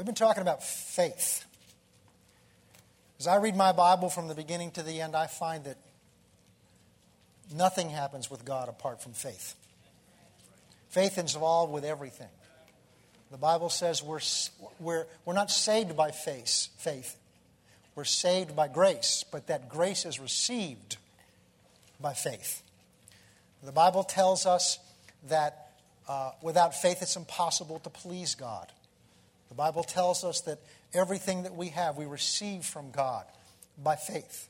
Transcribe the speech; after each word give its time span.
We've 0.00 0.06
been 0.06 0.14
talking 0.14 0.40
about 0.40 0.64
faith. 0.64 1.44
As 3.18 3.26
I 3.26 3.36
read 3.36 3.54
my 3.54 3.72
Bible 3.72 4.08
from 4.08 4.28
the 4.28 4.34
beginning 4.34 4.70
to 4.70 4.82
the 4.82 5.02
end, 5.02 5.14
I 5.14 5.26
find 5.26 5.64
that 5.64 5.76
nothing 7.54 7.90
happens 7.90 8.30
with 8.30 8.42
God 8.42 8.70
apart 8.70 9.02
from 9.02 9.12
faith. 9.12 9.54
Faith 10.88 11.18
is 11.18 11.34
involved 11.34 11.70
with 11.70 11.84
everything. 11.84 12.30
The 13.30 13.36
Bible 13.36 13.68
says 13.68 14.02
we're, 14.02 14.20
we're, 14.78 15.04
we're 15.26 15.34
not 15.34 15.50
saved 15.50 15.94
by 15.94 16.12
faith, 16.12 16.68
faith. 16.78 17.14
We're 17.94 18.04
saved 18.04 18.56
by 18.56 18.68
grace, 18.68 19.26
but 19.30 19.48
that 19.48 19.68
grace 19.68 20.06
is 20.06 20.18
received 20.18 20.96
by 22.00 22.14
faith. 22.14 22.62
The 23.62 23.70
Bible 23.70 24.04
tells 24.04 24.46
us 24.46 24.78
that 25.28 25.72
uh, 26.08 26.30
without 26.40 26.74
faith 26.74 27.02
it's 27.02 27.16
impossible 27.16 27.80
to 27.80 27.90
please 27.90 28.34
God. 28.34 28.72
The 29.50 29.54
Bible 29.54 29.82
tells 29.82 30.24
us 30.24 30.40
that 30.42 30.60
everything 30.94 31.42
that 31.42 31.54
we 31.54 31.68
have 31.68 31.96
we 31.96 32.06
receive 32.06 32.64
from 32.64 32.90
God 32.90 33.26
by 33.82 33.96
faith. 33.96 34.48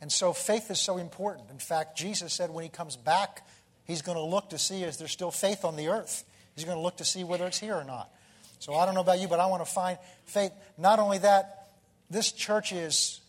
And 0.00 0.12
so 0.12 0.32
faith 0.32 0.70
is 0.70 0.78
so 0.78 0.98
important. 0.98 1.50
In 1.50 1.58
fact, 1.58 1.98
Jesus 1.98 2.32
said 2.32 2.50
when 2.50 2.62
he 2.62 2.70
comes 2.70 2.96
back, 2.96 3.46
he's 3.84 4.02
going 4.02 4.16
to 4.16 4.24
look 4.24 4.50
to 4.50 4.58
see 4.58 4.82
is 4.84 4.98
there 4.98 5.08
still 5.08 5.30
faith 5.30 5.64
on 5.64 5.76
the 5.76 5.88
earth. 5.88 6.24
He's 6.54 6.64
going 6.64 6.76
to 6.76 6.82
look 6.82 6.98
to 6.98 7.04
see 7.04 7.24
whether 7.24 7.46
it's 7.46 7.58
here 7.58 7.74
or 7.74 7.84
not. 7.84 8.10
So 8.58 8.74
I 8.74 8.84
don't 8.84 8.94
know 8.94 9.00
about 9.00 9.20
you, 9.20 9.26
but 9.26 9.40
I 9.40 9.46
want 9.46 9.64
to 9.64 9.70
find 9.70 9.98
faith. 10.26 10.52
Not 10.76 10.98
only 10.98 11.18
that, 11.18 11.68
this 12.10 12.30
church 12.30 12.72
is 12.72 13.20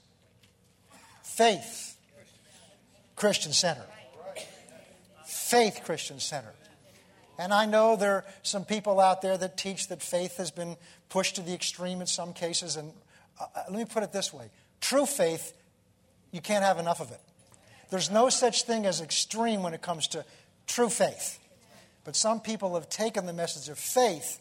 faith 1.23 1.95
Christian 3.15 3.53
Center. 3.53 3.85
Faith 5.25 5.81
Christian 5.85 6.19
Center. 6.19 6.53
And 7.41 7.55
I 7.55 7.65
know 7.65 7.95
there 7.95 8.17
are 8.17 8.25
some 8.43 8.65
people 8.65 8.99
out 8.99 9.23
there 9.23 9.35
that 9.35 9.57
teach 9.57 9.87
that 9.87 10.03
faith 10.03 10.37
has 10.37 10.51
been 10.51 10.77
pushed 11.09 11.37
to 11.37 11.41
the 11.41 11.55
extreme 11.55 11.99
in 11.99 12.05
some 12.05 12.33
cases. 12.33 12.75
And 12.75 12.93
uh, 13.39 13.45
uh, 13.55 13.63
let 13.71 13.79
me 13.79 13.85
put 13.85 14.03
it 14.03 14.13
this 14.13 14.31
way 14.31 14.51
true 14.79 15.07
faith, 15.07 15.51
you 16.31 16.39
can't 16.39 16.63
have 16.63 16.77
enough 16.77 17.01
of 17.01 17.09
it. 17.09 17.19
There's 17.89 18.11
no 18.11 18.29
such 18.29 18.63
thing 18.63 18.85
as 18.85 19.01
extreme 19.01 19.63
when 19.63 19.73
it 19.73 19.81
comes 19.81 20.07
to 20.09 20.23
true 20.67 20.89
faith. 20.89 21.39
But 22.03 22.15
some 22.15 22.41
people 22.41 22.75
have 22.75 22.89
taken 22.89 23.25
the 23.25 23.33
message 23.33 23.69
of 23.69 23.79
faith 23.79 24.39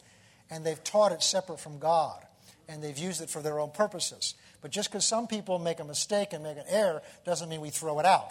and 0.51 0.63
they've 0.63 0.85
taught 0.85 1.13
it 1.13 1.23
separate 1.23 1.59
from 1.59 1.79
God 1.79 2.23
and 2.69 2.83
they've 2.83 2.99
used 2.99 3.23
it 3.23 3.31
for 3.31 3.41
their 3.41 3.61
own 3.61 3.71
purposes. 3.71 4.35
But 4.61 4.73
just 4.73 4.91
because 4.91 5.07
some 5.07 5.27
people 5.27 5.59
make 5.59 5.81
a 5.81 5.85
mistake 5.85 6.35
and 6.35 6.45
make 6.45 6.59
an 6.59 6.65
error 6.69 7.01
doesn't 7.25 7.49
mean 7.49 7.63
we 7.63 7.71
throw 7.71 7.99
it 7.99 8.05
out. 8.05 8.29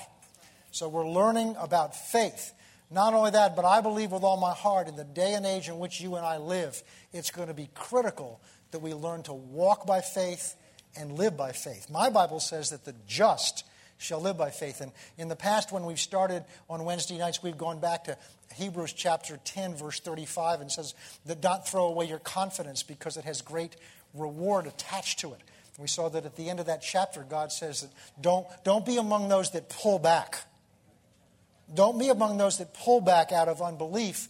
So 0.69 0.87
we're 0.87 1.09
learning 1.09 1.55
about 1.59 1.95
faith. 1.95 2.53
Not 2.91 3.13
only 3.13 3.31
that, 3.31 3.55
but 3.55 3.65
I 3.65 3.81
believe 3.81 4.11
with 4.11 4.23
all 4.23 4.37
my 4.37 4.53
heart 4.53 4.87
in 4.87 4.95
the 4.95 5.03
day 5.03 5.33
and 5.33 5.45
age 5.45 5.69
in 5.69 5.77
which 5.77 6.01
you 6.01 6.15
and 6.15 6.25
I 6.25 6.37
live, 6.37 6.81
it's 7.13 7.29
going 7.29 7.47
to 7.47 7.53
be 7.53 7.69
critical 7.75 8.41
that 8.71 8.79
we 8.79 8.93
learn 8.93 9.23
to 9.23 9.33
walk 9.33 9.85
by 9.85 10.01
faith 10.01 10.55
and 10.95 11.11
live 11.11 11.37
by 11.37 11.51
faith. 11.51 11.89
My 11.89 12.09
Bible 12.09 12.39
says 12.39 12.71
that 12.71 12.85
the 12.85 12.95
just 13.07 13.63
shall 13.97 14.19
live 14.19 14.37
by 14.37 14.49
faith. 14.49 14.81
And 14.81 14.91
in 15.17 15.27
the 15.27 15.35
past, 15.35 15.71
when 15.71 15.85
we've 15.85 15.99
started 15.99 16.45
on 16.69 16.83
Wednesday 16.83 17.17
nights, 17.17 17.43
we've 17.43 17.57
gone 17.57 17.79
back 17.79 18.05
to 18.05 18.17
Hebrews 18.55 18.93
chapter 18.93 19.37
10, 19.43 19.75
verse 19.75 19.99
35, 19.99 20.61
and 20.61 20.71
says 20.71 20.95
that 21.25 21.41
don't 21.41 21.65
throw 21.65 21.85
away 21.85 22.05
your 22.05 22.19
confidence 22.19 22.81
because 22.81 23.17
it 23.17 23.25
has 23.25 23.41
great 23.41 23.75
reward 24.13 24.65
attached 24.65 25.19
to 25.19 25.33
it. 25.33 25.41
We 25.77 25.87
saw 25.87 26.09
that 26.09 26.25
at 26.25 26.35
the 26.35 26.49
end 26.49 26.59
of 26.59 26.65
that 26.65 26.81
chapter, 26.81 27.23
God 27.23 27.51
says 27.53 27.81
that 27.81 27.91
don't, 28.19 28.45
don't 28.65 28.85
be 28.85 28.97
among 28.97 29.29
those 29.29 29.51
that 29.51 29.69
pull 29.69 29.97
back. 29.97 30.43
Don't 31.73 31.99
be 31.99 32.09
among 32.09 32.37
those 32.37 32.57
that 32.57 32.73
pull 32.73 33.01
back 33.01 33.31
out 33.31 33.47
of 33.47 33.61
unbelief, 33.61 34.27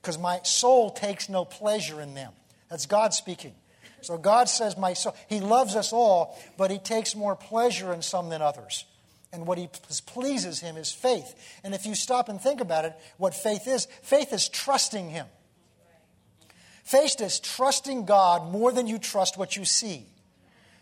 because 0.00 0.18
my 0.18 0.40
soul 0.42 0.90
takes 0.90 1.28
no 1.28 1.44
pleasure 1.44 2.00
in 2.00 2.14
them. 2.14 2.32
That's 2.70 2.86
God 2.86 3.14
speaking. 3.14 3.54
So 4.00 4.16
God 4.16 4.48
says, 4.48 4.76
My 4.76 4.94
soul, 4.94 5.16
He 5.28 5.40
loves 5.40 5.76
us 5.76 5.92
all, 5.92 6.38
but 6.56 6.70
He 6.70 6.78
takes 6.78 7.14
more 7.16 7.36
pleasure 7.36 7.92
in 7.92 8.02
some 8.02 8.28
than 8.28 8.42
others. 8.42 8.84
And 9.32 9.46
what 9.46 9.58
He 9.58 9.68
pleases 10.06 10.60
Him 10.60 10.76
is 10.76 10.92
faith. 10.92 11.34
And 11.64 11.74
if 11.74 11.84
you 11.84 11.94
stop 11.94 12.28
and 12.28 12.40
think 12.40 12.60
about 12.60 12.84
it, 12.84 12.94
what 13.16 13.34
faith 13.34 13.66
is, 13.66 13.86
faith 14.02 14.32
is 14.32 14.48
trusting 14.48 15.10
Him. 15.10 15.26
Faith 16.84 17.20
is 17.20 17.38
trusting 17.38 18.06
God 18.06 18.50
more 18.50 18.72
than 18.72 18.86
you 18.86 18.98
trust 18.98 19.36
what 19.36 19.56
you 19.56 19.66
see. 19.66 20.06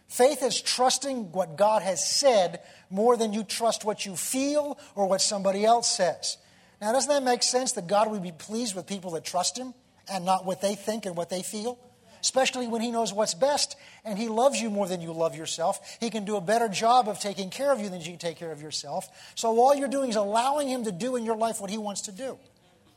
Faith 0.08 0.42
is 0.42 0.60
trusting 0.62 1.32
what 1.32 1.56
God 1.56 1.82
has 1.82 2.08
said 2.08 2.60
more 2.91 3.16
than 3.16 3.32
you 3.32 3.44
trust 3.44 3.84
what 3.84 4.06
you 4.06 4.16
feel 4.16 4.78
or 4.94 5.08
what 5.08 5.20
somebody 5.20 5.64
else 5.64 5.91
says. 5.91 6.38
Now, 6.80 6.92
doesn't 6.92 7.10
that 7.10 7.22
make 7.22 7.42
sense 7.42 7.72
that 7.72 7.86
God 7.86 8.10
would 8.10 8.22
be 8.22 8.32
pleased 8.32 8.74
with 8.74 8.86
people 8.86 9.12
that 9.12 9.24
trust 9.24 9.58
Him 9.58 9.74
and 10.12 10.24
not 10.24 10.44
what 10.44 10.60
they 10.60 10.74
think 10.74 11.06
and 11.06 11.16
what 11.16 11.30
they 11.30 11.42
feel? 11.42 11.78
Especially 12.20 12.66
when 12.66 12.82
He 12.82 12.91
knows 12.91 13.12
what's 13.12 13.34
best 13.34 13.76
and 14.04 14.19
He 14.19 14.28
loves 14.28 14.60
you 14.60 14.69
more 14.69 14.86
than 14.86 15.00
you 15.00 15.12
love 15.12 15.34
yourself. 15.36 15.96
He 16.00 16.10
can 16.10 16.25
do 16.25 16.36
a 16.36 16.41
better 16.41 16.69
job 16.69 17.08
of 17.08 17.19
taking 17.19 17.50
care 17.50 17.72
of 17.72 17.80
you 17.80 17.88
than 17.88 18.00
you 18.00 18.10
can 18.10 18.19
take 18.19 18.36
care 18.36 18.52
of 18.52 18.60
yourself. 18.60 19.08
So, 19.34 19.48
all 19.58 19.75
you're 19.75 19.88
doing 19.88 20.10
is 20.10 20.16
allowing 20.16 20.69
Him 20.69 20.84
to 20.84 20.92
do 20.92 21.16
in 21.16 21.25
your 21.25 21.36
life 21.36 21.60
what 21.60 21.70
He 21.70 21.78
wants 21.78 22.02
to 22.02 22.12
do. 22.12 22.38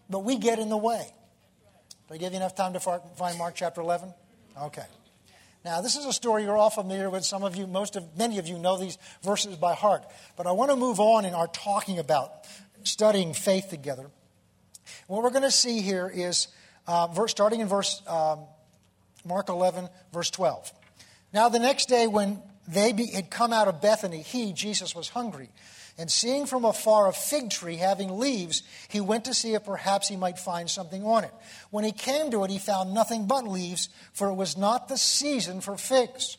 But 0.09 0.19
we 0.19 0.37
get 0.37 0.59
in 0.59 0.69
the 0.69 0.77
way. 0.77 1.07
Did 2.07 2.15
I 2.15 2.17
give 2.17 2.31
you 2.33 2.37
enough 2.37 2.55
time 2.55 2.73
to 2.73 2.79
find 2.79 3.37
Mark 3.37 3.53
chapter 3.55 3.81
11? 3.81 4.13
Okay. 4.63 4.85
Now, 5.65 5.81
this 5.81 5.97
is 5.97 6.05
a 6.05 6.13
story 6.13 6.43
you're 6.43 6.57
all 6.57 6.69
familiar 6.69 7.09
with. 7.09 7.25
Some 7.25 7.43
of 7.43 7.55
you, 7.55 7.67
most 7.67 7.95
of, 7.95 8.17
many 8.17 8.39
of 8.39 8.47
you 8.47 8.57
know 8.57 8.77
these 8.77 8.97
verses 9.23 9.57
by 9.57 9.73
heart. 9.73 10.05
But 10.37 10.47
I 10.47 10.51
want 10.51 10.71
to 10.71 10.77
move 10.77 10.99
on 10.99 11.25
in 11.25 11.33
our 11.33 11.47
talking 11.47 11.99
about 11.99 12.45
studying 12.83 13.33
faith 13.33 13.69
together. 13.69 14.09
What 15.07 15.21
we're 15.23 15.31
going 15.31 15.43
to 15.43 15.51
see 15.51 15.81
here 15.81 16.09
is, 16.13 16.47
uh, 16.87 17.07
verse, 17.07 17.31
starting 17.31 17.59
in 17.59 17.67
verse 17.67 18.01
um, 18.07 18.39
Mark 19.25 19.49
11, 19.49 19.89
verse 20.13 20.29
12. 20.29 20.71
Now, 21.33 21.49
the 21.49 21.59
next 21.59 21.89
day, 21.89 22.07
when 22.07 22.41
they 22.67 22.93
be, 22.93 23.07
had 23.07 23.29
come 23.29 23.51
out 23.51 23.67
of 23.67 23.81
Bethany, 23.81 24.21
he, 24.21 24.53
Jesus, 24.53 24.95
was 24.95 25.09
hungry. 25.09 25.49
And 25.99 26.09
seeing 26.09 26.45
from 26.45 26.63
afar 26.63 27.09
a 27.09 27.13
fig 27.13 27.49
tree 27.49 27.75
having 27.75 28.17
leaves, 28.17 28.63
he 28.87 29.01
went 29.01 29.25
to 29.25 29.33
see 29.33 29.53
if 29.53 29.65
perhaps 29.65 30.07
he 30.07 30.15
might 30.15 30.39
find 30.39 30.69
something 30.69 31.03
on 31.03 31.25
it. 31.25 31.33
When 31.71 31.83
he 31.83 31.91
came 31.91 32.31
to 32.31 32.45
it, 32.45 32.49
he 32.49 32.57
found 32.57 32.93
nothing 32.93 33.27
but 33.27 33.45
leaves, 33.45 33.89
for 34.13 34.29
it 34.29 34.35
was 34.35 34.55
not 34.55 34.87
the 34.87 34.97
season 34.97 35.59
for 35.59 35.75
figs. 35.75 36.37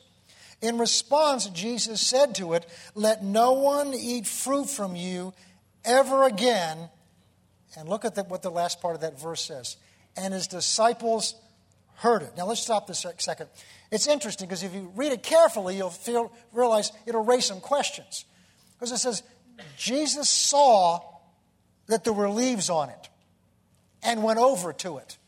In 0.63 0.79
response, 0.79 1.45
Jesus 1.51 2.01
said 2.01 2.37
to 2.37 2.55
it, 2.55 2.65
Let 2.95 3.23
no 3.23 3.53
one 3.53 3.93
eat 3.93 4.27
fruit 4.27 4.71
from 4.71 4.97
you 4.97 5.35
ever 5.85 6.25
again. 6.25 6.89
And 7.77 7.87
look 7.87 8.07
at 8.07 8.15
the, 8.15 8.25
what 8.25 8.41
the 8.41 8.51
last 8.51 8.81
part 8.81 8.95
of 8.95 9.03
that 9.03 9.21
verse 9.21 9.43
says. 9.43 9.77
And 10.17 10.33
his 10.33 10.47
disciples 10.47 11.35
heard 11.97 12.23
it. 12.23 12.33
Now 12.35 12.47
let's 12.47 12.63
stop 12.63 12.87
this 12.87 13.05
a 13.05 13.13
second. 13.19 13.49
It's 13.91 14.07
interesting 14.07 14.49
because 14.49 14.63
if 14.63 14.73
you 14.73 14.91
read 14.97 15.13
it 15.13 15.23
carefully, 15.23 15.77
you'll 15.77 15.91
feel, 15.91 16.33
realize 16.51 16.93
it'll 17.05 17.25
raise 17.25 17.45
some 17.45 17.61
questions. 17.61 18.25
Because 18.79 18.93
it 18.93 18.99
says, 18.99 19.23
Jesus 19.77 20.29
saw 20.29 21.01
that 21.87 22.05
there 22.05 22.13
were 22.13 22.31
leaves 22.31 22.71
on 22.71 22.89
it 22.91 23.09
and 24.03 24.23
went 24.23 24.39
over 24.39 24.73
to 24.73 24.99
it. 24.99 25.19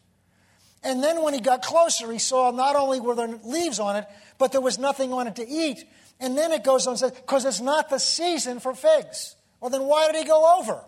And 0.85 1.03
then 1.03 1.23
when 1.23 1.35
he 1.35 1.41
got 1.41 1.63
closer, 1.63 2.11
he 2.11 2.19
saw 2.19 2.51
not 2.51 2.75
only 2.75 3.01
were 3.01 3.15
there 3.15 3.29
leaves 3.45 3.79
on 3.79 3.97
it, 3.97 4.07
but 4.39 4.53
there 4.53 4.61
was 4.61 4.79
nothing 4.79 5.13
on 5.13 5.27
it 5.27 5.37
to 5.37 5.49
eat. 5.49 5.85
And 6.19 6.37
then 6.37 6.53
it 6.53 6.65
goes 6.65 6.87
on 6.87 6.93
and 6.93 6.99
says, 6.99 7.13
because 7.13 7.45
it's 7.45 7.61
not 7.61 7.89
the 7.89 7.99
season 7.99 8.61
for 8.61 8.75
figs. 8.75 9.37
Well, 9.61 9.71
then 9.71 9.85
why 9.85 10.07
did 10.11 10.17
he 10.17 10.25
go 10.25 10.59
over? 10.59 10.83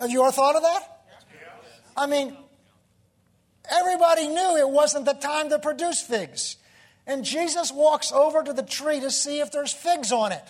Have 0.00 0.10
you 0.10 0.22
ever 0.22 0.32
thought 0.32 0.56
of 0.56 0.62
that? 0.62 1.02
I 1.96 2.06
mean, 2.06 2.36
everybody 3.70 4.28
knew 4.28 4.56
it 4.56 4.68
wasn't 4.68 5.06
the 5.06 5.14
time 5.14 5.48
to 5.50 5.58
produce 5.58 6.02
figs. 6.02 6.56
And 7.06 7.24
Jesus 7.24 7.72
walks 7.72 8.10
over 8.10 8.42
to 8.42 8.52
the 8.52 8.62
tree 8.62 9.00
to 9.00 9.10
see 9.10 9.40
if 9.40 9.52
there's 9.52 9.72
figs 9.72 10.10
on 10.10 10.32
it. 10.32 10.42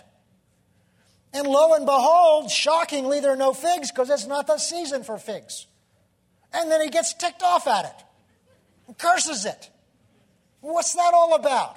And 1.35 1.47
lo 1.47 1.75
and 1.75 1.85
behold, 1.85 2.51
shockingly, 2.51 3.21
there 3.21 3.33
are 3.33 3.37
no 3.37 3.53
figs 3.53 3.91
because 3.91 4.09
it's 4.09 4.27
not 4.27 4.47
the 4.47 4.57
season 4.57 5.05
for 5.05 5.19
figs. 5.19 5.67
And 6.53 6.71
then 6.71 6.81
he 6.81 6.89
gets 6.89 7.13
ticked 7.13 7.43
off 7.43 7.67
at 7.67 7.85
it 7.85 8.05
and 8.87 8.97
curses 8.97 9.45
it. 9.45 9.71
What's 10.63 10.95
that 10.95 11.13
all 11.13 11.35
about? 11.35 11.77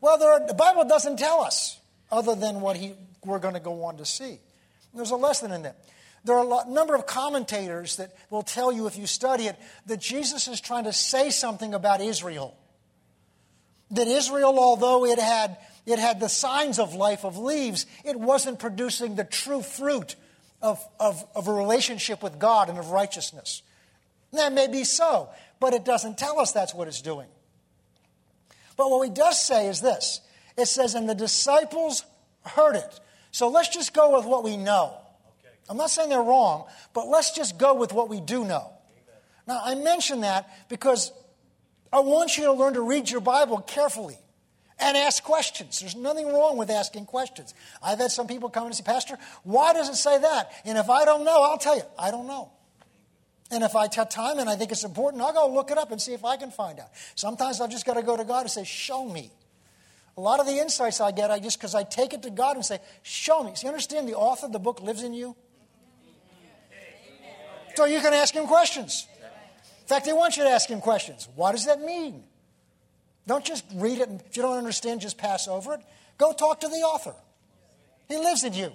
Well, 0.00 0.20
are, 0.22 0.46
the 0.46 0.54
Bible 0.54 0.84
doesn't 0.84 1.18
tell 1.18 1.42
us 1.42 1.78
other 2.10 2.34
than 2.34 2.60
what 2.60 2.76
he, 2.76 2.94
we're 3.24 3.38
going 3.38 3.54
to 3.54 3.60
go 3.60 3.84
on 3.84 3.98
to 3.98 4.04
see. 4.04 4.40
There's 4.92 5.12
a 5.12 5.16
lesson 5.16 5.52
in 5.52 5.62
that. 5.62 5.78
There 6.24 6.36
are 6.36 6.66
a 6.66 6.68
number 6.68 6.96
of 6.96 7.06
commentators 7.06 7.96
that 7.96 8.16
will 8.30 8.42
tell 8.42 8.72
you, 8.72 8.88
if 8.88 8.98
you 8.98 9.06
study 9.06 9.44
it, 9.44 9.56
that 9.86 10.00
Jesus 10.00 10.48
is 10.48 10.60
trying 10.60 10.84
to 10.84 10.92
say 10.92 11.30
something 11.30 11.74
about 11.74 12.00
Israel 12.00 12.56
that 13.92 14.08
Israel, 14.08 14.58
although 14.58 15.04
it 15.04 15.18
had, 15.18 15.56
it 15.84 15.98
had 15.98 16.20
the 16.20 16.28
signs 16.28 16.78
of 16.78 16.94
life 16.94 17.24
of 17.24 17.38
leaves, 17.38 17.86
it 18.04 18.18
wasn't 18.18 18.58
producing 18.58 19.14
the 19.14 19.24
true 19.24 19.62
fruit 19.62 20.16
of, 20.62 20.84
of, 20.98 21.24
of 21.34 21.48
a 21.48 21.52
relationship 21.52 22.22
with 22.22 22.38
God 22.38 22.68
and 22.68 22.78
of 22.78 22.90
righteousness. 22.90 23.62
that 24.32 24.52
may 24.52 24.66
be 24.66 24.84
so, 24.84 25.28
but 25.60 25.74
it 25.74 25.84
doesn't 25.84 26.18
tell 26.18 26.40
us 26.40 26.52
that's 26.52 26.74
what 26.74 26.88
it's 26.88 27.02
doing. 27.02 27.28
But 28.76 28.90
what 28.90 29.08
it 29.08 29.14
does 29.14 29.42
say 29.42 29.68
is 29.68 29.80
this 29.80 30.20
it 30.56 30.66
says, 30.66 30.94
and 30.94 31.08
the 31.08 31.14
disciples 31.14 32.04
heard 32.44 32.76
it. 32.76 33.00
So 33.30 33.48
let's 33.48 33.68
just 33.68 33.92
go 33.92 34.16
with 34.16 34.26
what 34.26 34.44
we 34.44 34.56
know. 34.56 34.96
I'm 35.68 35.76
not 35.76 35.90
saying 35.90 36.10
they're 36.10 36.22
wrong, 36.22 36.66
but 36.94 37.08
let's 37.08 37.32
just 37.32 37.58
go 37.58 37.74
with 37.74 37.92
what 37.92 38.08
we 38.08 38.20
do 38.20 38.44
know. 38.44 38.70
Now, 39.46 39.60
I 39.64 39.74
mention 39.74 40.22
that 40.22 40.48
because 40.68 41.12
I 41.96 42.00
want 42.00 42.36
you 42.36 42.44
to 42.44 42.52
learn 42.52 42.74
to 42.74 42.82
read 42.82 43.08
your 43.08 43.22
Bible 43.22 43.58
carefully 43.60 44.18
and 44.78 44.98
ask 44.98 45.24
questions. 45.24 45.80
There's 45.80 45.96
nothing 45.96 46.26
wrong 46.26 46.58
with 46.58 46.68
asking 46.68 47.06
questions. 47.06 47.54
I've 47.82 47.98
had 47.98 48.10
some 48.10 48.26
people 48.26 48.50
come 48.50 48.66
and 48.66 48.74
say, 48.74 48.84
Pastor, 48.84 49.16
why 49.44 49.72
does 49.72 49.88
it 49.88 49.94
say 49.94 50.18
that? 50.18 50.52
And 50.66 50.76
if 50.76 50.90
I 50.90 51.06
don't 51.06 51.24
know, 51.24 51.42
I'll 51.42 51.56
tell 51.56 51.74
you, 51.74 51.84
I 51.98 52.10
don't 52.10 52.26
know. 52.26 52.50
And 53.50 53.64
if 53.64 53.74
I 53.74 53.88
have 53.94 54.10
time 54.10 54.38
and 54.38 54.46
I 54.46 54.56
think 54.56 54.72
it's 54.72 54.84
important, 54.84 55.22
I'll 55.22 55.32
go 55.32 55.48
look 55.48 55.70
it 55.70 55.78
up 55.78 55.90
and 55.90 55.98
see 55.98 56.12
if 56.12 56.22
I 56.22 56.36
can 56.36 56.50
find 56.50 56.78
out. 56.80 56.90
Sometimes 57.14 57.62
I've 57.62 57.70
just 57.70 57.86
got 57.86 57.94
to 57.94 58.02
go 58.02 58.14
to 58.14 58.24
God 58.24 58.40
and 58.42 58.50
say, 58.50 58.64
Show 58.64 59.08
me. 59.08 59.30
A 60.18 60.20
lot 60.20 60.38
of 60.38 60.44
the 60.44 60.58
insights 60.58 61.00
I 61.00 61.12
get, 61.12 61.30
I 61.30 61.38
just 61.38 61.58
because 61.58 61.74
I 61.74 61.82
take 61.82 62.12
it 62.12 62.22
to 62.24 62.30
God 62.30 62.56
and 62.56 62.64
say, 62.64 62.78
Show 63.02 63.42
me. 63.42 63.52
So 63.54 63.68
you 63.68 63.68
understand 63.68 64.06
the 64.06 64.16
author 64.16 64.44
of 64.44 64.52
the 64.52 64.58
book 64.58 64.82
lives 64.82 65.02
in 65.02 65.14
you? 65.14 65.34
So 67.74 67.86
you 67.86 68.00
can 68.00 68.12
ask 68.12 68.34
him 68.34 68.46
questions. 68.46 69.06
In 69.86 69.88
fact, 69.88 70.04
they 70.04 70.12
want 70.12 70.36
you 70.36 70.42
to 70.42 70.50
ask 70.50 70.68
him 70.68 70.80
questions. 70.80 71.28
What 71.36 71.52
does 71.52 71.66
that 71.66 71.80
mean? 71.80 72.24
Don't 73.24 73.44
just 73.44 73.64
read 73.72 74.00
it, 74.00 74.08
and 74.08 74.20
if 74.20 74.36
you 74.36 74.42
don't 74.42 74.58
understand, 74.58 75.00
just 75.00 75.16
pass 75.16 75.46
over 75.46 75.74
it. 75.74 75.80
Go 76.18 76.32
talk 76.32 76.58
to 76.62 76.68
the 76.68 76.78
author. 76.78 77.14
He 78.08 78.16
lives 78.16 78.42
in 78.42 78.52
you. 78.52 78.72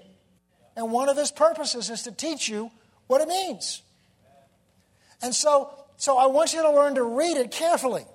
And 0.78 0.90
one 0.90 1.10
of 1.10 1.18
his 1.18 1.30
purposes 1.30 1.90
is 1.90 2.04
to 2.04 2.14
teach 2.14 2.48
you 2.48 2.72
what 3.08 3.20
it 3.20 3.28
means. 3.28 3.82
And 5.22 5.36
so, 5.36 5.74
so 5.98 6.18
I 6.18 6.28
want 6.28 6.54
you 6.54 6.62
to 6.62 6.72
learn 6.72 6.96
to 6.96 7.04
read 7.04 7.36
it 7.36 7.52
carefully. 7.52 8.06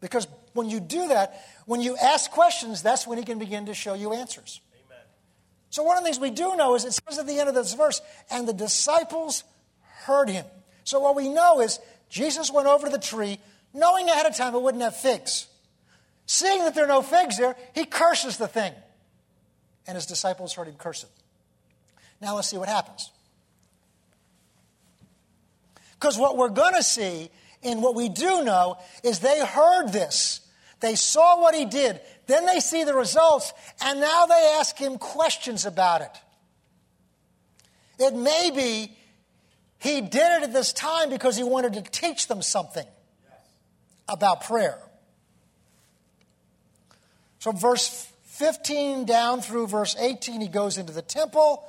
Because 0.00 0.26
when 0.54 0.68
you 0.68 0.80
do 0.80 1.06
that, 1.06 1.40
when 1.66 1.80
you 1.80 1.96
ask 1.96 2.32
questions, 2.32 2.82
that's 2.82 3.06
when 3.06 3.16
he 3.16 3.22
can 3.22 3.38
begin 3.38 3.66
to 3.66 3.74
show 3.74 3.94
you 3.94 4.12
answers. 4.12 4.60
Amen. 4.74 5.04
So, 5.70 5.84
one 5.84 5.96
of 5.96 6.02
the 6.02 6.06
things 6.06 6.18
we 6.18 6.30
do 6.30 6.56
know 6.56 6.74
is 6.74 6.84
it 6.84 6.94
says 6.94 7.20
at 7.20 7.28
the 7.28 7.38
end 7.38 7.48
of 7.48 7.54
this 7.54 7.74
verse, 7.74 8.02
and 8.28 8.48
the 8.48 8.52
disciples 8.52 9.44
heard 10.02 10.28
him. 10.28 10.46
So, 10.82 10.98
what 10.98 11.14
we 11.14 11.28
know 11.28 11.60
is 11.60 11.78
Jesus 12.08 12.50
went 12.50 12.66
over 12.66 12.86
to 12.86 12.92
the 12.92 12.98
tree, 12.98 13.38
knowing 13.74 14.08
ahead 14.08 14.26
of 14.26 14.36
time 14.36 14.54
it 14.54 14.62
wouldn't 14.62 14.82
have 14.82 14.96
figs. 14.96 15.46
Seeing 16.26 16.64
that 16.64 16.74
there 16.74 16.84
are 16.84 16.88
no 16.88 17.02
figs 17.02 17.38
there, 17.38 17.56
he 17.74 17.84
curses 17.84 18.36
the 18.36 18.48
thing. 18.48 18.72
And 19.86 19.94
his 19.94 20.06
disciples 20.06 20.52
heard 20.52 20.68
him 20.68 20.74
curse 20.76 21.04
it. 21.04 21.10
Now 22.20 22.36
let's 22.36 22.48
see 22.48 22.58
what 22.58 22.68
happens. 22.68 23.10
Because 25.98 26.18
what 26.18 26.36
we're 26.36 26.50
going 26.50 26.74
to 26.74 26.82
see, 26.82 27.30
and 27.62 27.82
what 27.82 27.94
we 27.94 28.08
do 28.08 28.44
know, 28.44 28.78
is 29.02 29.20
they 29.20 29.44
heard 29.44 29.88
this. 29.88 30.40
They 30.80 30.94
saw 30.94 31.40
what 31.40 31.54
he 31.54 31.64
did. 31.64 32.00
Then 32.26 32.46
they 32.46 32.60
see 32.60 32.84
the 32.84 32.94
results, 32.94 33.52
and 33.80 34.00
now 34.00 34.26
they 34.26 34.56
ask 34.58 34.76
him 34.76 34.98
questions 34.98 35.66
about 35.66 36.02
it. 36.02 36.10
It 37.98 38.14
may 38.14 38.50
be 38.54 38.96
he 39.78 40.00
did 40.00 40.14
it 40.14 40.42
at 40.42 40.52
this 40.52 40.72
time 40.72 41.10
because 41.10 41.36
he 41.36 41.44
wanted 41.44 41.74
to 41.74 41.82
teach 41.82 42.26
them 42.26 42.42
something 42.42 42.86
about 44.08 44.44
prayer. 44.44 44.78
So, 47.38 47.52
verse 47.52 48.10
15 48.24 49.04
down 49.04 49.40
through 49.40 49.68
verse 49.68 49.96
18, 49.98 50.40
he 50.40 50.48
goes 50.48 50.78
into 50.78 50.92
the 50.92 51.02
temple. 51.02 51.64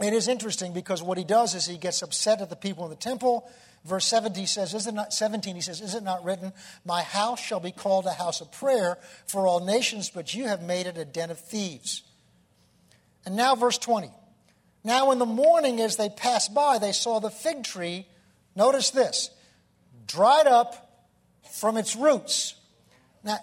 It 0.00 0.14
is 0.14 0.28
interesting 0.28 0.72
because 0.72 1.02
what 1.02 1.18
he 1.18 1.24
does 1.24 1.54
is 1.54 1.66
he 1.66 1.76
gets 1.76 2.00
upset 2.00 2.40
at 2.40 2.48
the 2.48 2.56
people 2.56 2.84
in 2.84 2.90
the 2.90 2.96
temple. 2.96 3.50
Verse 3.84 4.06
17 4.06 4.46
says, 4.46 4.74
is 4.74 4.86
it 4.86 4.94
not, 4.94 5.12
17 5.12 5.54
he 5.54 5.60
says, 5.60 5.80
Is 5.80 5.94
it 5.94 6.02
not 6.02 6.24
written, 6.24 6.52
My 6.84 7.02
house 7.02 7.40
shall 7.40 7.60
be 7.60 7.72
called 7.72 8.06
a 8.06 8.12
house 8.12 8.40
of 8.40 8.52
prayer 8.52 8.98
for 9.26 9.46
all 9.46 9.64
nations, 9.64 10.10
but 10.10 10.34
you 10.34 10.44
have 10.44 10.62
made 10.62 10.86
it 10.86 10.98
a 10.98 11.04
den 11.04 11.30
of 11.30 11.40
thieves. 11.40 12.02
And 13.24 13.36
now, 13.36 13.54
verse 13.54 13.78
20. 13.78 14.10
Now, 14.82 15.10
in 15.10 15.18
the 15.18 15.26
morning, 15.26 15.80
as 15.80 15.96
they 15.96 16.08
passed 16.08 16.54
by, 16.54 16.78
they 16.78 16.92
saw 16.92 17.18
the 17.18 17.30
fig 17.30 17.64
tree, 17.64 18.06
notice 18.56 18.90
this, 18.90 19.30
dried 20.06 20.46
up 20.46 21.06
from 21.50 21.76
its 21.76 21.96
roots. 21.96 22.54
Now, 23.22 23.38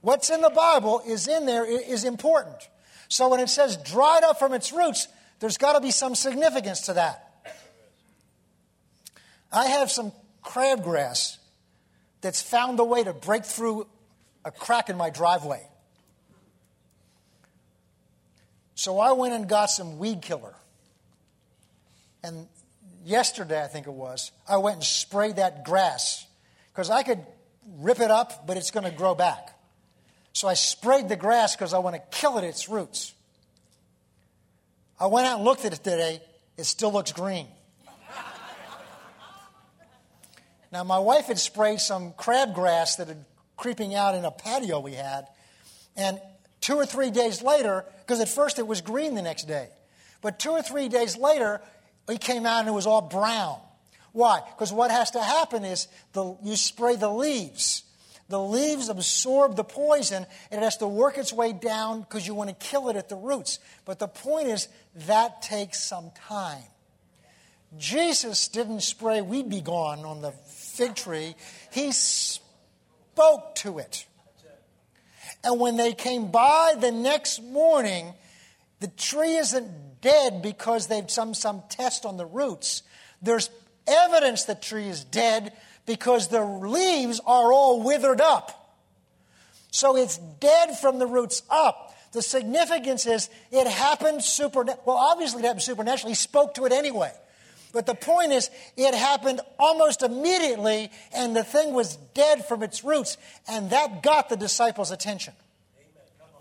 What's 0.00 0.30
in 0.30 0.40
the 0.40 0.50
Bible 0.50 1.02
is 1.06 1.28
in 1.28 1.46
there 1.46 1.64
is 1.64 2.04
important. 2.04 2.56
So 3.08 3.28
when 3.28 3.40
it 3.40 3.48
says 3.48 3.76
dried 3.76 4.24
up 4.24 4.38
from 4.38 4.54
its 4.54 4.72
roots, 4.72 5.08
there's 5.40 5.58
got 5.58 5.74
to 5.74 5.80
be 5.80 5.90
some 5.90 6.14
significance 6.14 6.82
to 6.82 6.94
that. 6.94 7.26
I 9.52 9.66
have 9.66 9.90
some 9.90 10.12
crabgrass 10.44 11.36
that's 12.20 12.40
found 12.40 12.78
a 12.80 12.84
way 12.84 13.04
to 13.04 13.12
break 13.12 13.44
through 13.44 13.86
a 14.44 14.50
crack 14.50 14.88
in 14.88 14.96
my 14.96 15.10
driveway. 15.10 15.66
So 18.80 18.98
I 18.98 19.12
went 19.12 19.34
and 19.34 19.46
got 19.46 19.66
some 19.66 19.98
weed 19.98 20.22
killer. 20.22 20.54
And 22.22 22.48
yesterday, 23.04 23.62
I 23.62 23.66
think 23.66 23.86
it 23.86 23.92
was, 23.92 24.32
I 24.48 24.56
went 24.56 24.76
and 24.76 24.84
sprayed 24.84 25.36
that 25.36 25.66
grass 25.66 26.26
because 26.72 26.88
I 26.88 27.02
could 27.02 27.18
rip 27.76 28.00
it 28.00 28.10
up, 28.10 28.46
but 28.46 28.56
it's 28.56 28.70
going 28.70 28.84
to 28.84 28.90
grow 28.90 29.14
back. 29.14 29.50
So 30.32 30.48
I 30.48 30.54
sprayed 30.54 31.10
the 31.10 31.16
grass 31.16 31.54
because 31.54 31.74
I 31.74 31.78
want 31.80 31.96
to 31.96 32.02
kill 32.10 32.38
it 32.38 32.44
at 32.44 32.44
its 32.44 32.70
roots. 32.70 33.12
I 34.98 35.08
went 35.08 35.26
out 35.26 35.36
and 35.36 35.44
looked 35.44 35.66
at 35.66 35.74
it 35.74 35.84
today. 35.84 36.22
It 36.56 36.64
still 36.64 36.90
looks 36.90 37.12
green. 37.12 37.48
now, 40.72 40.84
my 40.84 41.00
wife 41.00 41.26
had 41.26 41.38
sprayed 41.38 41.80
some 41.80 42.14
crabgrass 42.14 42.96
that 42.96 43.08
had 43.08 43.26
creeping 43.58 43.94
out 43.94 44.14
in 44.14 44.24
a 44.24 44.30
patio 44.30 44.80
we 44.80 44.94
had. 44.94 45.26
And 45.98 46.18
two 46.60 46.74
or 46.74 46.86
three 46.86 47.10
days 47.10 47.42
later, 47.42 47.84
because 48.00 48.20
at 48.20 48.28
first 48.28 48.58
it 48.58 48.66
was 48.66 48.80
green 48.80 49.14
the 49.14 49.22
next 49.22 49.44
day, 49.44 49.68
but 50.22 50.38
two 50.38 50.50
or 50.50 50.62
three 50.62 50.88
days 50.88 51.16
later, 51.16 51.60
it 52.08 52.20
came 52.20 52.46
out 52.46 52.60
and 52.60 52.68
it 52.68 52.72
was 52.72 52.86
all 52.86 53.02
brown. 53.02 53.58
Why? 54.12 54.40
Because 54.50 54.72
what 54.72 54.90
has 54.90 55.12
to 55.12 55.22
happen 55.22 55.64
is 55.64 55.86
the, 56.12 56.36
you 56.42 56.56
spray 56.56 56.96
the 56.96 57.10
leaves 57.10 57.84
the 58.30 58.40
leaves 58.40 58.88
absorb 58.88 59.56
the 59.56 59.64
poison 59.64 60.24
and 60.50 60.60
it 60.60 60.64
has 60.64 60.76
to 60.76 60.86
work 60.86 61.18
its 61.18 61.32
way 61.32 61.52
down 61.52 62.00
because 62.00 62.24
you 62.26 62.32
want 62.32 62.48
to 62.48 62.54
kill 62.54 62.88
it 62.88 62.96
at 62.96 63.08
the 63.08 63.16
roots. 63.16 63.58
But 63.84 63.98
the 63.98 64.06
point 64.06 64.46
is, 64.46 64.68
that 65.08 65.42
takes 65.42 65.82
some 65.82 66.12
time. 66.28 66.62
Jesus 67.76 68.46
didn't 68.46 68.82
spray 68.82 69.20
Weed 69.20 69.50
B 69.50 69.60
Gon 69.60 70.04
on 70.04 70.22
the 70.22 70.30
fig 70.30 70.94
tree, 70.94 71.34
he 71.72 71.90
spoke 71.90 73.56
to 73.56 73.78
it. 73.78 74.06
And 75.42 75.58
when 75.58 75.76
they 75.76 75.92
came 75.92 76.30
by 76.30 76.74
the 76.78 76.92
next 76.92 77.42
morning, 77.42 78.12
the 78.80 78.88
tree 78.88 79.36
isn't 79.36 80.00
dead 80.00 80.42
because 80.42 80.86
they've 80.86 81.06
done 81.06 81.34
some 81.34 81.62
test 81.68 82.04
on 82.04 82.16
the 82.16 82.26
roots. 82.26 82.82
There's 83.22 83.50
evidence 83.86 84.44
the 84.44 84.54
tree 84.54 84.88
is 84.88 85.04
dead 85.04 85.52
because 85.86 86.28
the 86.28 86.44
leaves 86.44 87.20
are 87.26 87.52
all 87.52 87.82
withered 87.82 88.20
up. 88.20 88.76
So 89.70 89.96
it's 89.96 90.18
dead 90.18 90.78
from 90.78 90.98
the 90.98 91.06
roots 91.06 91.42
up. 91.48 91.96
The 92.12 92.22
significance 92.22 93.06
is 93.06 93.30
it 93.52 93.66
happened 93.66 94.22
supernaturally. 94.22 94.82
Well, 94.84 94.96
obviously 94.96 95.42
it 95.42 95.46
happened 95.46 95.62
supernaturally. 95.62 96.12
He 96.12 96.16
spoke 96.16 96.54
to 96.54 96.64
it 96.66 96.72
anyway. 96.72 97.12
But 97.72 97.86
the 97.86 97.94
point 97.94 98.32
is, 98.32 98.50
it 98.76 98.94
happened 98.94 99.40
almost 99.58 100.02
immediately, 100.02 100.90
and 101.14 101.36
the 101.36 101.44
thing 101.44 101.72
was 101.72 101.96
dead 102.14 102.44
from 102.46 102.62
its 102.62 102.82
roots, 102.82 103.16
and 103.48 103.70
that 103.70 104.02
got 104.02 104.28
the 104.28 104.36
disciples' 104.36 104.90
attention. 104.90 105.34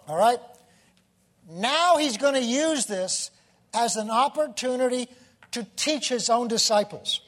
All 0.07 0.17
right? 0.17 0.39
Now 1.49 1.97
he's 1.97 2.17
going 2.17 2.33
to 2.33 2.43
use 2.43 2.85
this 2.85 3.31
as 3.73 3.95
an 3.95 4.09
opportunity 4.09 5.07
to 5.51 5.65
teach 5.75 6.09
his 6.09 6.29
own 6.29 6.47
disciples. 6.47 7.21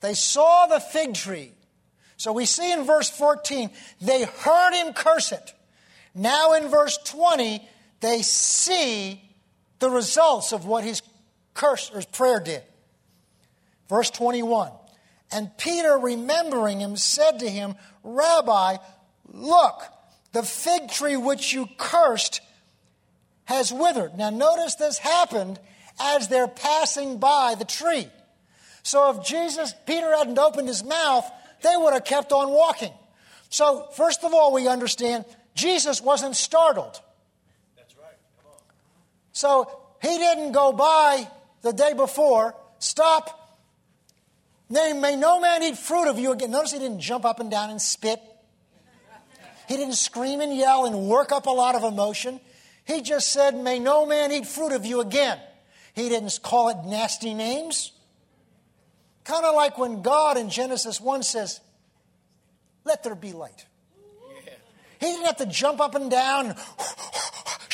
They 0.00 0.14
saw 0.14 0.66
the 0.66 0.80
fig 0.80 1.14
tree. 1.14 1.52
So 2.16 2.32
we 2.32 2.46
see 2.46 2.72
in 2.72 2.84
verse 2.84 3.10
14, 3.10 3.70
they 4.00 4.24
heard 4.24 4.72
him 4.72 4.92
curse 4.92 5.32
it. 5.32 5.54
Now 6.14 6.54
in 6.54 6.68
verse 6.68 6.98
20, 7.04 7.66
they 8.00 8.22
see 8.22 9.22
the 9.80 9.90
results 9.90 10.52
of 10.52 10.66
what 10.66 10.84
his 10.84 11.02
curse 11.54 11.90
or 11.90 11.96
his 11.96 12.06
prayer 12.06 12.40
did. 12.40 12.62
Verse 13.88 14.10
21 14.10 14.70
And 15.32 15.50
Peter, 15.58 15.98
remembering 15.98 16.80
him, 16.80 16.96
said 16.96 17.40
to 17.40 17.50
him, 17.50 17.74
Rabbi, 18.04 18.76
look, 19.32 19.82
the 20.32 20.42
fig 20.42 20.90
tree 20.90 21.16
which 21.16 21.52
you 21.52 21.68
cursed 21.76 22.40
has 23.46 23.72
withered. 23.72 24.16
Now 24.16 24.30
notice 24.30 24.76
this 24.76 24.98
happened 24.98 25.58
as 26.00 26.28
they're 26.28 26.48
passing 26.48 27.18
by 27.18 27.56
the 27.58 27.64
tree. 27.64 28.06
So 28.82 29.10
if 29.10 29.26
Jesus, 29.26 29.74
Peter 29.86 30.16
hadn't 30.16 30.38
opened 30.38 30.68
his 30.68 30.84
mouth, 30.84 31.30
they 31.62 31.74
would 31.76 31.92
have 31.92 32.04
kept 32.04 32.32
on 32.32 32.50
walking. 32.50 32.92
So, 33.50 33.88
first 33.94 34.24
of 34.24 34.32
all, 34.32 34.52
we 34.52 34.68
understand 34.68 35.24
Jesus 35.54 36.00
wasn't 36.00 36.36
startled. 36.36 37.00
That's 37.76 37.96
right. 37.96 38.16
Come 38.42 38.52
on. 38.52 38.58
So 39.40 39.70
he 40.02 40.18
didn't 40.18 40.52
go 40.52 40.74
by 40.74 41.26
the 41.62 41.72
day 41.72 41.94
before, 41.94 42.54
stop. 42.78 43.58
May 44.68 45.16
no 45.16 45.40
man 45.40 45.62
eat 45.62 45.78
fruit 45.78 46.10
of 46.10 46.18
you 46.18 46.32
again. 46.32 46.50
Notice 46.50 46.72
he 46.72 46.78
didn't 46.78 47.00
jump 47.00 47.24
up 47.24 47.40
and 47.40 47.50
down 47.50 47.70
and 47.70 47.80
spit. 47.80 48.20
He 49.66 49.78
didn't 49.78 49.94
scream 49.94 50.42
and 50.42 50.54
yell 50.54 50.84
and 50.84 51.08
work 51.08 51.32
up 51.32 51.46
a 51.46 51.50
lot 51.50 51.74
of 51.74 51.84
emotion. 51.84 52.38
He 52.84 53.00
just 53.00 53.32
said, 53.32 53.56
May 53.56 53.78
no 53.78 54.04
man 54.04 54.30
eat 54.30 54.46
fruit 54.46 54.72
of 54.72 54.84
you 54.84 55.00
again. 55.00 55.38
He 55.94 56.10
didn't 56.10 56.38
call 56.42 56.68
it 56.68 56.76
nasty 56.84 57.32
names. 57.32 57.92
Kind 59.24 59.46
of 59.46 59.54
like 59.54 59.78
when 59.78 60.02
God 60.02 60.36
in 60.36 60.50
Genesis 60.50 61.00
1 61.00 61.22
says, 61.22 61.62
Let 62.84 63.02
there 63.04 63.14
be 63.14 63.32
light. 63.32 63.64
He 65.00 65.06
didn't 65.06 65.26
have 65.26 65.38
to 65.38 65.46
jump 65.46 65.80
up 65.80 65.94
and 65.94 66.10
down 66.10 66.54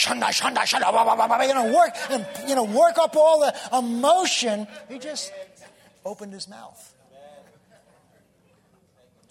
shunda, 0.07 0.27
shunda, 0.29 0.59
shunda, 0.59 1.49
you 1.49 1.55
know, 1.55 1.75
work 1.75 1.91
and 2.11 2.27
you 2.49 2.55
know, 2.55 2.65
work 2.65 2.99
up 2.99 3.17
all 3.17 3.41
the 3.41 3.55
emotion. 3.77 4.67
He 4.89 4.99
just 4.99 5.33
opened 6.05 6.33
his 6.33 6.49
mouth. 6.49 6.95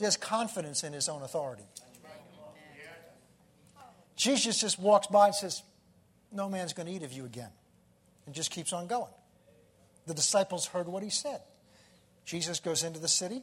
Has 0.02 0.18
confidence 0.18 0.84
in 0.84 0.92
his 0.92 1.08
own 1.08 1.22
authority. 1.22 1.64
Jesus 4.18 4.60
just 4.60 4.78
walks 4.78 5.08
by 5.08 5.28
and 5.28 5.36
says, 5.36 5.64
No 6.34 6.50
man's 6.50 6.74
going 6.74 6.88
to 6.88 6.94
eat 6.94 7.04
of 7.04 7.14
you 7.14 7.26
again. 7.26 7.50
And 8.26 8.36
just 8.36 8.52
keeps 8.52 8.74
on 8.74 8.88
going. 8.88 9.12
The 10.06 10.14
disciples 10.14 10.68
heard 10.68 10.88
what 10.88 11.02
he 11.02 11.10
said. 11.10 11.42
Jesus 12.26 12.60
goes 12.60 12.84
into 12.84 13.00
the 13.00 13.08
city. 13.08 13.42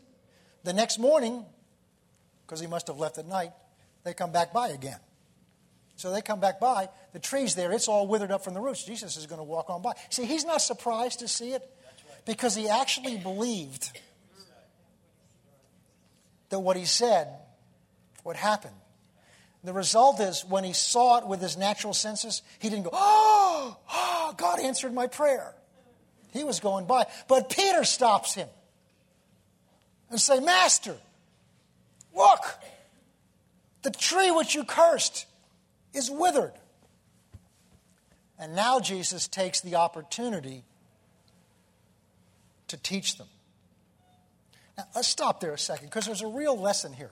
The 0.64 0.72
next 0.72 0.98
morning, 0.98 1.44
because 2.44 2.60
he 2.60 2.66
must 2.66 2.88
have 2.88 2.98
left 2.98 3.16
at 3.16 3.26
night, 3.26 3.52
they 4.04 4.14
come 4.14 4.32
back 4.32 4.52
by 4.52 4.68
again. 4.68 4.98
So 5.96 6.10
they 6.10 6.22
come 6.22 6.40
back 6.40 6.58
by. 6.58 6.88
The 7.12 7.18
tree's 7.18 7.54
there. 7.54 7.70
It's 7.72 7.88
all 7.88 8.06
withered 8.06 8.30
up 8.30 8.42
from 8.42 8.54
the 8.54 8.60
roots. 8.60 8.84
Jesus 8.84 9.16
is 9.16 9.26
going 9.26 9.38
to 9.38 9.44
walk 9.44 9.70
on 9.70 9.82
by. 9.82 9.92
See, 10.10 10.24
he's 10.24 10.44
not 10.44 10.60
surprised 10.60 11.20
to 11.20 11.28
see 11.28 11.52
it 11.52 11.62
because 12.24 12.54
he 12.54 12.68
actually 12.68 13.18
believed 13.18 13.90
that 16.48 16.58
what 16.58 16.76
he 16.76 16.84
said 16.84 17.28
would 18.24 18.36
happen. 18.36 18.70
The 19.64 19.72
result 19.72 20.20
is 20.20 20.44
when 20.44 20.64
he 20.64 20.72
saw 20.72 21.18
it 21.18 21.26
with 21.26 21.40
his 21.40 21.56
natural 21.56 21.94
senses, 21.94 22.42
he 22.58 22.68
didn't 22.68 22.84
go, 22.84 22.90
oh, 22.92 23.76
oh, 23.92 24.34
God 24.36 24.58
answered 24.58 24.92
my 24.92 25.06
prayer. 25.06 25.54
He 26.32 26.42
was 26.42 26.58
going 26.58 26.86
by. 26.86 27.06
But 27.28 27.48
Peter 27.48 27.84
stops 27.84 28.34
him 28.34 28.48
and 30.10 30.20
say, 30.20 30.40
Master, 30.40 30.96
look, 32.14 32.40
the 33.82 33.90
tree 33.90 34.30
which 34.30 34.54
you 34.54 34.64
cursed 34.64 35.26
is 35.92 36.10
withered. 36.10 36.52
And 38.38 38.56
now 38.56 38.80
Jesus 38.80 39.28
takes 39.28 39.60
the 39.60 39.76
opportunity 39.76 40.64
to 42.68 42.76
teach 42.76 43.18
them. 43.18 43.28
Now, 44.76 44.84
let's 44.94 45.08
stop 45.08 45.40
there 45.40 45.52
a 45.52 45.58
second 45.58 45.88
because 45.88 46.06
there's 46.06 46.22
a 46.22 46.26
real 46.26 46.58
lesson 46.58 46.92
here. 46.92 47.10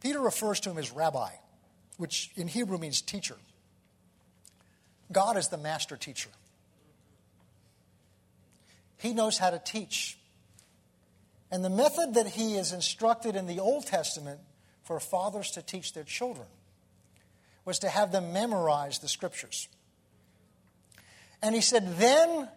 Peter 0.00 0.20
refers 0.20 0.60
to 0.60 0.70
him 0.70 0.78
as 0.78 0.92
rabbi, 0.92 1.30
which 1.96 2.30
in 2.36 2.46
Hebrew 2.46 2.78
means 2.78 3.00
teacher. 3.00 3.36
God 5.10 5.36
is 5.36 5.48
the 5.48 5.58
master 5.58 5.96
teacher. 5.96 6.30
He 8.98 9.12
knows 9.12 9.38
how 9.38 9.50
to 9.50 9.58
teach. 9.58 10.18
And 11.56 11.64
the 11.64 11.70
method 11.70 12.12
that 12.16 12.26
he 12.26 12.56
is 12.56 12.72
instructed 12.72 13.34
in 13.34 13.46
the 13.46 13.60
Old 13.60 13.86
Testament 13.86 14.40
for 14.84 15.00
fathers 15.00 15.52
to 15.52 15.62
teach 15.62 15.94
their 15.94 16.04
children 16.04 16.46
was 17.64 17.78
to 17.78 17.88
have 17.88 18.12
them 18.12 18.34
memorize 18.34 18.98
the 18.98 19.08
scriptures. 19.08 19.66
And 21.40 21.54
he 21.54 21.62
said, 21.62 21.96
then 21.96 22.50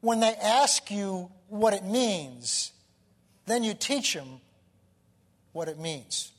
when 0.00 0.20
they 0.20 0.32
ask 0.40 0.92
you 0.92 1.28
what 1.48 1.74
it 1.74 1.82
means, 1.84 2.70
then 3.46 3.64
you 3.64 3.74
teach 3.74 4.14
them 4.14 4.40
what 5.50 5.66
it 5.66 5.80
means. 5.80 6.30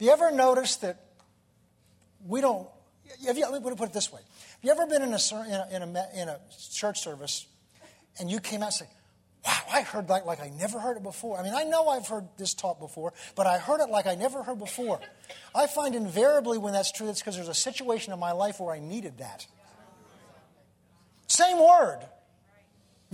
Have 0.00 0.06
you 0.06 0.10
ever 0.10 0.30
noticed 0.30 0.80
that 0.80 1.04
we 2.26 2.40
don't? 2.40 2.66
Have 3.26 3.36
you, 3.36 3.46
let 3.50 3.62
me 3.62 3.74
put 3.76 3.90
it 3.90 3.92
this 3.92 4.10
way. 4.10 4.22
Have 4.22 4.60
you 4.62 4.70
ever 4.70 4.86
been 4.86 5.02
in 5.02 5.12
a, 5.12 5.18
in 5.44 5.52
a, 5.52 5.68
in 5.70 5.96
a, 5.96 6.06
in 6.16 6.28
a 6.30 6.40
church 6.72 7.00
service 7.00 7.46
and 8.18 8.30
you 8.30 8.40
came 8.40 8.62
out 8.62 8.72
said, 8.72 8.88
Wow, 9.44 9.60
I 9.72 9.82
heard 9.82 10.08
that 10.08 10.26
like 10.26 10.40
I 10.40 10.50
never 10.58 10.78
heard 10.78 10.96
it 10.96 11.02
before. 11.02 11.38
I 11.38 11.42
mean, 11.42 11.54
I 11.54 11.64
know 11.64 11.88
I've 11.88 12.08
heard 12.08 12.26
this 12.38 12.54
talk 12.54 12.80
before, 12.80 13.12
but 13.34 13.46
I 13.46 13.58
heard 13.58 13.80
it 13.80 13.90
like 13.90 14.06
I 14.06 14.14
never 14.14 14.42
heard 14.42 14.58
before. 14.58 15.00
I 15.54 15.66
find 15.66 15.94
invariably 15.94 16.56
when 16.56 16.72
that's 16.72 16.90
true, 16.90 17.08
it's 17.08 17.20
because 17.20 17.36
there's 17.36 17.48
a 17.48 17.54
situation 17.54 18.12
in 18.12 18.18
my 18.18 18.32
life 18.32 18.58
where 18.58 18.74
I 18.74 18.78
needed 18.78 19.18
that. 19.18 19.46
Same 21.26 21.58
word. 21.58 22.00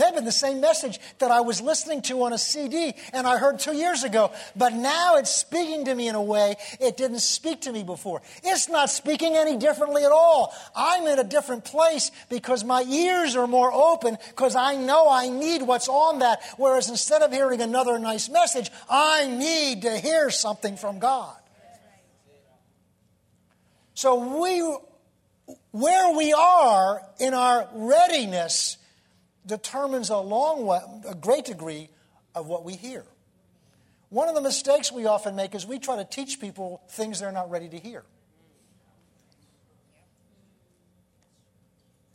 Maybe 0.00 0.25
the 0.25 0.33
same 0.33 0.62
message 0.62 0.99
that 1.19 1.30
I 1.30 1.42
was 1.42 1.61
listening 1.61 2.00
to 2.02 2.23
on 2.23 2.33
a 2.33 2.38
CD 2.38 2.95
and 3.12 3.26
I 3.26 3.37
heard 3.37 3.59
two 3.59 3.76
years 3.76 4.02
ago, 4.02 4.33
but 4.57 4.73
now 4.73 5.16
it's 5.16 5.30
speaking 5.30 5.85
to 5.85 5.95
me 5.95 6.09
in 6.09 6.14
a 6.14 6.23
way 6.23 6.57
it 6.80 6.97
didn't 6.97 7.19
speak 7.19 7.61
to 7.62 7.73
me 7.73 7.83
before. 7.83 8.23
It's 8.42 8.71
not 8.71 8.88
speaking 8.88 9.37
any 9.37 9.59
differently 9.59 10.02
at 10.02 10.11
all. 10.11 10.54
I'm 10.75 11.07
in 11.07 11.19
a 11.19 11.25
different 11.25 11.66
place 11.66 12.12
because 12.30 12.64
my 12.64 12.80
ears 12.83 13.37
are 13.37 13.47
more 13.47 13.71
open 13.71 14.16
because 14.30 14.57
I 14.57 14.75
know 14.76 15.07
I 15.11 15.28
need 15.28 15.61
what's 15.61 15.88
on 15.88 16.21
that. 16.21 16.40
Whereas 16.57 16.88
instead 16.88 17.21
of 17.21 17.30
hearing 17.30 17.61
another 17.61 17.99
nice 17.99 18.30
message, 18.30 18.71
I 18.88 19.26
need 19.26 19.83
to 19.83 19.99
hear 19.99 20.30
something 20.30 20.78
from 20.78 20.99
God. 20.99 21.37
So 23.92 24.40
we, 24.40 24.62
where 25.73 26.16
we 26.16 26.33
are 26.33 27.02
in 27.19 27.35
our 27.35 27.69
readiness 27.75 28.78
determines 29.47 30.11
a 30.11 30.18
long 30.18 30.66
way, 30.66 30.80
a 31.09 31.14
great 31.14 31.44
degree 31.44 31.88
of 32.35 32.47
what 32.47 32.64
we 32.64 32.75
hear. 32.75 33.04
One 34.11 34.28
of 34.28 34.35
the 34.35 34.40
mistakes 34.40 34.90
we 34.90 35.06
often 35.06 35.37
make 35.37 35.54
is 35.54 35.66
we 35.66 35.78
try 35.78 35.97
to 35.97 36.04
teach 36.04 36.40
people 36.40 36.82
things 36.90 37.20
they're 37.20 37.32
not 37.32 37.50
ready 37.50 37.68
to 37.68 37.78
hear. 37.78 38.04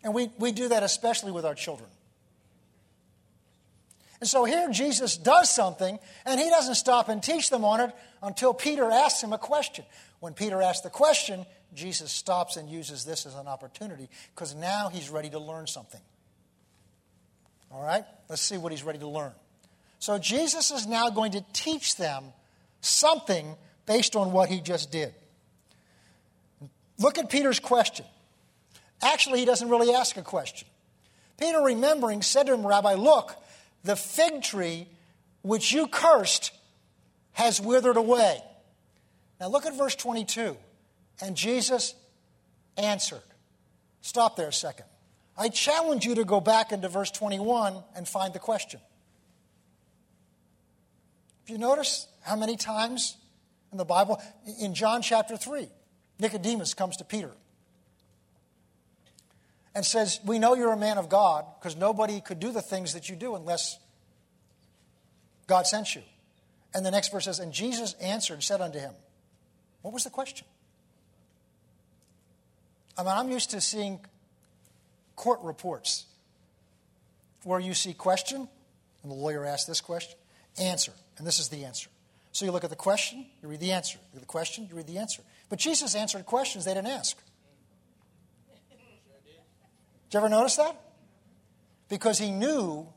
And 0.03 0.13
we, 0.13 0.29
we 0.37 0.51
do 0.51 0.67
that 0.67 0.83
especially 0.83 1.31
with 1.31 1.45
our 1.45 1.55
children. 1.55 1.89
And 4.21 4.29
so 4.29 4.45
here 4.45 4.69
Jesus 4.69 5.17
does 5.17 5.53
something, 5.53 5.99
and 6.25 6.39
he 6.39 6.49
doesn't 6.49 6.75
stop 6.75 7.09
and 7.09 7.21
teach 7.21 7.49
them 7.49 7.65
on 7.65 7.79
it 7.79 7.91
until 8.21 8.53
Peter 8.53 8.89
asks 8.89 9.21
him 9.21 9.33
a 9.33 9.37
question. 9.37 9.85
When 10.19 10.33
Peter 10.33 10.61
asks 10.61 10.81
the 10.81 10.89
question, 10.89 11.45
Jesus 11.73 12.11
stops 12.11 12.55
and 12.55 12.69
uses 12.69 13.03
this 13.03 13.25
as 13.25 13.35
an 13.35 13.47
opportunity 13.47 14.09
because 14.33 14.55
now 14.55 14.89
he's 14.89 15.09
ready 15.09 15.29
to 15.31 15.39
learn 15.39 15.67
something. 15.67 16.01
All 17.75 17.83
right? 17.83 18.05
Let's 18.29 18.41
see 18.41 18.57
what 18.57 18.71
he's 18.71 18.83
ready 18.83 18.99
to 18.99 19.07
learn. 19.07 19.33
So 19.99 20.17
Jesus 20.17 20.71
is 20.71 20.87
now 20.87 21.09
going 21.09 21.33
to 21.33 21.43
teach 21.51 21.97
them 21.97 22.23
something 22.79 23.55
based 23.85 24.15
on 24.15 24.31
what 24.31 24.47
he 24.47 24.61
just 24.61 24.91
did. 24.91 25.13
Look 26.97 27.17
at 27.17 27.29
Peter's 27.29 27.59
question. 27.59 28.05
Actually, 29.03 29.39
he 29.39 29.45
doesn't 29.45 29.67
really 29.67 29.93
ask 29.93 30.15
a 30.15 30.21
question. 30.21 30.69
Peter, 31.37 31.59
remembering, 31.59 32.21
said 32.21 32.45
to 32.45 32.53
him, 32.53 32.65
Rabbi, 32.65 32.93
look, 32.93 33.35
the 33.83 33.97
fig 33.97 34.41
tree 34.41 34.87
which 35.41 35.73
you 35.73 35.87
cursed 35.87 36.53
has 37.33 37.59
withered 37.59 37.97
away. 37.97 38.41
Now 39.41 39.49
look 39.49 39.65
at 39.65 39.77
verse 39.77 39.95
22. 39.95 40.55
And 41.21 41.35
Jesus 41.35 41.93
answered. 42.77 43.21
Stop 44.01 44.37
there 44.37 44.47
a 44.47 44.53
second. 44.53 44.85
I 45.37 45.49
challenge 45.49 46.05
you 46.05 46.15
to 46.15 46.23
go 46.23 46.39
back 46.39 46.71
into 46.71 46.87
verse 46.87 47.11
21 47.11 47.83
and 47.95 48.07
find 48.07 48.33
the 48.33 48.39
question. 48.39 48.79
If 51.43 51.49
you 51.49 51.57
notice 51.57 52.07
how 52.21 52.35
many 52.35 52.55
times 52.55 53.17
in 53.71 53.77
the 53.77 53.85
Bible, 53.85 54.21
in 54.61 54.73
John 54.73 55.01
chapter 55.01 55.37
3, 55.37 55.67
Nicodemus 56.19 56.73
comes 56.73 56.97
to 56.97 57.03
Peter 57.03 57.31
and 59.75 59.85
says, 59.85 60.19
We 60.25 60.39
know 60.39 60.55
you're 60.55 60.71
a 60.71 60.77
man 60.77 60.97
of 60.97 61.09
God 61.09 61.45
because 61.59 61.75
nobody 61.75 62.21
could 62.21 62.39
do 62.39 62.51
the 62.51 62.61
things 62.61 62.93
that 62.93 63.09
you 63.09 63.15
do 63.15 63.35
unless 63.35 63.77
God 65.47 65.67
sent 65.67 65.93
you. 65.93 66.01
And 66.73 66.85
the 66.85 66.91
next 66.91 67.11
verse 67.11 67.25
says, 67.25 67.39
And 67.39 67.51
Jesus 67.51 67.93
answered 68.01 68.35
and 68.35 68.43
said 68.43 68.61
unto 68.61 68.79
him, 68.79 68.93
What 69.81 69.93
was 69.93 70.05
the 70.05 70.09
question? 70.09 70.47
I 72.97 73.03
mean, 73.03 73.11
I'm 73.11 73.29
used 73.29 73.51
to 73.51 73.59
seeing 73.59 73.99
court 75.15 75.39
reports 75.41 76.05
where 77.43 77.59
you 77.59 77.73
see 77.73 77.93
question, 77.93 78.47
and 79.03 79.11
the 79.11 79.15
lawyer 79.15 79.45
asks 79.45 79.65
this 79.65 79.81
question, 79.81 80.17
answer, 80.59 80.91
and 81.17 81.27
this 81.27 81.39
is 81.39 81.49
the 81.49 81.65
answer. 81.65 81.89
So 82.31 82.45
you 82.45 82.51
look 82.51 82.63
at 82.63 82.69
the 82.69 82.75
question, 82.75 83.25
you 83.41 83.47
read 83.47 83.59
the 83.59 83.71
answer. 83.71 83.97
You 83.97 84.15
look 84.15 84.23
at 84.23 84.27
the 84.27 84.31
question, 84.31 84.67
you 84.69 84.75
read 84.75 84.87
the 84.87 84.97
answer. 84.97 85.21
But 85.49 85.59
Jesus 85.59 85.95
answered 85.95 86.25
questions 86.25 86.65
they 86.65 86.73
didn't 86.73 86.87
ask. 86.87 87.17
Did 90.09 90.13
you 90.13 90.19
ever 90.19 90.29
notice 90.29 90.57
that? 90.57 90.75
Because 91.87 92.17
he 92.17 92.31
knew 92.31 92.87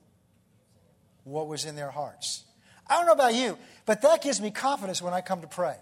what 1.25 1.47
was 1.47 1.65
in 1.65 1.77
their 1.77 1.91
hearts. 1.91 2.45
I 2.87 2.97
don't 2.97 3.07
know 3.07 3.13
about 3.13 3.35
you, 3.35 3.59
but 3.87 4.03
that 4.03 4.23
gives 4.23 4.41
me 4.41 4.51
confidence 4.51 5.03
when 5.03 5.13
I 5.13 5.21
come 5.21 5.43
to 5.43 5.47
pray 5.47 5.77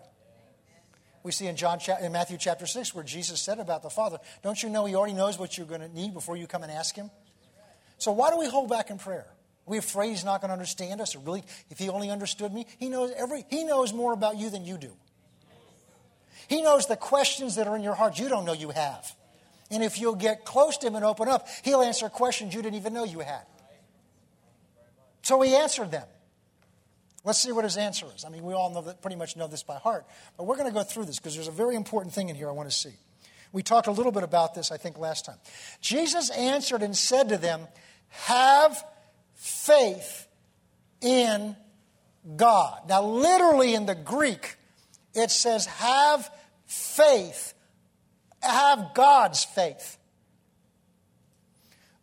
we 1.27 1.33
see 1.33 1.49
in 1.49 1.57
John 1.57 1.81
in 2.01 2.13
Matthew 2.13 2.39
chapter 2.39 2.67
6 2.67 2.95
where 2.95 3.05
Jesus 3.05 3.41
said 3.41 3.59
about 3.59 3.83
the 3.83 3.91
Father, 3.91 4.19
don't 4.45 4.63
you 4.63 4.71
know 4.71 4.85
he 4.85 4.95
already 4.95 5.13
knows 5.13 5.39
what 5.39 5.59
you're 5.59 5.67
going 5.67 5.81
to 5.81 5.89
need 5.89 6.15
before 6.15 6.37
you 6.37 6.47
come 6.47 6.63
and 6.63 6.71
ask 6.71 6.95
him? 6.95 7.11
So 7.99 8.13
why 8.13 8.31
do 8.31 8.39
we 8.39 8.47
hold 8.47 8.71
back 8.71 8.91
in 8.91 8.99
prayer? 8.99 9.27
Are 9.27 9.71
we 9.71 9.79
afraid 9.79 10.11
he's 10.11 10.25
not 10.25 10.41
going 10.41 10.51
to 10.51 10.53
understand 10.53 11.01
us? 11.01 11.17
Or 11.17 11.19
really, 11.19 11.43
if 11.69 11.79
he 11.79 11.89
only 11.89 12.11
understood 12.11 12.55
me, 12.55 12.67
he 12.79 12.89
knows 12.89 13.13
every 13.17 13.45
he 13.51 13.65
knows 13.65 13.93
more 13.93 14.13
about 14.13 14.37
you 14.37 14.51
than 14.51 14.65
you 14.65 14.79
do. 14.79 14.93
He 16.47 16.63
knows 16.63 16.87
the 16.87 16.97
questions 16.97 17.57
that 17.57 17.67
are 17.67 17.75
in 17.75 17.83
your 17.83 17.95
heart 17.95 18.21
you 18.21 18.29
don't 18.29 18.45
know 18.45 18.53
you 18.53 18.71
have. 18.71 19.13
And 19.69 19.83
if 19.83 19.99
you'll 19.99 20.15
get 20.15 20.45
close 20.45 20.79
to 20.79 20.87
him 20.87 20.95
and 20.95 21.05
open 21.05 21.29
up, 21.29 21.49
he'll 21.65 21.83
answer 21.83 22.09
questions 22.09 22.55
you 22.55 22.63
didn't 22.63 22.77
even 22.77 22.93
know 22.93 23.03
you 23.03 23.19
had. 23.19 23.43
So 25.23 25.41
he 25.43 25.57
answered 25.57 25.91
them. 25.91 26.07
Let's 27.27 27.41
see 27.41 27.51
what 27.51 27.65
his 27.65 27.77
answer 27.77 28.07
is. 28.15 28.25
I 28.25 28.29
mean, 28.29 28.45
we 28.45 28.55
all 28.55 28.73
know 28.73 28.83
that, 28.83 29.03
pretty 29.03 29.17
much 29.17 29.37
know 29.37 29.49
this 29.49 29.65
by 29.65 29.79
heart, 29.79 30.07
but 30.37 30.45
we're 30.45 30.55
going 30.55 30.69
to 30.69 30.73
go 30.73 30.85
through 30.85 31.07
this 31.07 31.19
because 31.19 31.35
there's 31.35 31.49
a 31.49 31.53
very 31.53 31.75
important 31.75 32.15
thing 32.15 32.29
in 32.29 32.37
here 32.37 32.49
I 32.49 32.53
want 32.53 32.71
to 32.71 32.75
see. 32.75 32.95
We 33.53 33.65
talked 33.65 33.89
a 33.89 33.91
little 33.91 34.13
bit 34.13 34.23
about 34.23 34.55
this, 34.55 34.71
I 34.71 34.77
think, 34.77 34.97
last 34.97 35.25
time. 35.25 35.39
Jesus 35.81 36.31
answered 36.31 36.83
and 36.83 36.97
said 36.97 37.31
to 37.31 37.37
them, 37.37 37.67
Have 38.11 38.81
faith 39.35 40.29
in 41.01 41.57
God. 42.37 42.89
Now, 42.89 43.03
literally 43.03 43.75
in 43.75 43.87
the 43.87 43.97
Greek, 43.97 44.55
it 45.13 45.33
says, 45.33 45.67
Have 45.67 46.31
faith, 46.67 47.55
have 48.41 48.95
God's 48.95 49.45
faith. 49.45 49.99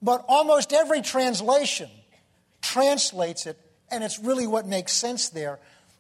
But 0.01 0.25
almost 0.27 0.73
every 0.73 1.01
translation 1.01 1.89
translates 2.61 3.45
it, 3.45 3.57
and 3.93 4.03
it's 4.03 4.19
really 4.19 4.47
what 4.47 4.65
makes 4.65 4.91
sense 4.91 5.29
there 5.29 5.59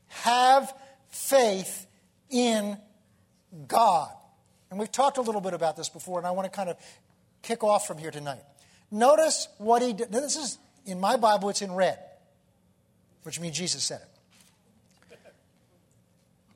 have 0.09 0.73
faith 1.09 1.87
in 2.29 2.77
God. 3.67 4.11
And 4.69 4.79
we've 4.79 4.91
talked 4.91 5.17
a 5.17 5.21
little 5.21 5.41
bit 5.41 5.53
about 5.53 5.77
this 5.77 5.89
before, 5.89 6.17
and 6.17 6.27
I 6.27 6.31
want 6.31 6.51
to 6.51 6.55
kind 6.55 6.69
of 6.69 6.77
kick 7.41 7.63
off 7.63 7.85
from 7.85 7.97
here 7.97 8.11
tonight. 8.11 8.41
Notice 8.91 9.47
what 9.57 9.81
he 9.81 9.93
did. 9.93 10.11
This 10.11 10.35
is 10.35 10.57
in 10.85 10.99
my 10.99 11.15
Bible, 11.15 11.49
it's 11.49 11.61
in 11.61 11.73
red, 11.73 11.99
which 13.23 13.39
means 13.39 13.57
Jesus 13.57 13.83
said 13.83 14.01
it. 14.01 14.09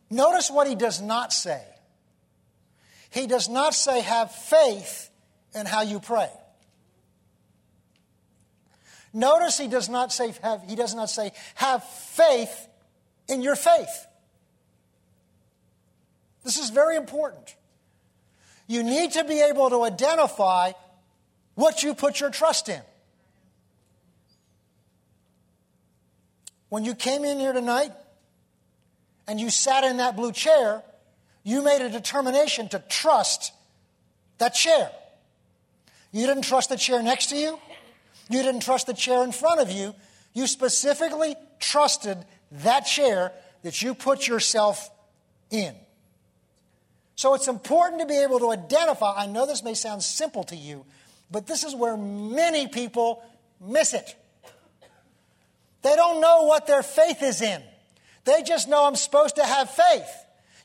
Notice 0.09 0.49
what 0.49 0.67
he 0.67 0.75
does 0.75 1.01
not 1.01 1.33
say. 1.33 1.61
He 3.09 3.27
does 3.27 3.49
not 3.49 3.73
say, 3.73 4.01
have 4.01 4.31
faith 4.31 5.09
in 5.53 5.65
how 5.65 5.81
you 5.81 5.99
pray. 5.99 6.29
Notice 9.13 9.57
he 9.57 9.67
does 9.67 9.89
not 9.89 10.11
say, 10.11 10.33
have, 10.43 10.63
he 10.67 10.75
does 10.75 10.93
not 10.93 11.09
say, 11.09 11.31
have 11.55 11.83
faith 11.83 12.67
in 13.27 13.41
your 13.41 13.55
faith. 13.55 14.05
This 16.43 16.57
is 16.57 16.69
very 16.69 16.95
important. 16.95 17.55
You 18.67 18.83
need 18.83 19.13
to 19.13 19.23
be 19.23 19.41
able 19.41 19.69
to 19.69 19.83
identify 19.83 20.73
what 21.55 21.83
you 21.83 21.93
put 21.93 22.19
your 22.19 22.29
trust 22.29 22.69
in. 22.69 22.81
When 26.69 26.83
you 26.83 26.95
came 26.95 27.23
in 27.23 27.39
here 27.39 27.53
tonight 27.53 27.91
and 29.27 29.39
you 29.39 29.49
sat 29.49 29.83
in 29.83 29.97
that 29.97 30.15
blue 30.15 30.31
chair, 30.31 30.83
you 31.43 31.63
made 31.63 31.81
a 31.81 31.89
determination 31.89 32.67
to 32.69 32.79
trust 32.89 33.53
that 34.37 34.53
chair. 34.53 34.91
You 36.11 36.27
didn't 36.27 36.43
trust 36.43 36.69
the 36.69 36.77
chair 36.77 37.01
next 37.01 37.27
to 37.27 37.37
you. 37.37 37.57
You 38.29 38.41
didn't 38.43 38.61
trust 38.61 38.87
the 38.87 38.93
chair 38.93 39.23
in 39.23 39.31
front 39.31 39.61
of 39.61 39.71
you. 39.71 39.95
You 40.33 40.47
specifically 40.47 41.35
trusted 41.59 42.17
that 42.63 42.81
chair 42.81 43.31
that 43.63 43.81
you 43.81 43.93
put 43.93 44.27
yourself 44.27 44.89
in. 45.49 45.73
So 47.15 47.33
it's 47.33 47.47
important 47.47 48.01
to 48.01 48.07
be 48.07 48.17
able 48.17 48.39
to 48.39 48.51
identify. 48.51 49.13
I 49.15 49.25
know 49.25 49.45
this 49.45 49.63
may 49.63 49.73
sound 49.73 50.03
simple 50.03 50.43
to 50.45 50.55
you, 50.55 50.85
but 51.31 51.47
this 51.47 51.63
is 51.63 51.75
where 51.75 51.97
many 51.97 52.67
people 52.67 53.23
miss 53.59 53.93
it. 53.93 54.15
They 55.81 55.95
don't 55.95 56.21
know 56.21 56.43
what 56.43 56.67
their 56.67 56.83
faith 56.83 57.23
is 57.23 57.41
in. 57.41 57.61
They 58.25 58.43
just 58.43 58.67
know 58.67 58.85
I'm 58.85 58.95
supposed 58.95 59.37
to 59.37 59.43
have 59.43 59.69
faith. 59.69 60.09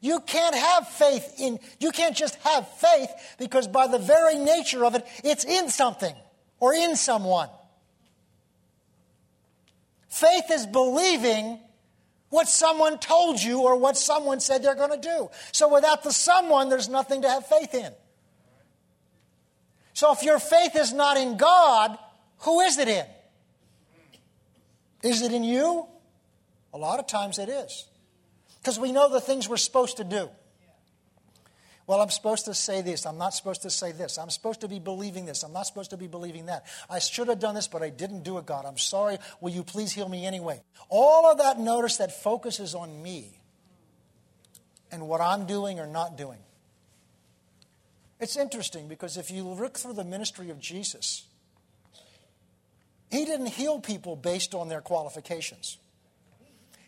You 0.01 0.21
can't 0.21 0.55
have 0.55 0.89
faith 0.89 1.35
in, 1.39 1.61
you 1.79 1.93
can't 1.93 2.17
just 2.17 2.35
have 2.37 2.69
faith 2.69 3.09
because 3.39 3.69
by 3.69 3.87
the 3.87 3.99
very 3.99 4.37
nature 4.37 4.85
of 4.85 4.97
it, 4.97 5.07
it's 5.23 5.45
in 5.45 5.71
something 5.71 6.15
or 6.63 6.73
in 6.73 6.95
someone. 6.95 7.49
Faith 10.09 10.45
is 10.53 10.65
believing 10.65 11.59
what 12.29 12.47
someone 12.47 13.01
told 13.01 13.43
you 13.43 13.63
or 13.63 13.77
what 13.77 13.97
someone 13.97 14.39
said 14.39 14.63
they're 14.63 14.77
going 14.77 14.93
to 14.93 15.09
do. 15.09 15.29
So 15.51 15.75
without 15.75 16.05
the 16.05 16.13
someone, 16.13 16.69
there's 16.69 16.89
nothing 16.89 17.23
to 17.23 17.29
have 17.29 17.45
faith 17.47 17.75
in. 17.75 17.91
So 19.93 20.13
if 20.13 20.23
your 20.23 20.39
faith 20.39 20.77
is 20.77 20.93
not 20.93 21.17
in 21.17 21.37
God, 21.37 21.99
who 22.39 22.61
is 22.61 22.79
it 22.79 22.87
in? 22.87 23.07
Is 25.03 25.21
it 25.23 25.33
in 25.33 25.43
you? 25.43 25.89
A 26.73 26.79
lot 26.79 27.01
of 27.01 27.09
times 27.09 27.41
it 27.41 27.49
is. 27.49 27.89
Because 28.61 28.79
we 28.79 28.93
know 28.93 29.11
the 29.11 29.21
things 29.21 29.49
we're 29.49 29.57
supposed 29.57 29.97
to 29.97 30.05
do. 30.05 30.31
Well, 31.87 32.01
I'm 32.01 32.11
supposed 32.11 32.45
to 32.45 32.55
say 32.55 32.81
this. 32.81 33.07
I'm 33.07 33.19
not 33.19 33.35
supposed 33.35 33.63
to 33.63 33.71
say 33.71 33.93
this. 33.93 34.17
I'm 34.19 34.31
supposed 34.31 34.61
to 34.61 34.69
be 34.69 34.79
believing 34.79 35.27
this. 35.27 35.43
I'm 35.43 35.53
not 35.53 35.67
supposed 35.67 35.91
to 35.91 35.97
be 35.97 36.07
believing 36.07 36.47
that. 36.47 36.65
I 36.89 37.01
should 37.01 37.29
have 37.29 37.41
done 37.41 37.55
this, 37.55 37.67
but 37.67 37.83
I 37.83 37.91
didn't 37.91 38.23
do 38.23 38.39
it, 38.39 38.47
God. 38.47 38.65
I'm 38.65 38.79
sorry. 38.79 39.19
Will 39.41 39.51
you 39.51 39.65
please 39.65 39.93
heal 39.93 40.09
me 40.09 40.25
anyway? 40.25 40.63
All 40.89 41.31
of 41.31 41.39
that 41.39 41.59
notice 41.59 41.97
that 41.97 42.13
focuses 42.23 42.75
on 42.75 43.03
me 43.03 43.41
and 44.93 45.09
what 45.09 45.21
I'm 45.21 45.47
doing 45.47 45.81
or 45.81 45.87
not 45.87 46.17
doing. 46.17 46.39
It's 48.21 48.37
interesting 48.37 48.87
because 48.87 49.17
if 49.17 49.33
you 49.33 49.43
look 49.43 49.77
through 49.77 49.95
the 49.95 50.05
ministry 50.05 50.51
of 50.51 50.61
Jesus, 50.61 51.27
he 53.11 53.25
didn't 53.25 53.47
heal 53.47 53.81
people 53.81 54.15
based 54.15 54.55
on 54.55 54.69
their 54.69 54.81
qualifications. 54.81 55.79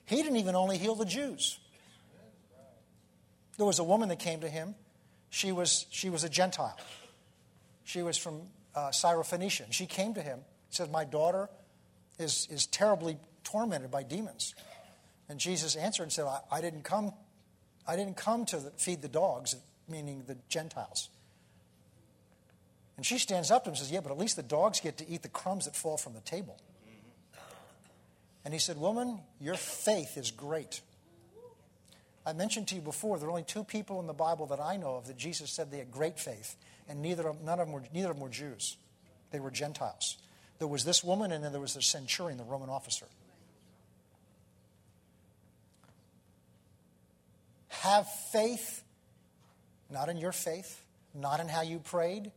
He 0.06 0.16
didn't 0.16 0.36
even 0.36 0.54
only 0.54 0.78
heal 0.78 0.94
the 0.94 1.04
Jews. 1.04 1.58
There 3.56 3.66
was 3.66 3.78
a 3.78 3.84
woman 3.84 4.08
that 4.10 4.18
came 4.18 4.40
to 4.40 4.48
him. 4.48 4.74
She 5.34 5.50
was, 5.50 5.86
she 5.90 6.10
was 6.10 6.22
a 6.22 6.28
Gentile. 6.28 6.78
She 7.82 8.02
was 8.02 8.16
from 8.16 8.42
uh, 8.72 8.90
Syrophoenicia. 8.90 9.64
She 9.72 9.84
came 9.84 10.14
to 10.14 10.22
him, 10.22 10.38
said, 10.70 10.92
My 10.92 11.04
daughter 11.04 11.50
is, 12.20 12.46
is 12.52 12.66
terribly 12.66 13.18
tormented 13.42 13.90
by 13.90 14.04
demons. 14.04 14.54
And 15.28 15.40
Jesus 15.40 15.74
answered 15.74 16.04
and 16.04 16.12
said, 16.12 16.26
I, 16.26 16.38
I 16.52 16.60
didn't 16.60 16.84
come, 16.84 17.12
I 17.84 17.96
didn't 17.96 18.16
come 18.16 18.46
to 18.46 18.58
feed 18.76 19.02
the 19.02 19.08
dogs, 19.08 19.56
meaning 19.88 20.22
the 20.24 20.36
Gentiles. 20.48 21.08
And 22.96 23.04
she 23.04 23.18
stands 23.18 23.50
up 23.50 23.64
to 23.64 23.70
him 23.70 23.72
and 23.72 23.78
says, 23.78 23.90
Yeah, 23.90 24.02
but 24.02 24.12
at 24.12 24.18
least 24.18 24.36
the 24.36 24.42
dogs 24.44 24.78
get 24.78 24.98
to 24.98 25.08
eat 25.08 25.22
the 25.22 25.28
crumbs 25.28 25.64
that 25.64 25.74
fall 25.74 25.96
from 25.96 26.14
the 26.14 26.20
table. 26.20 26.56
And 28.44 28.54
he 28.54 28.60
said, 28.60 28.76
Woman, 28.76 29.18
your 29.40 29.56
faith 29.56 30.16
is 30.16 30.30
great. 30.30 30.80
I 32.26 32.32
mentioned 32.32 32.68
to 32.68 32.74
you 32.74 32.80
before, 32.80 33.18
there 33.18 33.28
are 33.28 33.30
only 33.30 33.44
two 33.44 33.64
people 33.64 34.00
in 34.00 34.06
the 34.06 34.14
Bible 34.14 34.46
that 34.46 34.60
I 34.60 34.76
know 34.76 34.96
of 34.96 35.06
that 35.08 35.16
Jesus 35.16 35.50
said 35.50 35.70
they 35.70 35.78
had 35.78 35.90
great 35.90 36.18
faith, 36.18 36.56
and 36.88 37.02
neither 37.02 37.28
of, 37.28 37.42
none 37.42 37.60
of 37.60 37.66
them 37.66 37.74
were, 37.74 37.82
neither 37.92 38.10
of 38.10 38.16
them 38.16 38.22
were 38.22 38.30
Jews. 38.30 38.76
They 39.30 39.40
were 39.40 39.50
Gentiles. 39.50 40.16
There 40.58 40.68
was 40.68 40.84
this 40.84 41.04
woman, 41.04 41.32
and 41.32 41.44
then 41.44 41.52
there 41.52 41.60
was 41.60 41.74
the 41.74 41.82
centurion, 41.82 42.38
the 42.38 42.44
Roman 42.44 42.70
officer. 42.70 43.06
Have 47.68 48.08
faith, 48.32 48.82
not 49.90 50.08
in 50.08 50.16
your 50.16 50.32
faith, 50.32 50.82
not 51.14 51.40
in 51.40 51.48
how 51.48 51.62
you 51.62 51.78
prayed, 51.78 52.32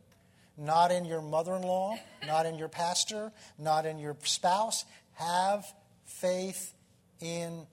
not 0.58 0.90
in 0.90 1.04
your 1.04 1.22
mother 1.22 1.54
in 1.54 1.62
law, 1.62 1.96
not 2.26 2.44
in 2.44 2.56
your 2.56 2.68
pastor, 2.68 3.32
not 3.58 3.86
in 3.86 3.98
your 3.98 4.16
spouse. 4.24 4.84
Have 5.14 5.64
faith 6.04 6.74
in 7.20 7.66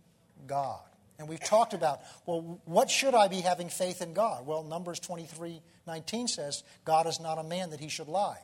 God. 0.47 0.79
And 1.17 1.29
we've 1.29 1.43
talked 1.43 1.73
about, 1.73 2.01
well, 2.25 2.59
what 2.65 2.89
should 2.89 3.15
I 3.15 3.27
be 3.27 3.41
having 3.41 3.69
faith 3.69 4.01
in 4.01 4.13
God? 4.13 4.45
Well, 4.45 4.63
Numbers 4.63 4.99
23 4.99 5.61
19 5.87 6.27
says, 6.27 6.63
God 6.83 7.05
is 7.07 7.19
not 7.19 7.37
a 7.37 7.43
man 7.43 7.69
that 7.69 7.79
he 7.79 7.89
should 7.89 8.07
lie, 8.07 8.39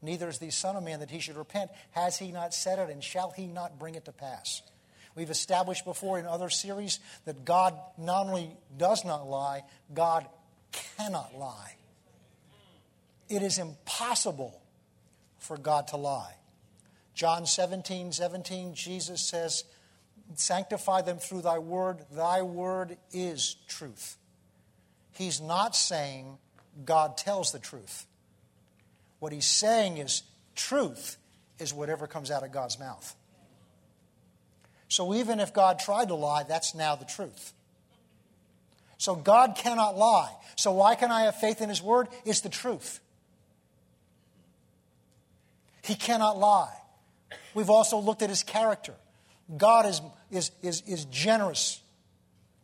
neither 0.00 0.28
is 0.28 0.38
the 0.38 0.50
Son 0.50 0.76
of 0.76 0.84
Man 0.84 1.00
that 1.00 1.10
he 1.10 1.20
should 1.20 1.36
repent. 1.36 1.70
Has 1.90 2.16
he 2.16 2.30
not 2.32 2.54
said 2.54 2.78
it, 2.78 2.90
and 2.90 3.02
shall 3.02 3.30
he 3.30 3.46
not 3.46 3.78
bring 3.78 3.96
it 3.96 4.04
to 4.04 4.12
pass? 4.12 4.62
We've 5.16 5.30
established 5.30 5.84
before 5.84 6.18
in 6.18 6.26
other 6.26 6.50
series 6.50 7.00
that 7.24 7.44
God 7.44 7.74
not 7.98 8.26
only 8.26 8.50
does 8.76 9.04
not 9.04 9.26
lie, 9.26 9.64
God 9.92 10.26
cannot 10.72 11.36
lie. 11.36 11.76
It 13.28 13.42
is 13.42 13.58
impossible 13.58 14.60
for 15.38 15.56
God 15.56 15.88
to 15.88 15.96
lie. 15.96 16.34
John 17.14 17.46
17, 17.46 18.12
17, 18.12 18.74
Jesus 18.74 19.22
says, 19.22 19.64
Sanctify 20.34 21.02
them 21.02 21.18
through 21.18 21.42
thy 21.42 21.58
word. 21.58 22.04
Thy 22.10 22.42
word 22.42 22.98
is 23.12 23.56
truth. 23.68 24.16
He's 25.12 25.40
not 25.40 25.74
saying 25.74 26.38
God 26.84 27.16
tells 27.16 27.52
the 27.52 27.58
truth. 27.58 28.06
What 29.18 29.32
he's 29.32 29.46
saying 29.46 29.98
is 29.98 30.22
truth 30.54 31.16
is 31.58 31.72
whatever 31.72 32.06
comes 32.06 32.30
out 32.30 32.42
of 32.42 32.52
God's 32.52 32.78
mouth. 32.78 33.14
So 34.88 35.14
even 35.14 35.40
if 35.40 35.52
God 35.54 35.78
tried 35.78 36.08
to 36.08 36.14
lie, 36.14 36.42
that's 36.42 36.74
now 36.74 36.96
the 36.96 37.04
truth. 37.04 37.52
So 38.98 39.14
God 39.14 39.56
cannot 39.56 39.96
lie. 39.96 40.32
So 40.56 40.72
why 40.72 40.94
can 40.94 41.10
I 41.10 41.22
have 41.22 41.36
faith 41.36 41.60
in 41.60 41.68
his 41.68 41.82
word? 41.82 42.08
It's 42.24 42.40
the 42.40 42.48
truth. 42.48 43.00
He 45.82 45.94
cannot 45.94 46.38
lie. 46.38 46.74
We've 47.54 47.70
also 47.70 47.98
looked 47.98 48.22
at 48.22 48.28
his 48.28 48.42
character. 48.42 48.94
God 49.56 49.86
is, 49.86 50.00
is, 50.30 50.50
is, 50.62 50.82
is 50.86 51.04
generous 51.06 51.80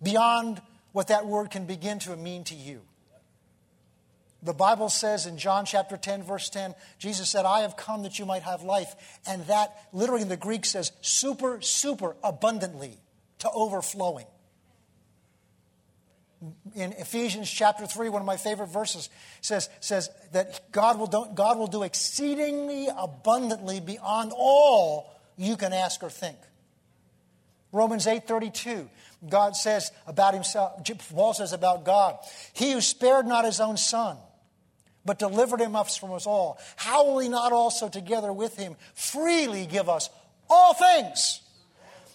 beyond 0.02 0.60
what 0.92 1.08
that 1.08 1.26
word 1.26 1.50
can 1.50 1.66
begin 1.66 1.98
to 2.00 2.16
mean 2.16 2.44
to 2.44 2.54
you. 2.54 2.82
The 4.42 4.52
Bible 4.52 4.88
says 4.88 5.26
in 5.26 5.38
John 5.38 5.64
chapter 5.64 5.96
10, 5.96 6.24
verse 6.24 6.48
10, 6.48 6.74
Jesus 6.98 7.28
said, 7.28 7.44
I 7.44 7.60
have 7.60 7.76
come 7.76 8.02
that 8.02 8.18
you 8.18 8.26
might 8.26 8.42
have 8.42 8.62
life. 8.62 9.20
And 9.26 9.46
that 9.46 9.72
literally 9.92 10.22
in 10.22 10.28
the 10.28 10.36
Greek 10.36 10.66
says 10.66 10.90
super, 11.00 11.60
super 11.60 12.16
abundantly 12.24 12.98
to 13.38 13.50
overflowing. 13.50 14.26
In 16.74 16.92
Ephesians 16.94 17.48
chapter 17.48 17.86
3, 17.86 18.08
one 18.08 18.20
of 18.20 18.26
my 18.26 18.36
favorite 18.36 18.66
verses 18.66 19.10
says, 19.42 19.68
says 19.78 20.10
that 20.32 20.72
God 20.72 20.98
will, 20.98 21.06
do, 21.06 21.24
God 21.32 21.56
will 21.56 21.68
do 21.68 21.84
exceedingly 21.84 22.88
abundantly 22.96 23.78
beyond 23.78 24.32
all 24.34 25.14
you 25.36 25.56
can 25.56 25.72
ask 25.72 26.02
or 26.02 26.10
think. 26.10 26.36
Romans 27.72 28.06
8:32, 28.06 28.88
God 29.28 29.56
says 29.56 29.90
about 30.06 30.34
himself, 30.34 30.82
Paul 31.14 31.34
says 31.34 31.52
about 31.52 31.84
God, 31.84 32.18
he 32.52 32.72
who 32.72 32.80
spared 32.80 33.26
not 33.26 33.44
his 33.44 33.60
own 33.60 33.76
son, 33.76 34.18
but 35.04 35.18
delivered 35.18 35.60
him 35.60 35.74
up 35.74 35.90
from 35.90 36.12
us 36.12 36.26
all, 36.26 36.58
how 36.76 37.06
will 37.06 37.18
he 37.18 37.28
not 37.28 37.52
also 37.52 37.88
together 37.88 38.32
with 38.32 38.56
him 38.56 38.76
freely 38.94 39.66
give 39.66 39.88
us 39.88 40.10
all 40.50 40.74
things? 40.74 41.40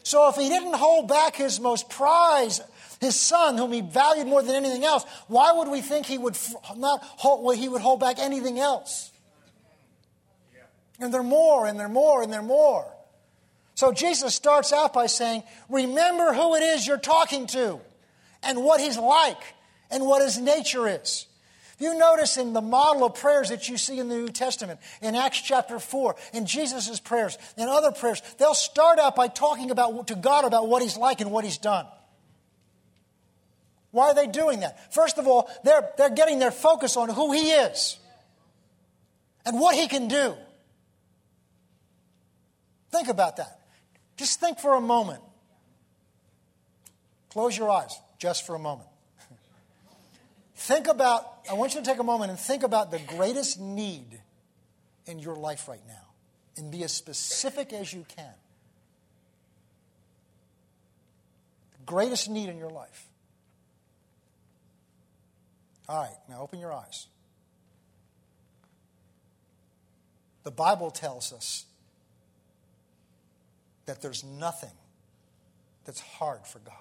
So 0.03 0.29
if 0.29 0.35
he 0.35 0.47
didn't 0.47 0.75
hold 0.75 1.09
back 1.09 1.35
his 1.35 1.59
most 1.59 1.89
prized, 1.89 2.61
his 3.01 3.15
son, 3.15 3.57
whom 3.57 3.73
he 3.73 3.81
valued 3.81 4.27
more 4.27 4.41
than 4.41 4.55
anything 4.55 4.85
else, 4.85 5.03
why 5.27 5.51
would 5.51 5.67
we 5.67 5.81
think 5.81 6.05
he 6.05 6.17
would 6.17 6.37
not 6.77 7.01
hold, 7.03 7.43
well, 7.43 7.55
he 7.55 7.67
would 7.67 7.81
hold 7.81 7.99
back 7.99 8.19
anything 8.19 8.59
else? 8.59 9.11
And 10.99 11.13
they're 11.13 11.23
more, 11.23 11.67
and 11.67 11.79
they're 11.79 11.89
more, 11.89 12.23
and 12.23 12.31
they're 12.31 12.41
more. 12.41 12.91
So 13.77 13.91
Jesus 13.91 14.33
starts 14.33 14.73
out 14.73 14.91
by 14.91 15.05
saying, 15.05 15.43
Remember 15.69 16.33
who 16.33 16.55
it 16.55 16.63
is 16.63 16.87
you're 16.87 16.97
talking 16.97 17.45
to, 17.45 17.79
and 18.41 18.63
what 18.63 18.81
he's 18.81 18.97
like, 18.97 19.37
and 19.91 20.03
what 20.03 20.23
his 20.23 20.39
nature 20.39 20.87
is. 20.87 21.27
If 21.75 21.81
you 21.81 21.95
notice 21.95 22.37
in 22.37 22.53
the 22.53 22.61
model 22.61 23.05
of 23.05 23.13
prayers 23.13 23.49
that 23.49 23.69
you 23.69 23.77
see 23.77 23.99
in 23.99 24.09
the 24.09 24.15
New 24.15 24.29
Testament, 24.29 24.79
in 24.99 25.13
Acts 25.13 25.39
chapter 25.41 25.77
4, 25.77 26.15
in 26.33 26.47
Jesus' 26.47 26.99
prayers, 26.99 27.37
in 27.55 27.69
other 27.69 27.91
prayers, 27.91 28.23
they'll 28.39 28.55
start 28.55 28.97
out 28.97 29.15
by 29.15 29.27
talking 29.27 29.69
about, 29.69 30.07
to 30.07 30.15
God 30.15 30.43
about 30.43 30.67
what 30.67 30.81
He's 30.81 30.97
like 30.97 31.21
and 31.21 31.29
what 31.29 31.43
He's 31.43 31.59
done. 31.59 31.85
Why 33.91 34.07
are 34.07 34.15
they 34.15 34.25
doing 34.25 34.61
that? 34.61 34.91
First 34.91 35.19
of 35.19 35.27
all, 35.27 35.51
they're, 35.63 35.87
they're 35.99 36.09
getting 36.09 36.39
their 36.39 36.49
focus 36.49 36.97
on 36.97 37.09
who 37.09 37.31
He 37.31 37.51
is 37.51 37.99
and 39.45 39.59
what 39.59 39.75
He 39.75 39.87
can 39.87 40.07
do. 40.07 40.33
Think 42.89 43.09
about 43.09 43.37
that. 43.37 43.56
Just 44.17 44.39
think 44.39 44.59
for 44.59 44.75
a 44.75 44.81
moment. 44.81 45.21
Close 47.29 47.55
your 47.55 47.69
eyes 47.69 47.95
just 48.17 48.45
for 48.47 48.55
a 48.55 48.59
moment. 48.59 48.89
Think 50.55 50.87
about, 50.87 51.23
I 51.49 51.53
want 51.53 51.75
you 51.75 51.81
to 51.81 51.85
take 51.85 51.99
a 51.99 52.03
moment 52.03 52.31
and 52.31 52.39
think 52.39 52.63
about 52.63 52.89
the 52.89 52.99
greatest 53.15 53.59
need 53.59 54.19
in 55.05 55.19
your 55.19 55.35
life 55.35 55.67
right 55.67 55.85
now 55.87 55.93
and 56.57 56.71
be 56.71 56.83
as 56.83 56.91
specific 56.91 57.73
as 57.73 57.93
you 57.93 58.05
can. 58.15 58.33
The 61.77 61.85
greatest 61.85 62.27
need 62.27 62.49
in 62.49 62.57
your 62.57 62.71
life. 62.71 63.05
All 65.87 66.01
right, 66.01 66.17
now 66.27 66.41
open 66.41 66.59
your 66.59 66.73
eyes. 66.73 67.05
The 70.43 70.51
Bible 70.51 70.89
tells 70.89 71.31
us 71.31 71.66
that 73.87 74.01
there's 74.01 74.23
nothing 74.23 74.71
that's 75.85 75.99
hard 75.99 76.45
for 76.45 76.59
God 76.59 76.75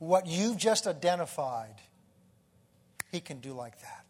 what 0.00 0.26
you've 0.26 0.56
just 0.56 0.88
identified, 0.88 1.76
He 3.12 3.20
can 3.20 3.38
do 3.38 3.52
like 3.52 3.80
that. 3.82 4.06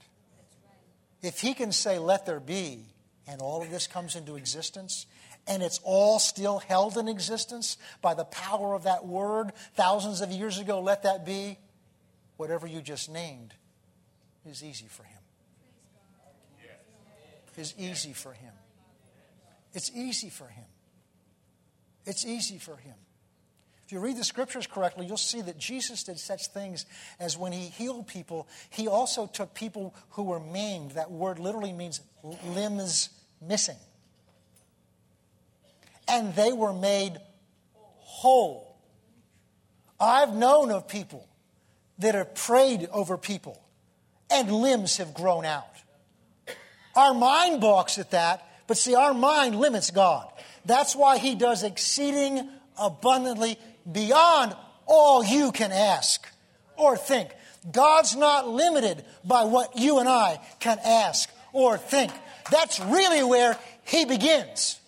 If 1.20 1.40
He 1.40 1.52
can 1.52 1.72
say, 1.72 1.98
let 1.98 2.24
there 2.24 2.40
be, 2.40 2.86
and 3.28 3.42
all 3.42 3.60
of 3.60 3.70
this 3.70 3.86
comes 3.86 4.16
into 4.16 4.36
existence, 4.36 5.06
and 5.46 5.62
it's 5.62 5.80
all 5.82 6.18
still 6.18 6.60
held 6.60 6.96
in 6.96 7.08
existence 7.08 7.76
by 8.00 8.14
the 8.14 8.24
power 8.24 8.74
of 8.74 8.84
that 8.84 9.04
word 9.04 9.52
thousands 9.74 10.20
of 10.20 10.30
years 10.30 10.58
ago, 10.58 10.80
let 10.80 11.02
that 11.02 11.26
be, 11.26 11.58
whatever 12.36 12.66
you 12.66 12.80
just 12.80 13.10
named 13.10 13.52
is 14.48 14.62
easy 14.64 14.86
for 14.88 15.02
Him. 15.02 15.16
Is 17.56 17.74
easy 17.76 18.14
for 18.14 18.32
Him. 18.32 18.54
It's 19.72 19.90
easy 19.94 20.30
for 20.30 20.46
Him. 20.46 20.64
It's 22.06 22.24
easy 22.24 22.58
for 22.58 22.76
Him. 22.76 22.94
If 23.90 23.94
you 23.94 23.98
read 23.98 24.18
the 24.18 24.24
scriptures 24.24 24.68
correctly, 24.68 25.06
you'll 25.06 25.16
see 25.16 25.40
that 25.40 25.58
Jesus 25.58 26.04
did 26.04 26.20
such 26.20 26.46
things 26.46 26.86
as 27.18 27.36
when 27.36 27.50
he 27.50 27.62
healed 27.62 28.06
people, 28.06 28.46
he 28.68 28.86
also 28.86 29.26
took 29.26 29.52
people 29.52 29.96
who 30.10 30.22
were 30.22 30.38
maimed. 30.38 30.92
That 30.92 31.10
word 31.10 31.40
literally 31.40 31.72
means 31.72 32.00
limbs 32.22 33.08
missing. 33.42 33.78
And 36.06 36.36
they 36.36 36.52
were 36.52 36.72
made 36.72 37.18
whole. 37.98 38.76
I've 39.98 40.34
known 40.34 40.70
of 40.70 40.86
people 40.86 41.28
that 41.98 42.14
have 42.14 42.36
prayed 42.36 42.88
over 42.92 43.18
people 43.18 43.60
and 44.30 44.52
limbs 44.52 44.98
have 44.98 45.14
grown 45.14 45.44
out. 45.44 45.66
Our 46.94 47.12
mind 47.12 47.60
balks 47.60 47.98
at 47.98 48.12
that, 48.12 48.48
but 48.70 48.78
see, 48.78 48.94
our 48.94 49.12
mind 49.12 49.56
limits 49.56 49.90
God. 49.90 50.30
That's 50.64 50.94
why 50.94 51.18
He 51.18 51.34
does 51.34 51.64
exceeding 51.64 52.48
abundantly 52.78 53.58
beyond 53.90 54.54
all 54.86 55.24
you 55.24 55.50
can 55.50 55.72
ask 55.72 56.24
or 56.76 56.96
think. 56.96 57.30
God's 57.72 58.14
not 58.14 58.46
limited 58.48 59.04
by 59.24 59.42
what 59.42 59.76
you 59.76 59.98
and 59.98 60.08
I 60.08 60.38
can 60.60 60.78
ask 60.84 61.28
or 61.52 61.78
think. 61.78 62.12
That's 62.52 62.78
really 62.78 63.24
where 63.24 63.58
He 63.86 64.04
begins. 64.04 64.78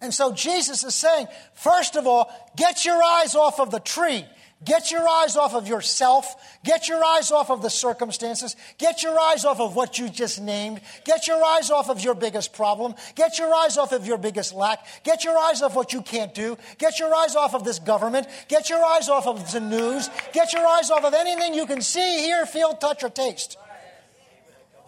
And 0.00 0.12
so 0.12 0.32
Jesus 0.32 0.82
is 0.82 0.96
saying, 0.96 1.28
first 1.52 1.94
of 1.94 2.08
all, 2.08 2.32
get 2.56 2.84
your 2.84 3.00
eyes 3.00 3.36
off 3.36 3.60
of 3.60 3.70
the 3.70 3.78
tree 3.78 4.24
Get 4.64 4.90
your 4.90 5.06
eyes 5.06 5.36
off 5.36 5.54
of 5.54 5.68
yourself. 5.68 6.34
Get 6.64 6.88
your 6.88 7.04
eyes 7.04 7.30
off 7.30 7.50
of 7.50 7.60
the 7.60 7.68
circumstances. 7.68 8.56
Get 8.78 9.02
your 9.02 9.18
eyes 9.18 9.44
off 9.44 9.60
of 9.60 9.76
what 9.76 9.98
you 9.98 10.08
just 10.08 10.40
named. 10.40 10.80
Get 11.04 11.26
your 11.26 11.44
eyes 11.44 11.70
off 11.70 11.90
of 11.90 12.00
your 12.00 12.14
biggest 12.14 12.52
problem. 12.54 12.94
Get 13.14 13.38
your 13.38 13.52
eyes 13.54 13.76
off 13.76 13.92
of 13.92 14.06
your 14.06 14.16
biggest 14.16 14.54
lack. 14.54 14.86
Get 15.02 15.24
your 15.24 15.36
eyes 15.36 15.60
off 15.60 15.74
what 15.74 15.92
you 15.92 16.02
can't 16.02 16.34
do. 16.34 16.56
Get 16.78 16.98
your 16.98 17.14
eyes 17.14 17.36
off 17.36 17.54
of 17.54 17.64
this 17.64 17.78
government. 17.78 18.26
Get 18.48 18.70
your 18.70 18.82
eyes 18.82 19.08
off 19.08 19.26
of 19.26 19.52
the 19.52 19.60
news. 19.60 20.08
Get 20.32 20.52
your 20.52 20.66
eyes 20.66 20.90
off 20.90 21.04
of 21.04 21.12
anything 21.14 21.54
you 21.54 21.66
can 21.66 21.82
see, 21.82 22.20
hear, 22.20 22.46
feel, 22.46 22.74
touch, 22.74 23.04
or 23.04 23.10
taste. 23.10 23.58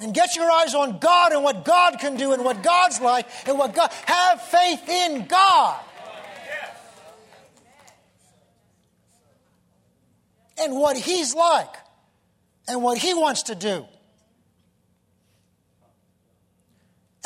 And 0.00 0.12
get 0.12 0.36
your 0.36 0.50
eyes 0.50 0.74
on 0.74 0.98
God 0.98 1.32
and 1.32 1.42
what 1.42 1.64
God 1.64 1.98
can 1.98 2.16
do 2.16 2.32
and 2.32 2.44
what 2.44 2.62
God's 2.62 3.00
like 3.00 3.26
and 3.46 3.58
what 3.58 3.74
God. 3.74 3.90
Have 4.04 4.42
faith 4.42 4.88
in 4.88 5.26
God. 5.26 5.80
And 10.58 10.74
what 10.74 10.96
He's 10.96 11.34
like 11.34 11.74
and 12.68 12.82
what 12.82 12.98
He 12.98 13.14
wants 13.14 13.44
to 13.44 13.54
do. 13.54 13.86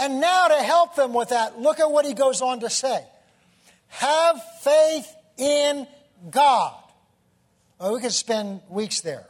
And 0.00 0.18
now, 0.18 0.48
to 0.48 0.56
help 0.56 0.94
them 0.94 1.12
with 1.12 1.28
that, 1.28 1.60
look 1.60 1.78
at 1.78 1.90
what 1.90 2.06
he 2.06 2.14
goes 2.14 2.40
on 2.40 2.60
to 2.60 2.70
say 2.70 3.04
Have 3.88 4.40
faith 4.62 5.14
in 5.36 5.86
God. 6.30 6.74
Well, 7.78 7.94
we 7.94 8.00
could 8.00 8.12
spend 8.12 8.62
weeks 8.70 9.02
there. 9.02 9.26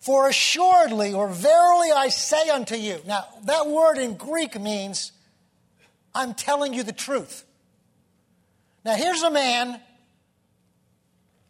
For 0.00 0.28
assuredly, 0.28 1.12
or 1.12 1.28
verily 1.28 1.90
I 1.94 2.08
say 2.08 2.48
unto 2.48 2.76
you. 2.76 2.98
Now, 3.06 3.26
that 3.44 3.66
word 3.66 3.98
in 3.98 4.16
Greek 4.16 4.58
means, 4.58 5.12
I'm 6.14 6.32
telling 6.32 6.72
you 6.72 6.82
the 6.82 6.92
truth. 6.92 7.44
Now, 8.84 8.94
here's 8.94 9.22
a 9.22 9.30
man 9.30 9.80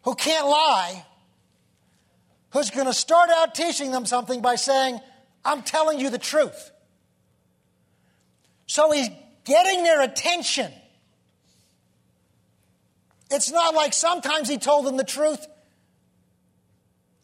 who 0.07 0.15
can't 0.15 0.47
lie, 0.47 1.05
who's 2.51 2.69
going 2.69 2.85
to 2.85 2.93
start 2.93 3.29
out 3.29 3.53
teaching 3.53 3.91
them 3.91 4.05
something 4.05 4.41
by 4.41 4.55
saying, 4.55 5.01
I'm 5.43 5.63
telling 5.63 5.99
you 5.99 6.09
the 6.09 6.17
truth. 6.17 6.71
So 8.67 8.89
he's 8.91 9.09
getting 9.43 9.83
their 9.83 10.01
attention. 10.01 10.71
It's 13.29 13.51
not 13.51 13.75
like 13.75 13.91
sometimes 13.91 14.47
he 14.47 14.57
told 14.57 14.85
them 14.85 14.95
the 14.95 15.03
truth 15.03 15.45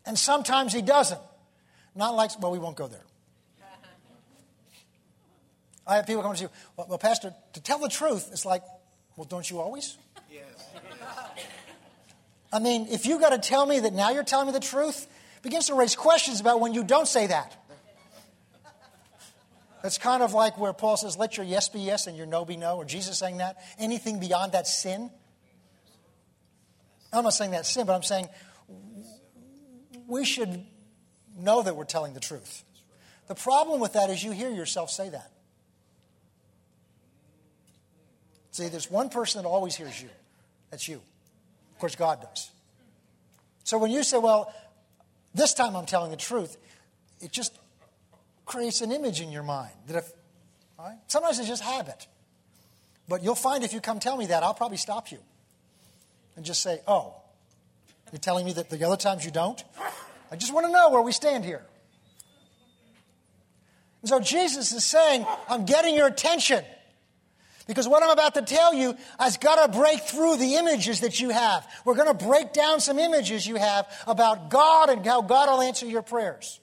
and 0.05 0.19
sometimes 0.19 0.73
he 0.73 0.81
doesn't. 0.81 1.21
Not 1.95 2.15
like, 2.15 2.31
well, 2.41 2.51
we 2.51 2.59
won't 2.59 2.75
go 2.75 2.87
there. 2.87 3.05
I 5.87 5.95
have 5.95 6.05
people 6.05 6.21
come 6.21 6.35
to 6.35 6.41
you, 6.41 6.49
well, 6.75 6.87
well, 6.89 6.97
Pastor, 6.97 7.33
to 7.53 7.61
tell 7.61 7.79
the 7.79 7.87
truth, 7.87 8.27
it's 8.33 8.45
like, 8.45 8.63
well, 9.15 9.23
don't 9.23 9.49
you 9.49 9.61
always? 9.61 9.97
I 12.53 12.59
mean, 12.59 12.87
if 12.91 13.07
you 13.07 13.19
got 13.19 13.31
to 13.31 13.39
tell 13.39 13.65
me 13.65 13.79
that 13.79 13.93
now 13.93 14.11
you're 14.11 14.23
telling 14.23 14.45
me 14.45 14.53
the 14.53 14.59
truth, 14.59 15.07
begins 15.41 15.67
to 15.67 15.73
raise 15.73 15.95
questions 15.95 16.39
about 16.39 16.59
when 16.59 16.75
you 16.75 16.83
don't 16.83 17.07
say 17.07 17.25
that. 17.25 17.57
It's 19.83 19.97
kind 19.97 20.21
of 20.21 20.33
like 20.33 20.57
where 20.57 20.71
Paul 20.71 20.95
says, 20.95 21.17
let 21.17 21.35
your 21.35 21.45
yes 21.45 21.67
be 21.67 21.79
yes 21.79 22.05
and 22.05 22.15
your 22.15 22.27
no 22.27 22.45
be 22.45 22.55
no, 22.55 22.77
or 22.77 22.85
Jesus 22.85 23.17
saying 23.17 23.37
that. 23.37 23.57
Anything 23.79 24.19
beyond 24.19 24.51
that 24.51 24.67
sin. 24.67 25.09
I'm 27.11 27.23
not 27.23 27.33
saying 27.33 27.51
that's 27.51 27.69
sin, 27.69 27.87
but 27.87 27.93
I'm 27.93 28.03
saying 28.03 28.29
we 30.07 30.23
should 30.23 30.63
know 31.37 31.63
that 31.63 31.75
we're 31.75 31.83
telling 31.85 32.13
the 32.13 32.19
truth. 32.19 32.63
The 33.27 33.35
problem 33.35 33.79
with 33.79 33.93
that 33.93 34.09
is 34.11 34.23
you 34.23 34.31
hear 34.31 34.51
yourself 34.51 34.91
say 34.91 35.09
that. 35.09 35.31
See, 38.51 38.69
there's 38.69 38.91
one 38.91 39.09
person 39.09 39.41
that 39.41 39.49
always 39.49 39.75
hears 39.75 39.99
you. 39.99 40.09
That's 40.69 40.87
you. 40.87 41.01
Course, 41.83 41.97
God 41.97 42.21
does. 42.21 42.49
So 43.65 43.77
when 43.77 43.91
you 43.91 44.03
say, 44.03 44.17
well, 44.17 44.53
this 45.35 45.53
time 45.53 45.75
I'm 45.75 45.85
telling 45.85 46.11
the 46.11 46.15
truth, 46.15 46.55
it 47.19 47.29
just 47.29 47.59
creates 48.45 48.79
an 48.79 48.93
image 48.93 49.19
in 49.19 49.33
your 49.33 49.43
mind 49.43 49.73
that 49.87 49.97
if, 49.97 50.09
right? 50.79 50.95
sometimes 51.07 51.39
it's 51.39 51.49
just 51.49 51.61
habit. 51.61 52.07
But 53.09 53.21
you'll 53.21 53.35
find 53.35 53.65
if 53.65 53.73
you 53.73 53.81
come 53.81 53.99
tell 53.99 54.15
me 54.15 54.27
that, 54.27 54.43
I'll 54.43 54.53
probably 54.53 54.77
stop 54.77 55.11
you 55.11 55.17
and 56.37 56.45
just 56.45 56.63
say, 56.63 56.79
oh, 56.87 57.15
you're 58.13 58.19
telling 58.19 58.45
me 58.45 58.53
that 58.53 58.69
the 58.69 58.81
other 58.87 58.95
times 58.95 59.25
you 59.25 59.31
don't? 59.31 59.61
I 60.31 60.37
just 60.37 60.53
want 60.53 60.65
to 60.65 60.71
know 60.71 60.89
where 60.89 61.01
we 61.01 61.11
stand 61.11 61.43
here. 61.43 61.65
And 64.03 64.07
so 64.07 64.21
Jesus 64.21 64.71
is 64.71 64.85
saying, 64.85 65.25
I'm 65.49 65.65
getting 65.65 65.95
your 65.95 66.07
attention. 66.07 66.63
Because 67.67 67.88
what 67.88 68.04
I'm 68.04 68.10
about 68.10 68.34
to 68.36 68.41
tell 68.41 68.73
you 68.73 68.95
has 69.17 69.38
got 69.38 69.65
to 69.65 69.78
break 69.78 70.02
through 70.02 70.38
the 70.38 70.56
images 70.56 70.99
that 70.99 71.19
you 71.21 71.30
have. 71.30 71.65
We're 71.86 71.95
going 71.95 72.15
to 72.15 72.26
break 72.26 72.52
down 72.52 72.82
some 72.82 72.99
images 72.99 73.47
you 73.47 73.56
have 73.56 73.88
about 74.06 74.49
God 74.49 74.89
and 74.89 75.06
how 75.06 75.21
God 75.21 75.49
will 75.49 75.62
answer 75.62 75.86
your 75.86 76.02
prayers. 76.02 76.60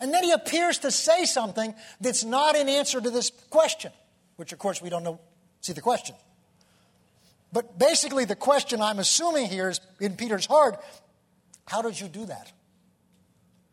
And 0.00 0.12
then 0.12 0.22
he 0.24 0.32
appears 0.32 0.78
to 0.78 0.90
say 0.90 1.24
something 1.24 1.74
that's 2.00 2.24
not 2.24 2.56
in 2.56 2.68
answer 2.68 3.00
to 3.00 3.10
this 3.10 3.30
question, 3.50 3.92
which 4.36 4.52
of 4.52 4.58
course 4.58 4.80
we 4.80 4.90
don't 4.90 5.02
know, 5.02 5.20
see 5.60 5.72
the 5.72 5.80
question. 5.80 6.14
But 7.52 7.78
basically, 7.78 8.24
the 8.24 8.36
question 8.36 8.80
I'm 8.80 8.98
assuming 8.98 9.46
here 9.46 9.68
is 9.68 9.80
in 10.00 10.16
Peter's 10.16 10.46
heart 10.46 10.82
how 11.66 11.82
did 11.82 11.98
you 12.00 12.08
do 12.08 12.26
that? 12.26 12.52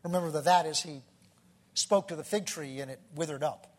Remember 0.04 0.30
that 0.30 0.44
that 0.44 0.66
is 0.66 0.80
he 0.80 1.02
spoke 1.74 2.08
to 2.08 2.16
the 2.16 2.24
fig 2.24 2.46
tree 2.46 2.80
and 2.80 2.90
it 2.90 3.00
withered 3.14 3.42
up. 3.42 3.69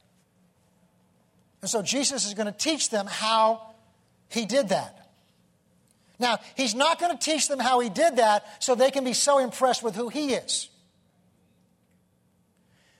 And 1.62 1.69
so 1.69 1.82
Jesus 1.82 2.26
is 2.26 2.34
going 2.34 2.47
to 2.47 2.58
teach 2.58 2.89
them 2.89 3.06
how 3.08 3.74
he 4.30 4.45
did 4.45 4.69
that. 4.69 4.97
Now, 6.19 6.39
he's 6.56 6.76
not 6.76 7.00
going 7.00 7.17
to 7.17 7.24
teach 7.24 7.47
them 7.47 7.60
how 7.60 7.80
he 7.80 7.89
did 7.89 8.17
that 8.17 8.45
so 8.63 8.76
they 8.76 8.91
can 8.91 9.04
be 9.04 9.13
so 9.13 9.39
impressed 9.39 9.84
with 9.84 9.95
who 9.95 10.10
he 10.10 10.34
is. 10.34 10.69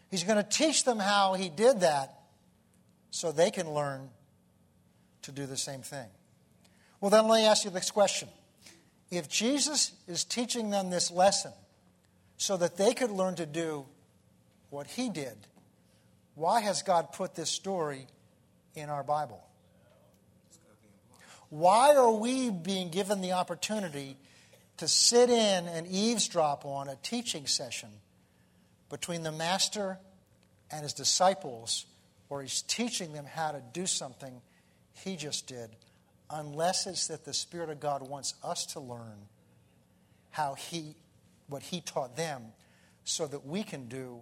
He's 0.10 0.24
going 0.24 0.44
to 0.44 0.50
teach 0.50 0.84
them 0.84 1.00
how 1.00 1.36
he 1.36 1.48
did 1.50 1.82
that 1.82 2.20
so 3.12 3.32
they 3.32 3.52
can 3.52 3.72
learn 3.72 4.10
to 5.22 5.32
do 5.32 5.46
the 5.46 5.58
same 5.58 5.82
thing. 5.82 6.08
Well, 7.00 7.12
then 7.12 7.28
let 7.28 7.42
me 7.42 7.48
ask 7.48 7.64
you 7.64 7.72
this 7.72 7.92
question. 7.92 8.28
If 9.10 9.30
Jesus 9.30 9.92
is 10.08 10.24
teaching 10.24 10.70
them 10.70 10.90
this 10.90 11.12
lesson 11.12 11.52
so 12.38 12.58
that 12.58 12.78
they 12.78 12.94
could 12.94 13.12
learn 13.12 13.36
to 13.36 13.46
do 13.46 13.86
what 14.70 14.88
he 14.88 15.10
did, 15.10 15.36
why 16.36 16.62
has 16.62 16.82
God 16.82 17.12
put 17.12 17.36
this 17.36 17.50
story 17.50 18.08
in 18.76 18.90
our 18.90 19.04
Bible? 19.04 19.44
Why 21.50 21.96
are 21.96 22.12
we 22.12 22.50
being 22.50 22.90
given 22.90 23.22
the 23.22 23.34
opportunity 23.34 24.18
to 24.78 24.88
sit 24.88 25.30
in 25.30 25.68
and 25.68 25.86
eavesdrop 25.88 26.66
on 26.66 26.88
a 26.88 26.96
teaching 27.04 27.46
session 27.46 27.90
between 28.90 29.24
the 29.24 29.32
master 29.32 30.00
and 30.72 30.84
his 30.84 30.94
disciples, 30.94 31.86
where 32.30 32.42
he's 32.42 32.62
teaching 32.62 33.14
them 33.14 33.26
how 33.26 33.52
to 33.52 33.62
do 33.74 33.86
something 33.86 34.42
he 34.94 35.16
just 35.16 35.48
did, 35.48 35.70
unless 36.30 36.88
it's 36.88 37.08
that 37.08 37.26
the 37.26 37.34
Spirit 37.34 37.70
of 37.70 37.80
God 37.80 38.08
wants 38.08 38.34
us 38.44 38.66
to 38.68 38.80
learn 38.80 39.28
how 40.30 40.54
he, 40.54 40.96
what 41.48 41.62
he 41.62 41.82
taught 41.82 42.16
them, 42.16 42.42
so 43.04 43.28
that 43.28 43.46
we 43.46 43.64
can 43.64 43.88
do 43.88 44.22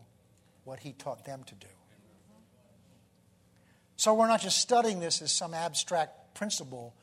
what 0.63 0.79
he 0.79 0.93
taught 0.93 1.25
them 1.25 1.43
to 1.45 1.55
do. 1.55 1.67
So 3.99 4.13
we're 4.13 4.29
not 4.29 4.39
just 4.39 4.59
studying 4.59 5.01
this 5.01 5.21
as 5.21 5.29
some 5.29 5.53
abstract 5.53 6.33
principle, 6.33 6.93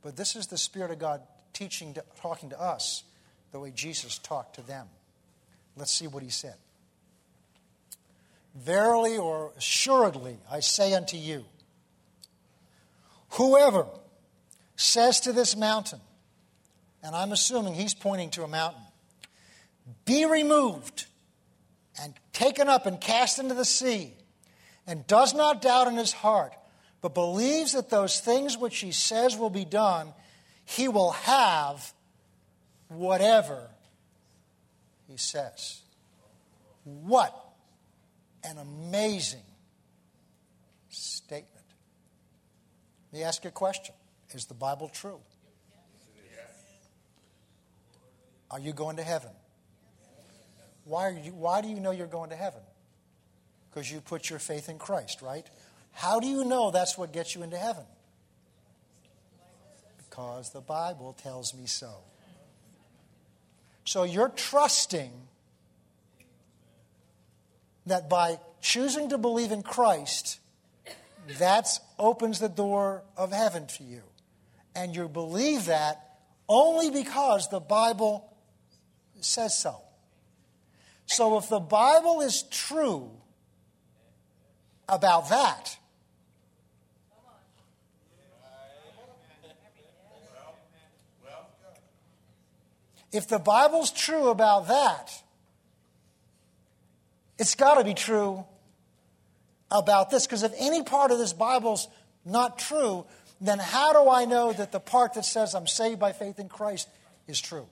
but 0.00 0.16
this 0.16 0.36
is 0.36 0.46
the 0.46 0.56
Spirit 0.56 0.90
of 0.90 0.98
God 0.98 1.20
teaching, 1.52 1.92
to, 1.92 2.04
talking 2.22 2.48
to 2.48 2.58
us 2.58 3.04
the 3.52 3.60
way 3.60 3.72
Jesus 3.74 4.16
talked 4.16 4.54
to 4.54 4.62
them. 4.66 4.86
Let's 5.76 5.92
see 5.92 6.06
what 6.06 6.22
he 6.22 6.30
said. 6.30 6.54
Verily 8.54 9.18
or 9.18 9.52
assuredly, 9.58 10.38
I 10.50 10.60
say 10.60 10.94
unto 10.94 11.18
you, 11.18 11.44
whoever 13.32 13.84
says 14.76 15.20
to 15.20 15.34
this 15.34 15.54
mountain, 15.54 16.00
and 17.02 17.14
I'm 17.14 17.32
assuming 17.32 17.74
he's 17.74 17.92
pointing 17.92 18.30
to 18.30 18.44
a 18.44 18.48
mountain, 18.48 18.80
be 20.06 20.24
removed 20.24 21.04
and 22.02 22.14
taken 22.32 22.66
up 22.66 22.86
and 22.86 22.98
cast 22.98 23.38
into 23.38 23.52
the 23.52 23.66
sea 23.66 24.15
and 24.86 25.06
does 25.06 25.34
not 25.34 25.62
doubt 25.62 25.88
in 25.88 25.96
his 25.96 26.12
heart, 26.12 26.52
but 27.02 27.14
believes 27.14 27.72
that 27.72 27.90
those 27.90 28.20
things 28.20 28.56
which 28.56 28.78
he 28.78 28.92
says 28.92 29.36
will 29.36 29.50
be 29.50 29.64
done, 29.64 30.12
he 30.64 30.88
will 30.88 31.12
have 31.12 31.92
whatever 32.88 33.68
he 35.08 35.16
says. 35.16 35.80
What 36.84 37.34
an 38.44 38.58
amazing 38.58 39.40
statement. 40.88 41.50
Let 43.12 43.18
me 43.18 43.24
ask 43.24 43.44
you 43.44 43.48
a 43.48 43.52
question 43.52 43.94
Is 44.32 44.46
the 44.46 44.54
Bible 44.54 44.88
true? 44.88 45.20
Are 48.50 48.60
you 48.60 48.72
going 48.72 48.96
to 48.96 49.02
heaven? 49.02 49.30
Why, 50.84 51.06
are 51.06 51.10
you, 51.10 51.32
why 51.32 51.62
do 51.62 51.68
you 51.68 51.80
know 51.80 51.90
you're 51.90 52.06
going 52.06 52.30
to 52.30 52.36
heaven? 52.36 52.60
Because 53.76 53.92
you 53.92 54.00
put 54.00 54.30
your 54.30 54.38
faith 54.38 54.70
in 54.70 54.78
Christ, 54.78 55.20
right? 55.20 55.46
How 55.92 56.18
do 56.18 56.26
you 56.26 56.46
know 56.46 56.70
that's 56.70 56.96
what 56.96 57.12
gets 57.12 57.34
you 57.34 57.42
into 57.42 57.58
heaven? 57.58 57.84
Because 59.98 60.48
the 60.48 60.62
Bible 60.62 61.14
tells 61.22 61.52
me 61.52 61.66
so. 61.66 61.92
So 63.84 64.04
you're 64.04 64.30
trusting 64.30 65.10
that 67.84 68.08
by 68.08 68.38
choosing 68.62 69.10
to 69.10 69.18
believe 69.18 69.52
in 69.52 69.62
Christ, 69.62 70.40
that 71.38 71.68
opens 71.98 72.38
the 72.38 72.48
door 72.48 73.02
of 73.14 73.30
heaven 73.30 73.66
to 73.76 73.84
you. 73.84 74.00
And 74.74 74.96
you 74.96 75.06
believe 75.06 75.66
that 75.66 76.16
only 76.48 76.88
because 76.88 77.50
the 77.50 77.60
Bible 77.60 78.34
says 79.20 79.54
so. 79.54 79.82
So 81.04 81.36
if 81.36 81.50
the 81.50 81.60
Bible 81.60 82.22
is 82.22 82.42
true, 82.44 83.10
about 84.88 85.28
that. 85.30 85.76
If 93.12 93.28
the 93.28 93.38
Bible's 93.38 93.90
true 93.90 94.28
about 94.28 94.68
that, 94.68 95.10
it's 97.38 97.54
got 97.54 97.76
to 97.76 97.84
be 97.84 97.94
true 97.94 98.44
about 99.70 100.10
this. 100.10 100.26
Because 100.26 100.42
if 100.42 100.52
any 100.58 100.82
part 100.82 101.10
of 101.10 101.18
this 101.18 101.32
Bible's 101.32 101.88
not 102.24 102.58
true, 102.58 103.06
then 103.40 103.58
how 103.58 103.92
do 103.92 104.10
I 104.10 104.24
know 104.24 104.52
that 104.52 104.72
the 104.72 104.80
part 104.80 105.14
that 105.14 105.24
says 105.24 105.54
I'm 105.54 105.66
saved 105.66 105.98
by 105.98 106.12
faith 106.12 106.38
in 106.38 106.48
Christ 106.48 106.88
is 107.26 107.40
true? 107.40 107.66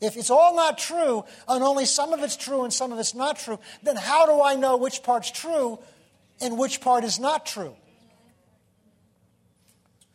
If 0.00 0.16
it's 0.16 0.30
all 0.30 0.56
not 0.56 0.78
true, 0.78 1.24
and 1.46 1.62
only 1.62 1.84
some 1.84 2.14
of 2.14 2.22
it's 2.22 2.36
true 2.36 2.64
and 2.64 2.72
some 2.72 2.90
of 2.90 2.98
it's 2.98 3.14
not 3.14 3.38
true, 3.38 3.58
then 3.82 3.96
how 3.96 4.24
do 4.24 4.42
I 4.42 4.54
know 4.54 4.78
which 4.78 5.02
part's 5.02 5.30
true 5.30 5.78
and 6.40 6.58
which 6.58 6.80
part 6.80 7.04
is 7.04 7.18
not 7.18 7.46
true. 7.46 7.74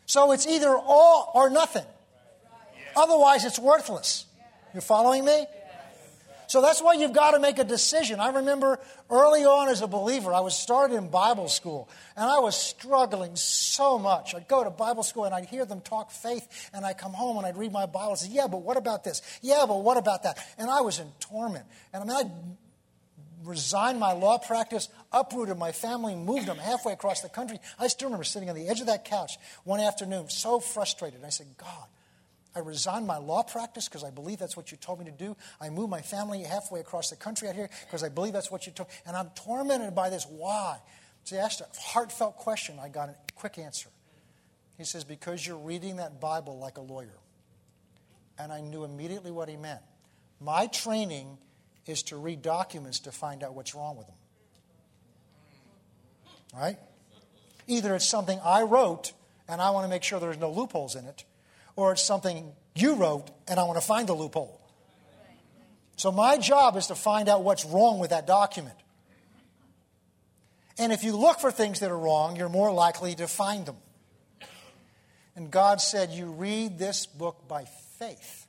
So 0.05 0.31
it's 0.31 0.47
either 0.47 0.69
all 0.69 1.31
or 1.33 1.49
nothing. 1.49 1.85
Otherwise, 2.95 3.43
it's 3.45 3.59
worthless. 3.59 4.25
You're 4.73 4.81
following 4.81 5.25
me? 5.25 5.45
So 6.47 6.61
that's 6.61 6.81
why 6.81 6.93
you've 6.93 7.13
got 7.13 7.31
to 7.31 7.39
make 7.39 7.57
a 7.57 7.63
decision. 7.63 8.19
I 8.19 8.29
remember 8.29 8.79
early 9.09 9.45
on 9.45 9.67
as 9.69 9.81
a 9.81 9.87
believer, 9.87 10.33
I 10.33 10.41
was 10.41 10.55
started 10.55 10.95
in 10.95 11.09
Bible 11.09 11.47
school, 11.47 11.89
and 12.15 12.25
I 12.25 12.39
was 12.39 12.55
struggling 12.55 13.35
so 13.35 13.97
much. 13.97 14.35
I'd 14.35 14.47
go 14.47 14.63
to 14.63 14.69
Bible 14.69 15.03
school 15.03 15.25
and 15.25 15.33
I'd 15.33 15.45
hear 15.45 15.65
them 15.65 15.81
talk 15.81 16.11
faith, 16.11 16.69
and 16.73 16.85
I'd 16.85 16.97
come 16.97 17.13
home 17.13 17.37
and 17.37 17.45
I'd 17.45 17.57
read 17.57 17.71
my 17.71 17.87
Bible 17.87 18.11
and 18.11 18.19
say, 18.19 18.29
Yeah, 18.31 18.47
but 18.47 18.61
what 18.61 18.77
about 18.77 19.03
this? 19.03 19.21
Yeah, 19.41 19.65
but 19.67 19.81
what 19.81 19.97
about 19.97 20.23
that? 20.23 20.37
And 20.57 20.69
I 20.69 20.81
was 20.81 20.99
in 20.99 21.07
torment. 21.19 21.65
And 21.93 22.03
I 22.03 22.05
mean, 22.05 22.15
I'd 22.15 22.31
resigned 23.45 23.99
my 23.99 24.13
law 24.13 24.37
practice, 24.37 24.89
uprooted 25.11 25.57
my 25.57 25.71
family, 25.71 26.15
moved 26.15 26.47
them 26.47 26.57
halfway 26.57 26.93
across 26.93 27.21
the 27.21 27.29
country. 27.29 27.59
I 27.79 27.87
still 27.87 28.07
remember 28.07 28.23
sitting 28.23 28.49
on 28.49 28.55
the 28.55 28.67
edge 28.67 28.81
of 28.81 28.87
that 28.87 29.05
couch 29.05 29.37
one 29.63 29.79
afternoon, 29.79 30.29
so 30.29 30.59
frustrated. 30.59 31.23
I 31.23 31.29
said, 31.29 31.47
God, 31.57 31.87
I 32.55 32.59
resigned 32.59 33.05
my 33.05 33.17
law 33.17 33.43
practice 33.43 33.87
because 33.87 34.03
I 34.03 34.11
believe 34.11 34.39
that's 34.39 34.55
what 34.55 34.71
you 34.71 34.77
told 34.77 34.99
me 34.99 35.05
to 35.05 35.11
do. 35.11 35.35
I 35.59 35.69
moved 35.69 35.89
my 35.89 36.01
family 36.01 36.41
halfway 36.43 36.79
across 36.79 37.09
the 37.09 37.15
country 37.15 37.47
out 37.49 37.55
here 37.55 37.69
because 37.85 38.03
I 38.03 38.09
believe 38.09 38.33
that's 38.33 38.49
what 38.49 38.65
you 38.65 38.71
told 38.71 38.89
me. 38.89 38.95
And 39.05 39.15
I'm 39.17 39.29
tormented 39.35 39.93
by 39.93 40.09
this. 40.09 40.25
Why? 40.25 40.77
So 41.25 41.35
he 41.35 41.41
asked 41.41 41.61
a 41.61 41.67
heartfelt 41.79 42.37
question. 42.37 42.79
I 42.81 42.89
got 42.89 43.09
a 43.09 43.15
quick 43.35 43.57
answer. 43.57 43.89
He 44.77 44.83
says, 44.85 45.03
Because 45.03 45.45
you're 45.45 45.57
reading 45.57 45.97
that 45.97 46.21
Bible 46.21 46.57
like 46.59 46.77
a 46.77 46.81
lawyer. 46.81 47.19
and 48.37 48.51
I 48.51 48.61
knew 48.61 48.83
immediately 48.83 49.31
what 49.31 49.49
he 49.49 49.55
meant. 49.57 49.81
My 50.39 50.67
training 50.67 51.37
is 51.85 52.03
to 52.03 52.17
read 52.17 52.41
documents 52.41 52.99
to 53.01 53.11
find 53.11 53.43
out 53.43 53.53
what's 53.53 53.75
wrong 53.75 53.97
with 53.97 54.07
them. 54.07 54.15
Right? 56.53 56.77
Either 57.67 57.95
it's 57.95 58.07
something 58.07 58.39
I 58.43 58.63
wrote 58.63 59.13
and 59.47 59.61
I 59.61 59.71
want 59.71 59.85
to 59.85 59.89
make 59.89 60.03
sure 60.03 60.19
there's 60.19 60.37
no 60.37 60.51
loopholes 60.51 60.95
in 60.95 61.05
it, 61.05 61.23
or 61.75 61.91
it's 61.91 62.01
something 62.01 62.53
you 62.75 62.95
wrote 62.95 63.29
and 63.47 63.59
I 63.59 63.63
want 63.63 63.79
to 63.79 63.85
find 63.85 64.07
the 64.07 64.13
loophole. 64.13 64.59
So 65.97 66.11
my 66.11 66.37
job 66.37 66.75
is 66.75 66.87
to 66.87 66.95
find 66.95 67.29
out 67.29 67.43
what's 67.43 67.65
wrong 67.65 67.99
with 67.99 68.09
that 68.09 68.27
document. 68.27 68.75
And 70.77 70.91
if 70.91 71.03
you 71.03 71.15
look 71.15 71.39
for 71.39 71.51
things 71.51 71.79
that 71.79 71.89
are 71.89 71.97
wrong, 71.97 72.35
you're 72.35 72.49
more 72.49 72.71
likely 72.71 73.15
to 73.15 73.27
find 73.27 73.65
them. 73.65 73.77
And 75.35 75.51
God 75.51 75.79
said, 75.79 76.11
You 76.11 76.27
read 76.27 76.77
this 76.77 77.05
book 77.05 77.47
by 77.47 77.65
faith. 77.97 78.44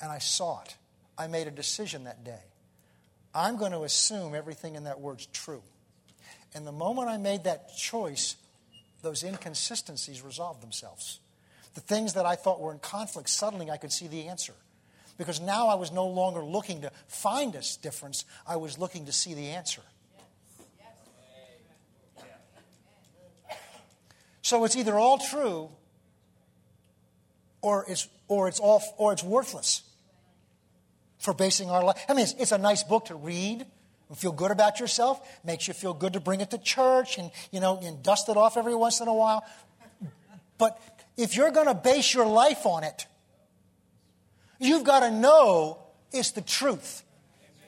And 0.00 0.10
I 0.10 0.18
saw 0.18 0.62
it. 0.62 0.76
I 1.16 1.26
made 1.26 1.48
a 1.48 1.50
decision 1.50 2.04
that 2.04 2.24
day. 2.24 2.42
I'm 3.34 3.56
going 3.56 3.72
to 3.72 3.82
assume 3.82 4.34
everything 4.34 4.76
in 4.76 4.84
that 4.84 5.00
word's 5.00 5.26
true. 5.26 5.62
And 6.54 6.66
the 6.66 6.72
moment 6.72 7.08
I 7.08 7.16
made 7.16 7.44
that 7.44 7.76
choice, 7.76 8.36
those 9.02 9.22
inconsistencies 9.22 10.22
resolved 10.22 10.62
themselves. 10.62 11.20
The 11.74 11.80
things 11.80 12.14
that 12.14 12.24
I 12.24 12.36
thought 12.36 12.60
were 12.60 12.72
in 12.72 12.78
conflict, 12.78 13.28
suddenly 13.28 13.70
I 13.70 13.76
could 13.76 13.92
see 13.92 14.08
the 14.08 14.28
answer. 14.28 14.54
Because 15.18 15.40
now 15.40 15.68
I 15.68 15.74
was 15.74 15.92
no 15.92 16.06
longer 16.06 16.44
looking 16.44 16.82
to 16.82 16.92
find 17.08 17.54
a 17.54 17.62
difference, 17.82 18.24
I 18.46 18.56
was 18.56 18.78
looking 18.78 19.06
to 19.06 19.12
see 19.12 19.34
the 19.34 19.48
answer. 19.48 19.82
So 24.42 24.64
it's 24.64 24.76
either 24.76 24.94
all 24.94 25.18
true 25.18 25.68
or 27.60 27.84
it's, 27.86 28.08
or 28.28 28.48
it's, 28.48 28.58
all, 28.58 28.82
or 28.96 29.12
it's 29.12 29.22
worthless 29.22 29.82
for 31.28 31.34
basing 31.34 31.68
our 31.68 31.84
life. 31.84 32.02
I 32.08 32.14
mean, 32.14 32.22
it's, 32.22 32.34
it's 32.38 32.52
a 32.52 32.58
nice 32.58 32.82
book 32.82 33.04
to 33.06 33.14
read 33.14 33.66
and 34.08 34.16
feel 34.16 34.32
good 34.32 34.50
about 34.50 34.80
yourself. 34.80 35.20
Makes 35.44 35.68
you 35.68 35.74
feel 35.74 35.92
good 35.92 36.14
to 36.14 36.20
bring 36.20 36.40
it 36.40 36.50
to 36.52 36.58
church 36.58 37.18
and, 37.18 37.30
you 37.52 37.60
know, 37.60 37.78
and 37.82 38.02
dust 38.02 38.30
it 38.30 38.36
off 38.38 38.56
every 38.56 38.74
once 38.74 39.02
in 39.02 39.08
a 39.08 39.14
while. 39.14 39.44
But 40.56 40.80
if 41.18 41.36
you're 41.36 41.50
going 41.50 41.66
to 41.66 41.74
base 41.74 42.14
your 42.14 42.24
life 42.24 42.64
on 42.64 42.82
it, 42.82 43.06
you've 44.58 44.84
got 44.84 45.00
to 45.00 45.10
know 45.10 45.80
it's 46.12 46.30
the 46.30 46.40
truth. 46.40 47.02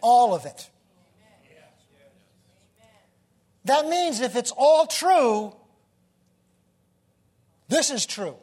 All 0.00 0.34
of 0.34 0.46
it. 0.46 0.70
That 3.66 3.86
means 3.88 4.20
if 4.20 4.36
it's 4.36 4.52
all 4.56 4.86
true, 4.86 5.54
this 7.68 7.90
is 7.90 8.06
true. 8.06 8.36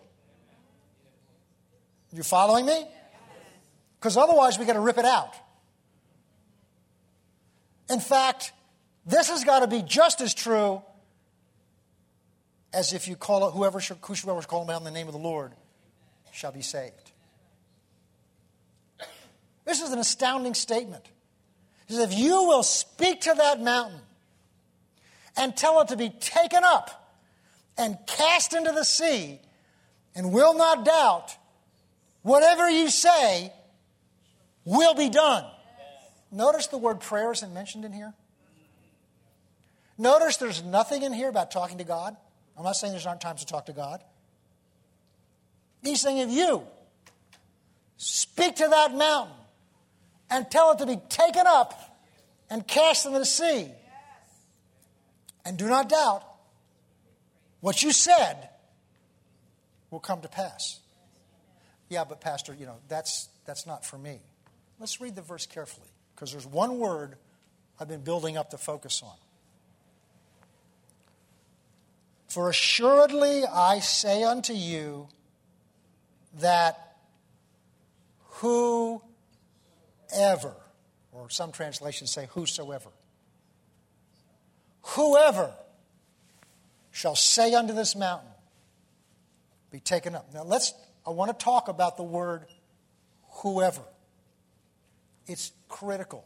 You 2.13 2.21
following 2.21 2.67
me? 2.67 2.86
Because 3.99 4.17
otherwise, 4.17 4.60
we 4.60 4.65
got 4.65 4.73
to 4.73 4.79
rip 4.79 4.97
it 4.97 5.05
out. 5.05 5.33
In 7.89 7.99
fact, 7.99 8.51
this 9.05 9.29
has 9.29 9.43
got 9.43 9.60
to 9.62 9.67
be 9.67 9.81
just 9.81 10.21
as 10.21 10.33
true 10.33 10.81
as 12.73 12.93
if 12.93 13.07
you 13.07 13.15
call 13.15 13.47
it 13.47 13.51
whoever 13.51 13.79
whoever's 13.79 14.45
calling 14.45 14.69
out 14.69 14.79
in 14.79 14.83
the 14.83 14.91
name 14.91 15.07
of 15.07 15.13
the 15.13 15.19
Lord 15.19 15.53
shall 16.31 16.51
be 16.51 16.62
saved. 16.62 17.12
This 19.65 19.81
is 19.81 19.91
an 19.91 19.99
astounding 19.99 20.53
statement. 20.53 21.05
He 21.88 21.93
says, 21.93 22.12
if 22.12 22.17
you 22.17 22.43
will 22.43 22.63
speak 22.63 23.21
to 23.21 23.33
that 23.38 23.62
mountain 23.62 23.99
and 25.38 25.55
tell 25.55 25.81
it 25.81 25.89
to 25.89 25.97
be 25.97 26.10
taken 26.10 26.63
up 26.63 27.15
and 27.77 27.97
cast 28.05 28.53
into 28.53 28.71
the 28.71 28.83
sea, 28.83 29.39
and 30.15 30.33
will 30.33 30.55
not 30.55 30.83
doubt, 30.83 31.36
whatever 32.23 32.69
you 32.69 32.89
say 32.89 33.53
will 34.67 34.93
be 34.93 35.10
done. 35.10 35.45
Notice 36.30 36.67
the 36.67 36.77
word 36.77 36.99
prayer 36.99 37.32
isn't 37.32 37.53
mentioned 37.53 37.86
in 37.86 37.93
here. 37.93 38.13
Notice 39.97 40.38
there's 40.38 40.62
nothing 40.62 41.03
in 41.03 41.13
here 41.13 41.30
about 41.30 41.51
talking 41.51 41.77
to 41.77 41.86
God. 41.86 42.15
I'm 42.58 42.65
not 42.65 42.75
saying 42.75 42.91
there's 42.91 43.06
not 43.06 43.21
times 43.21 43.39
to 43.39 43.47
talk 43.47 43.67
to 43.67 43.73
God. 43.73 44.03
He's 45.82 46.01
saying 46.01 46.17
if 46.17 46.30
you 46.30 46.63
speak 47.95 48.58
to 48.58 48.67
that 48.67 48.93
mountain 48.93 49.36
and 50.30 50.51
tell 50.51 50.73
it 50.73 50.80
to 50.80 50.86
be 50.86 50.97
taken 51.08 51.47
up 51.47 51.97
and 52.49 52.67
cast 52.67 53.06
into 53.06 53.19
the 53.19 53.25
sea, 53.25 53.71
and 55.45 55.58
do 55.58 55.69
not 55.69 55.88
doubt, 55.88 56.23
what 57.62 57.82
you 57.82 57.93
said 57.93 58.49
will 59.91 60.01
come 60.01 60.19
to 60.21 60.27
pass. 60.27 60.80
Yeah, 61.88 62.03
but 62.03 62.19
Pastor, 62.19 62.53
you 62.53 62.65
know, 62.65 62.75
that's, 62.89 63.30
that's 63.45 63.65
not 63.65 63.86
for 63.86 63.97
me. 63.97 64.19
Let's 64.79 65.01
read 65.01 65.15
the 65.15 65.21
verse 65.21 65.45
carefully 65.45 65.87
because 66.15 66.31
there's 66.31 66.45
one 66.45 66.77
word 66.79 67.15
I've 67.79 67.87
been 67.87 68.03
building 68.03 68.37
up 68.37 68.51
to 68.51 68.57
focus 68.57 69.01
on. 69.03 69.15
For 72.27 72.49
assuredly 72.49 73.45
I 73.45 73.79
say 73.79 74.23
unto 74.23 74.53
you 74.53 75.07
that 76.39 76.97
whoever, 78.25 79.01
or 81.11 81.29
some 81.29 81.51
translations 81.51 82.11
say 82.11 82.27
whosoever, 82.31 82.89
whoever 84.81 85.51
shall 86.91 87.15
say 87.15 87.53
unto 87.53 87.73
this 87.73 87.95
mountain, 87.95 88.29
be 89.71 89.79
taken 89.79 90.15
up. 90.15 90.33
Now 90.33 90.43
let's, 90.43 90.73
I 91.05 91.09
want 91.11 91.37
to 91.37 91.43
talk 91.43 91.67
about 91.67 91.97
the 91.97 92.03
word 92.03 92.45
whoever. 93.41 93.81
It's 95.27 95.51
critical 95.69 96.25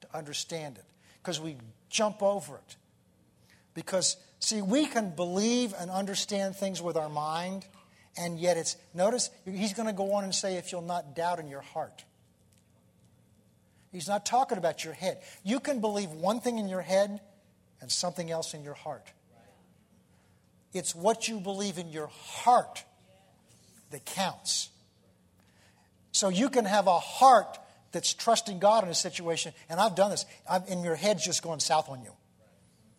to 0.00 0.16
understand 0.16 0.78
it 0.78 0.84
because 1.22 1.40
we 1.40 1.56
jump 1.90 2.22
over 2.22 2.56
it. 2.56 2.76
Because, 3.74 4.16
see, 4.40 4.62
we 4.62 4.86
can 4.86 5.10
believe 5.10 5.74
and 5.78 5.90
understand 5.90 6.56
things 6.56 6.82
with 6.82 6.96
our 6.96 7.08
mind, 7.08 7.64
and 8.16 8.38
yet 8.40 8.56
it's, 8.56 8.76
notice, 8.94 9.30
he's 9.44 9.74
going 9.74 9.86
to 9.86 9.92
go 9.92 10.14
on 10.14 10.24
and 10.24 10.34
say, 10.34 10.56
if 10.56 10.72
you'll 10.72 10.82
not 10.82 11.14
doubt 11.14 11.38
in 11.38 11.48
your 11.48 11.60
heart. 11.60 12.04
He's 13.92 14.08
not 14.08 14.26
talking 14.26 14.58
about 14.58 14.84
your 14.84 14.94
head. 14.94 15.18
You 15.44 15.60
can 15.60 15.80
believe 15.80 16.10
one 16.10 16.40
thing 16.40 16.58
in 16.58 16.68
your 16.68 16.82
head 16.82 17.20
and 17.80 17.90
something 17.90 18.30
else 18.30 18.54
in 18.54 18.64
your 18.64 18.74
heart. 18.74 19.06
It's 20.72 20.94
what 20.94 21.28
you 21.28 21.40
believe 21.40 21.78
in 21.78 21.88
your 21.88 22.08
heart 22.08 22.84
that 23.90 24.04
counts. 24.04 24.68
So 26.12 26.28
you 26.28 26.50
can 26.50 26.64
have 26.64 26.86
a 26.86 26.98
heart 26.98 27.58
that's 27.92 28.12
trusting 28.12 28.58
God 28.58 28.84
in 28.84 28.90
a 28.90 28.94
situation, 28.94 29.52
and 29.68 29.80
I've 29.80 29.94
done 29.94 30.10
this, 30.10 30.26
I'm, 30.48 30.62
and 30.68 30.84
your 30.84 30.94
head's 30.94 31.24
just 31.24 31.42
going 31.42 31.60
south 31.60 31.88
on 31.88 32.02
you. 32.02 32.12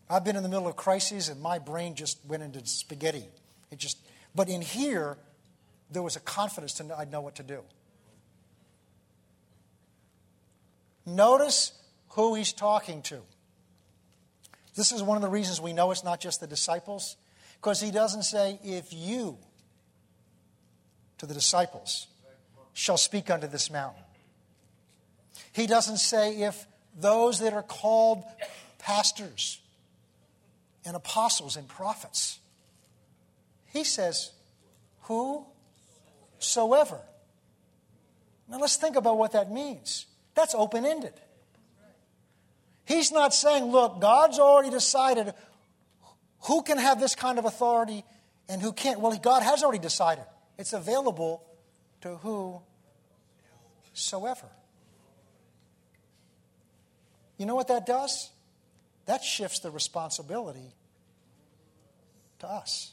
I've 0.09 0.23
been 0.23 0.35
in 0.35 0.43
the 0.43 0.49
middle 0.49 0.67
of 0.67 0.75
crises, 0.75 1.29
and 1.29 1.39
my 1.41 1.59
brain 1.59 1.95
just 1.95 2.17
went 2.25 2.41
into 2.41 2.65
spaghetti. 2.65 3.25
It 3.71 3.77
just, 3.77 3.97
but 4.33 4.49
in 4.49 4.61
here, 4.61 5.17
there 5.91 6.01
was 6.01 6.15
a 6.15 6.19
confidence 6.19 6.73
to 6.75 6.83
know 6.83 6.95
I'd 6.95 7.11
know 7.11 7.21
what 7.21 7.35
to 7.35 7.43
do. 7.43 7.61
Notice 11.05 11.73
who 12.09 12.35
he's 12.35 12.53
talking 12.53 13.01
to. 13.03 13.21
This 14.75 14.91
is 14.91 15.03
one 15.03 15.17
of 15.17 15.21
the 15.21 15.29
reasons 15.29 15.61
we 15.61 15.73
know 15.73 15.91
it's 15.91 16.03
not 16.03 16.19
just 16.19 16.39
the 16.39 16.47
disciples, 16.47 17.15
because 17.61 17.81
he 17.81 17.91
doesn't 17.91 18.23
say, 18.23 18.59
if 18.63 18.91
you, 18.91 19.37
to 21.19 21.25
the 21.25 21.33
disciples, 21.33 22.07
shall 22.73 22.97
speak 22.97 23.29
unto 23.29 23.45
this 23.45 23.69
mountain. 23.69 24.01
He 25.51 25.67
doesn't 25.67 25.97
say, 25.97 26.41
if 26.41 26.65
those 26.97 27.39
that 27.39 27.53
are 27.53 27.63
called 27.63 28.23
pastors 28.77 29.59
and 30.85 30.95
apostles 30.95 31.55
and 31.57 31.67
prophets. 31.67 32.39
He 33.67 33.83
says, 33.83 34.31
whosoever. 35.01 36.99
Now 38.49 38.59
let's 38.59 38.77
think 38.77 38.95
about 38.95 39.17
what 39.17 39.33
that 39.33 39.51
means. 39.51 40.07
That's 40.35 40.55
open 40.55 40.85
ended. 40.85 41.13
He's 42.85 43.11
not 43.11 43.33
saying, 43.33 43.65
look, 43.65 43.99
God's 44.01 44.39
already 44.39 44.71
decided 44.71 45.33
who 46.43 46.63
can 46.63 46.77
have 46.79 46.99
this 46.99 47.13
kind 47.13 47.37
of 47.37 47.45
authority 47.45 48.03
and 48.47 48.61
who 48.61 48.73
can't. 48.73 48.99
Well, 48.99 49.15
God 49.17 49.43
has 49.43 49.61
already 49.61 49.77
decided. 49.79 50.23
It's 50.57 50.73
available 50.73 51.43
to 52.01 52.15
whosoever. 53.93 54.47
You 57.39 57.47
know 57.47 57.55
what 57.55 57.69
that 57.69 57.87
does? 57.87 58.29
That 59.07 59.23
shifts 59.23 59.59
the 59.59 59.71
responsibility 59.71 60.75
to 62.39 62.47
us. 62.47 62.91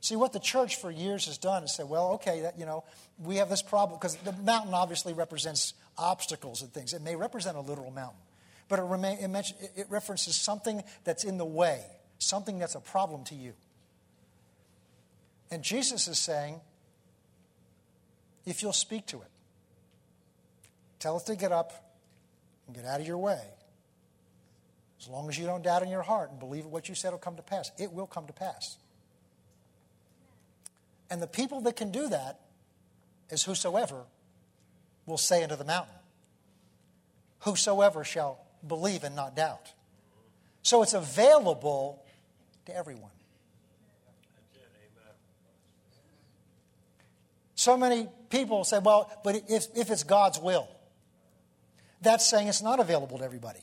See, 0.00 0.16
what 0.16 0.32
the 0.32 0.40
church 0.40 0.76
for 0.76 0.90
years 0.90 1.26
has 1.26 1.36
done 1.36 1.64
is 1.64 1.76
say, 1.76 1.84
well, 1.84 2.12
okay, 2.12 2.40
that, 2.40 2.58
you 2.58 2.64
know, 2.64 2.84
we 3.22 3.36
have 3.36 3.48
this 3.48 3.62
problem, 3.62 3.98
because 3.98 4.16
the 4.16 4.32
mountain 4.32 4.72
obviously 4.72 5.12
represents 5.12 5.74
obstacles 5.98 6.62
and 6.62 6.72
things. 6.72 6.92
It 6.92 7.02
may 7.02 7.14
represent 7.14 7.56
a 7.56 7.60
literal 7.60 7.90
mountain, 7.90 8.20
but 8.68 8.78
it, 8.78 8.82
remain, 8.82 9.18
it, 9.18 9.52
it 9.76 9.86
references 9.90 10.34
something 10.34 10.82
that's 11.04 11.24
in 11.24 11.38
the 11.38 11.44
way, 11.44 11.84
something 12.18 12.58
that's 12.58 12.74
a 12.74 12.80
problem 12.80 13.24
to 13.24 13.34
you. 13.34 13.52
And 15.50 15.62
Jesus 15.62 16.08
is 16.08 16.18
saying, 16.18 16.60
if 18.46 18.62
you'll 18.62 18.72
speak 18.72 19.06
to 19.06 19.18
it, 19.18 19.30
tell 20.98 21.18
it 21.18 21.26
to 21.26 21.36
get 21.36 21.52
up 21.52 21.85
and 22.66 22.76
get 22.76 22.84
out 22.84 23.00
of 23.00 23.06
your 23.06 23.18
way. 23.18 23.40
As 25.00 25.08
long 25.08 25.28
as 25.28 25.38
you 25.38 25.46
don't 25.46 25.62
doubt 25.62 25.82
in 25.82 25.88
your 25.88 26.02
heart 26.02 26.30
and 26.30 26.40
believe 26.40 26.66
what 26.66 26.88
you 26.88 26.94
said 26.94 27.12
will 27.12 27.18
come 27.18 27.36
to 27.36 27.42
pass, 27.42 27.70
it 27.78 27.92
will 27.92 28.06
come 28.06 28.26
to 28.26 28.32
pass. 28.32 28.78
And 31.10 31.22
the 31.22 31.26
people 31.26 31.60
that 31.62 31.76
can 31.76 31.92
do 31.92 32.08
that 32.08 32.40
is 33.30 33.44
whosoever 33.44 34.04
will 35.04 35.18
say 35.18 35.42
unto 35.42 35.56
the 35.56 35.64
mountain, 35.64 35.94
Whosoever 37.40 38.02
shall 38.02 38.40
believe 38.66 39.04
and 39.04 39.14
not 39.14 39.36
doubt. 39.36 39.72
So 40.62 40.82
it's 40.82 40.94
available 40.94 42.02
to 42.64 42.74
everyone. 42.74 43.10
So 47.54 47.76
many 47.76 48.08
people 48.30 48.64
say, 48.64 48.80
well, 48.80 49.10
but 49.22 49.44
if, 49.48 49.66
if 49.76 49.90
it's 49.90 50.02
God's 50.02 50.38
will, 50.38 50.68
that's 52.00 52.26
saying 52.26 52.48
it's 52.48 52.62
not 52.62 52.80
available 52.80 53.18
to 53.18 53.24
everybody. 53.24 53.60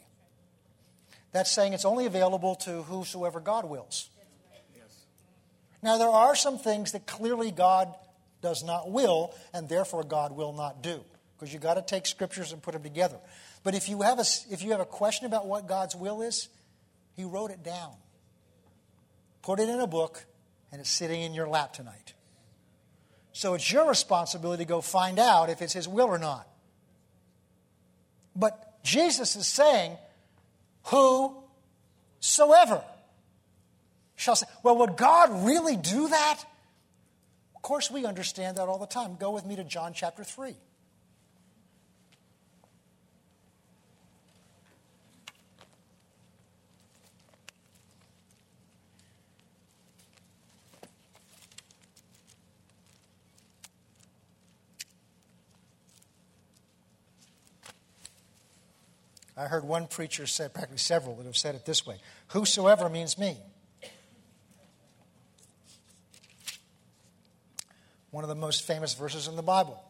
That's 1.32 1.52
saying 1.52 1.74
it's 1.74 1.86
only 1.86 2.06
available 2.06 2.56
to 2.58 2.84
whosoever 2.84 3.40
God 3.40 3.66
wills. 3.66 4.10
Now, 5.82 5.98
there 5.98 6.10
are 6.10 6.36
some 6.36 6.58
things 6.58 6.94
that 6.94 7.06
clearly 7.06 7.52
God 7.52 7.94
does 8.42 8.64
not 8.64 8.90
will, 8.90 9.34
and 9.54 9.68
therefore 9.68 10.04
God 10.04 10.32
will 10.32 10.54
not 10.54 10.82
do. 10.82 11.04
Because 11.36 11.52
you've 11.52 11.62
got 11.62 11.74
to 11.74 11.82
take 11.82 12.06
scriptures 12.06 12.54
and 12.54 12.62
put 12.62 12.74
them 12.74 12.84
together. 12.84 13.18
But 13.64 13.76
if 13.76 13.90
you 13.90 14.02
have 14.02 14.20
a, 14.20 14.26
if 14.50 14.64
you 14.64 14.72
have 14.72 14.80
a 14.80 14.86
question 14.86 15.26
about 15.26 15.46
what 15.48 15.68
God's 15.68 15.96
will 15.96 16.22
is, 16.22 16.48
He 17.16 17.26
wrote 17.26 17.52
it 17.52 17.64
down. 17.64 17.94
Put 19.42 19.60
it 19.60 19.68
in 19.68 19.80
a 19.80 19.88
book, 19.88 20.26
and 20.72 20.80
it's 20.80 20.90
sitting 20.90 21.22
in 21.22 21.34
your 21.34 21.48
lap 21.48 21.74
tonight. 21.74 22.14
So 23.34 23.56
it's 23.56 23.70
your 23.70 23.90
responsibility 23.90 24.64
to 24.64 24.68
go 24.68 24.80
find 24.80 25.20
out 25.20 25.50
if 25.50 25.62
it's 25.62 25.74
His 25.74 25.88
will 25.88 26.08
or 26.08 26.20
not. 26.20 26.48
But 28.36 28.84
Jesus 28.84 29.36
is 29.36 29.48
saying, 29.48 29.98
Whosoever 30.84 32.84
shall 34.16 34.36
say, 34.36 34.48
Well, 34.64 34.78
would 34.80 34.98
God 34.98 35.46
really 35.46 35.78
do 35.78 36.10
that? 36.10 36.44
Of 37.56 37.62
course, 37.62 37.90
we 37.90 38.06
understand 38.06 38.58
that 38.58 38.68
all 38.68 38.80
the 38.80 38.88
time. 38.88 39.16
Go 39.20 39.32
with 39.32 39.46
me 39.46 39.56
to 39.56 39.64
John 39.64 39.94
chapter 39.94 40.24
3. 40.24 40.56
I 59.36 59.48
heard 59.48 59.64
one 59.64 59.88
preacher 59.88 60.28
say, 60.28 60.48
practically 60.48 60.78
several 60.78 61.16
that 61.16 61.26
have 61.26 61.38
said 61.38 61.56
it 61.56 61.66
this 61.66 61.86
way 61.86 61.98
Whosoever 62.30 62.90
means 62.90 63.18
me. 63.18 63.38
One 68.12 68.24
of 68.24 68.28
the 68.28 68.36
most 68.36 68.62
famous 68.62 68.94
verses 68.94 69.28
in 69.28 69.36
the 69.36 69.42
Bible. 69.42 69.84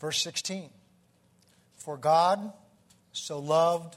Verse 0.00 0.20
16 0.22 0.70
For 1.78 1.96
God 1.96 2.52
so 3.10 3.40
loved 3.40 3.96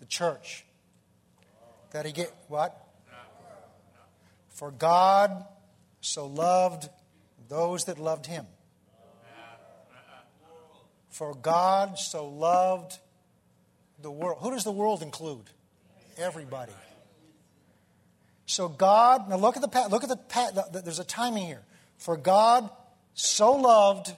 the 0.00 0.06
church 0.06 0.64
that 1.92 2.06
he 2.06 2.12
get 2.12 2.34
what? 2.48 2.76
For 4.48 4.72
God 4.72 5.44
so 6.00 6.26
loved 6.26 6.88
those 7.48 7.84
that 7.84 7.98
loved 7.98 8.26
him 8.26 8.46
for 11.14 11.32
God 11.32 11.96
so 11.96 12.26
loved 12.26 12.98
the 14.02 14.10
world. 14.10 14.38
Who 14.40 14.50
does 14.50 14.64
the 14.64 14.72
world 14.72 15.00
include? 15.00 15.44
Everybody. 16.16 16.72
So 18.46 18.68
God, 18.68 19.28
now 19.28 19.36
look 19.36 19.56
at 19.56 19.62
the 19.62 19.88
look 19.88 20.02
at 20.02 20.08
the 20.08 20.80
there's 20.82 20.98
a 20.98 21.04
timing 21.04 21.46
here. 21.46 21.62
For 21.98 22.16
God 22.16 22.68
so 23.14 23.52
loved 23.52 24.12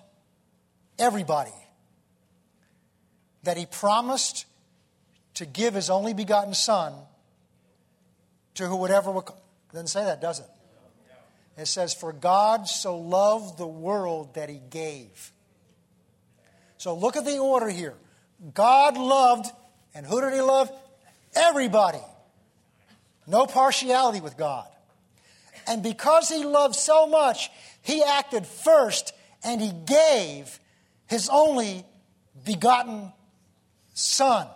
everybody 0.99 1.53
that 3.43 3.59
he 3.59 3.67
promised 3.67 4.47
to 5.35 5.45
give 5.45 5.75
his 5.75 5.91
only 5.91 6.15
begotten 6.15 6.55
son 6.55 6.95
to 8.55 8.67
whoever 8.67 9.11
would 9.11 9.25
doesn't 9.71 9.89
say 9.89 10.05
that, 10.05 10.23
does 10.23 10.41
it? 10.41 10.49
It 11.59 11.67
says, 11.67 11.93
For 11.93 12.15
God 12.15 12.67
so 12.67 12.97
loved 12.97 13.59
the 13.59 13.67
world 13.67 14.35
that 14.37 14.49
he 14.49 14.63
gave. 14.71 15.33
So 16.79 16.95
look 16.95 17.17
at 17.17 17.25
the 17.25 17.39
order 17.39 17.69
here. 17.69 17.95
God 18.55 18.97
loved, 18.97 19.51
and 19.95 20.05
who 20.07 20.21
did 20.21 20.33
he 20.33 20.41
love? 20.41 20.71
Everybody. 21.35 22.01
No 23.27 23.47
partiality 23.47 24.21
with 24.21 24.37
God. 24.37 24.69
And 25.67 25.83
because 25.83 26.29
he 26.29 26.45
loved 26.45 26.77
so 26.77 27.07
much, 27.07 27.51
he 27.83 28.03
acted 28.03 28.47
first 28.47 29.13
and 29.43 29.61
he 29.61 29.73
gave 29.73 30.61
his 31.09 31.29
only 31.29 31.85
begotten 32.45 33.13
son. 33.95 34.47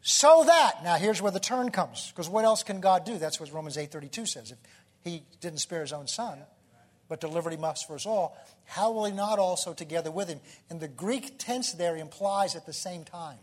So 0.00 0.44
that, 0.46 0.82
now 0.84 0.94
here's 0.94 1.20
where 1.20 1.32
the 1.32 1.40
turn 1.40 1.70
comes, 1.70 2.10
because 2.10 2.30
what 2.30 2.46
else 2.46 2.62
can 2.62 2.80
God 2.80 3.04
do? 3.04 3.18
That's 3.18 3.38
what 3.38 3.52
Romans 3.52 3.76
8.32 3.76 4.26
says. 4.26 4.52
If 4.52 4.58
he 5.04 5.22
didn't 5.40 5.58
spare 5.58 5.82
his 5.82 5.92
own 5.92 6.06
son, 6.06 6.38
but 7.08 7.20
delivered 7.20 7.54
him 7.54 7.64
us 7.64 7.82
for 7.82 7.94
us 7.94 8.06
all, 8.06 8.36
how 8.66 8.92
will 8.92 9.06
he 9.06 9.12
not 9.12 9.38
also 9.38 9.72
together 9.72 10.10
with 10.10 10.28
him? 10.28 10.40
And 10.68 10.78
the 10.78 10.88
Greek 10.88 11.38
tense 11.38 11.72
there 11.72 11.96
implies 11.96 12.54
at 12.54 12.66
the 12.66 12.72
same 12.72 13.04
time. 13.04 13.38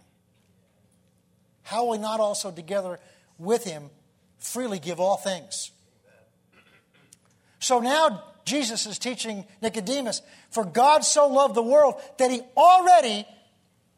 How 1.63 1.85
will 1.85 1.93
he 1.93 1.99
not 1.99 2.19
also 2.19 2.51
together 2.51 2.99
with 3.39 3.63
him 3.63 3.89
freely 4.37 4.77
give 4.77 4.99
all 4.99 5.17
things? 5.17 5.71
So 7.59 7.79
now 7.79 8.23
Jesus 8.45 8.85
is 8.85 8.99
teaching 8.99 9.45
Nicodemus, 9.61 10.21
for 10.51 10.63
God 10.63 11.03
so 11.03 11.27
loved 11.27 11.55
the 11.55 11.63
world 11.63 11.95
that 12.19 12.29
he 12.29 12.41
already 12.55 13.25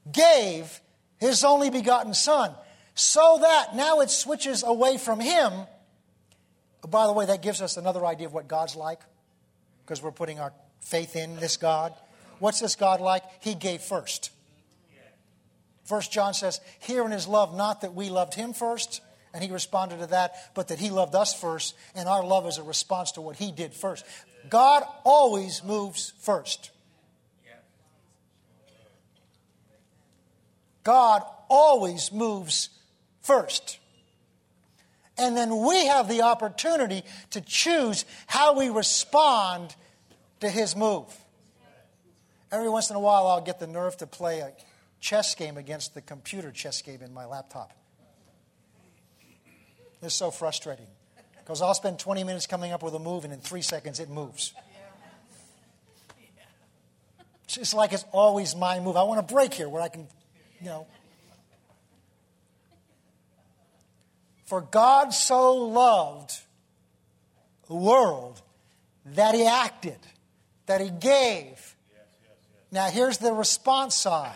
gave 0.09 0.79
his 1.17 1.43
only 1.43 1.69
begotten 1.69 2.13
Son, 2.13 2.53
so 2.95 3.39
that 3.41 3.75
now 3.75 3.99
it 3.99 4.09
switches 4.09 4.63
away 4.63 4.97
from 4.97 5.19
him. 5.19 5.51
By 6.87 7.05
the 7.05 7.11
way, 7.11 7.25
that 7.25 7.41
gives 7.41 7.61
us 7.61 7.75
another 7.75 8.05
idea 8.05 8.27
of 8.27 8.33
what 8.33 8.47
God's 8.47 8.77
like 8.77 9.01
because 9.87 10.03
we're 10.03 10.11
putting 10.11 10.37
our 10.37 10.51
faith 10.81 11.15
in 11.15 11.37
this 11.37 11.55
God. 11.55 11.93
What's 12.39 12.59
this 12.59 12.75
God 12.75 12.99
like? 12.99 13.23
He 13.39 13.55
gave 13.55 13.81
first. 13.81 14.31
First 15.85 16.11
John 16.11 16.33
says, 16.33 16.59
Here 16.79 17.05
in 17.05 17.11
his 17.11 17.25
love, 17.25 17.55
not 17.55 17.81
that 17.81 17.93
we 17.93 18.09
loved 18.09 18.33
him 18.33 18.51
first, 18.51 18.99
and 19.33 19.41
he 19.41 19.49
responded 19.49 19.99
to 19.99 20.07
that, 20.07 20.53
but 20.53 20.67
that 20.67 20.79
he 20.79 20.89
loved 20.89 21.15
us 21.15 21.33
first, 21.33 21.73
and 21.95 22.09
our 22.09 22.21
love 22.21 22.45
is 22.47 22.57
a 22.57 22.63
response 22.63 23.13
to 23.13 23.21
what 23.21 23.37
he 23.37 23.53
did 23.53 23.73
first. 23.73 24.05
God 24.49 24.83
always 25.05 25.63
moves 25.63 26.11
first. 26.19 26.71
God 30.83 31.23
always 31.49 32.11
moves 32.11 32.69
first. 33.21 33.79
And 35.17 35.35
then 35.35 35.65
we 35.65 35.87
have 35.87 36.07
the 36.07 36.21
opportunity 36.21 37.03
to 37.31 37.41
choose 37.41 38.05
how 38.27 38.57
we 38.57 38.69
respond 38.69 39.75
to 40.41 40.49
his 40.49 40.75
move. 40.75 41.05
Every 42.51 42.69
once 42.69 42.89
in 42.89 42.95
a 42.95 42.99
while, 42.99 43.27
I'll 43.27 43.41
get 43.41 43.59
the 43.59 43.67
nerve 43.67 43.97
to 43.97 44.07
play 44.07 44.39
a 44.39 44.51
chess 44.99 45.35
game 45.35 45.57
against 45.57 45.93
the 45.93 46.01
computer 46.01 46.51
chess 46.51 46.81
game 46.81 47.01
in 47.01 47.13
my 47.13 47.25
laptop. 47.25 47.71
It's 50.01 50.13
so 50.13 50.31
frustrating 50.31 50.87
because 51.39 51.61
I'll 51.61 51.73
spend 51.73 51.99
20 51.99 52.23
minutes 52.23 52.45
coming 52.45 52.71
up 52.71 52.83
with 52.83 52.93
a 52.93 52.99
move, 52.99 53.23
and 53.23 53.33
in 53.33 53.39
three 53.39 53.61
seconds, 53.61 53.99
it 53.99 54.09
moves. 54.09 54.53
It's 57.55 57.73
like 57.73 57.93
it's 57.93 58.05
always 58.11 58.55
my 58.55 58.79
move. 58.79 58.97
I 58.97 59.03
want 59.03 59.19
a 59.19 59.23
break 59.23 59.53
here 59.53 59.69
where 59.69 59.81
I 59.81 59.87
can, 59.87 60.07
you 60.59 60.67
know. 60.67 60.87
For 64.47 64.61
God 64.61 65.13
so 65.13 65.53
loved 65.53 66.31
the 67.67 67.75
world 67.75 68.41
that 69.05 69.35
he 69.35 69.45
acted, 69.45 69.99
that 70.65 70.81
he 70.81 70.89
gave. 70.89 71.75
Now, 72.71 72.89
here's 72.89 73.17
the 73.17 73.33
response 73.33 73.95
side. 73.95 74.35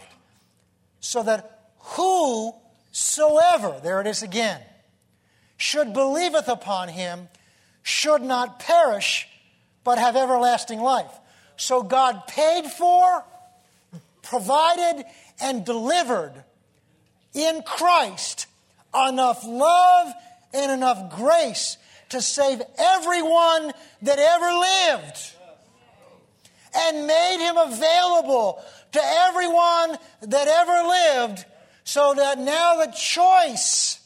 So 0.99 1.23
that 1.23 1.69
whosoever, 1.79 3.79
there 3.81 4.01
it 4.01 4.07
is 4.07 4.21
again, 4.21 4.61
should 5.57 5.93
believeth 5.93 6.47
upon 6.47 6.89
him 6.89 7.29
should 7.83 8.21
not 8.21 8.59
perish, 8.59 9.27
but 9.83 9.97
have 9.97 10.15
everlasting 10.15 10.81
life. 10.81 11.11
So 11.55 11.83
God 11.83 12.27
paid 12.27 12.65
for, 12.65 13.23
provided, 14.23 15.05
and 15.41 15.65
delivered 15.65 16.33
in 17.33 17.61
Christ 17.63 18.47
enough 18.93 19.45
love 19.45 20.13
and 20.53 20.71
enough 20.71 21.15
grace 21.15 21.77
to 22.09 22.21
save 22.21 22.61
everyone 22.77 23.71
that 24.01 24.19
ever 24.19 24.99
lived 24.99 25.33
and 26.75 27.07
made 27.07 27.37
him 27.39 27.57
available 27.57 28.63
to 28.91 29.01
everyone 29.03 29.97
that 30.21 30.47
ever 30.47 31.27
lived 31.27 31.45
so 31.83 32.13
that 32.13 32.37
now 32.39 32.77
the 32.77 32.91
choice 32.91 33.99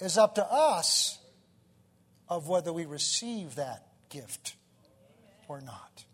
is 0.00 0.18
up 0.18 0.34
to 0.34 0.44
us 0.44 1.18
of 2.28 2.48
whether 2.48 2.72
we 2.72 2.84
receive 2.84 3.54
that 3.56 3.86
gift 4.08 4.54
or 5.48 5.60
not. 5.60 6.04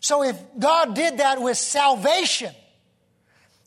So 0.00 0.22
if 0.22 0.38
God 0.58 0.94
did 0.94 1.18
that 1.18 1.40
with 1.40 1.56
salvation, 1.56 2.54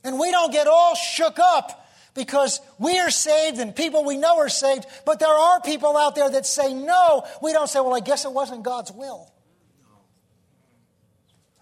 and 0.04 0.20
we 0.20 0.32
don't 0.32 0.52
get 0.52 0.68
all 0.68 0.96
shook 0.96 1.40
up 1.40 1.88
because 2.14 2.60
we 2.78 3.00
are 3.00 3.10
saved 3.10 3.60
and 3.60 3.76
people 3.76 4.04
we 4.04 4.18
know 4.18 4.40
are 4.40 4.50
saved, 4.50 4.86
but 5.06 5.20
there 5.20 5.30
are 5.30 5.62
people 5.62 5.98
out 5.98 6.16
there 6.16 6.30
that 6.30 6.46
say 6.46 6.74
no, 6.74 7.26
we 7.42 7.54
don't 7.54 7.70
say, 7.70 7.80
well, 7.80 7.96
I 7.96 8.00
guess 8.00 8.26
it 8.26 8.32
wasn't 8.32 8.64
God's 8.64 8.92
will. 8.92 9.32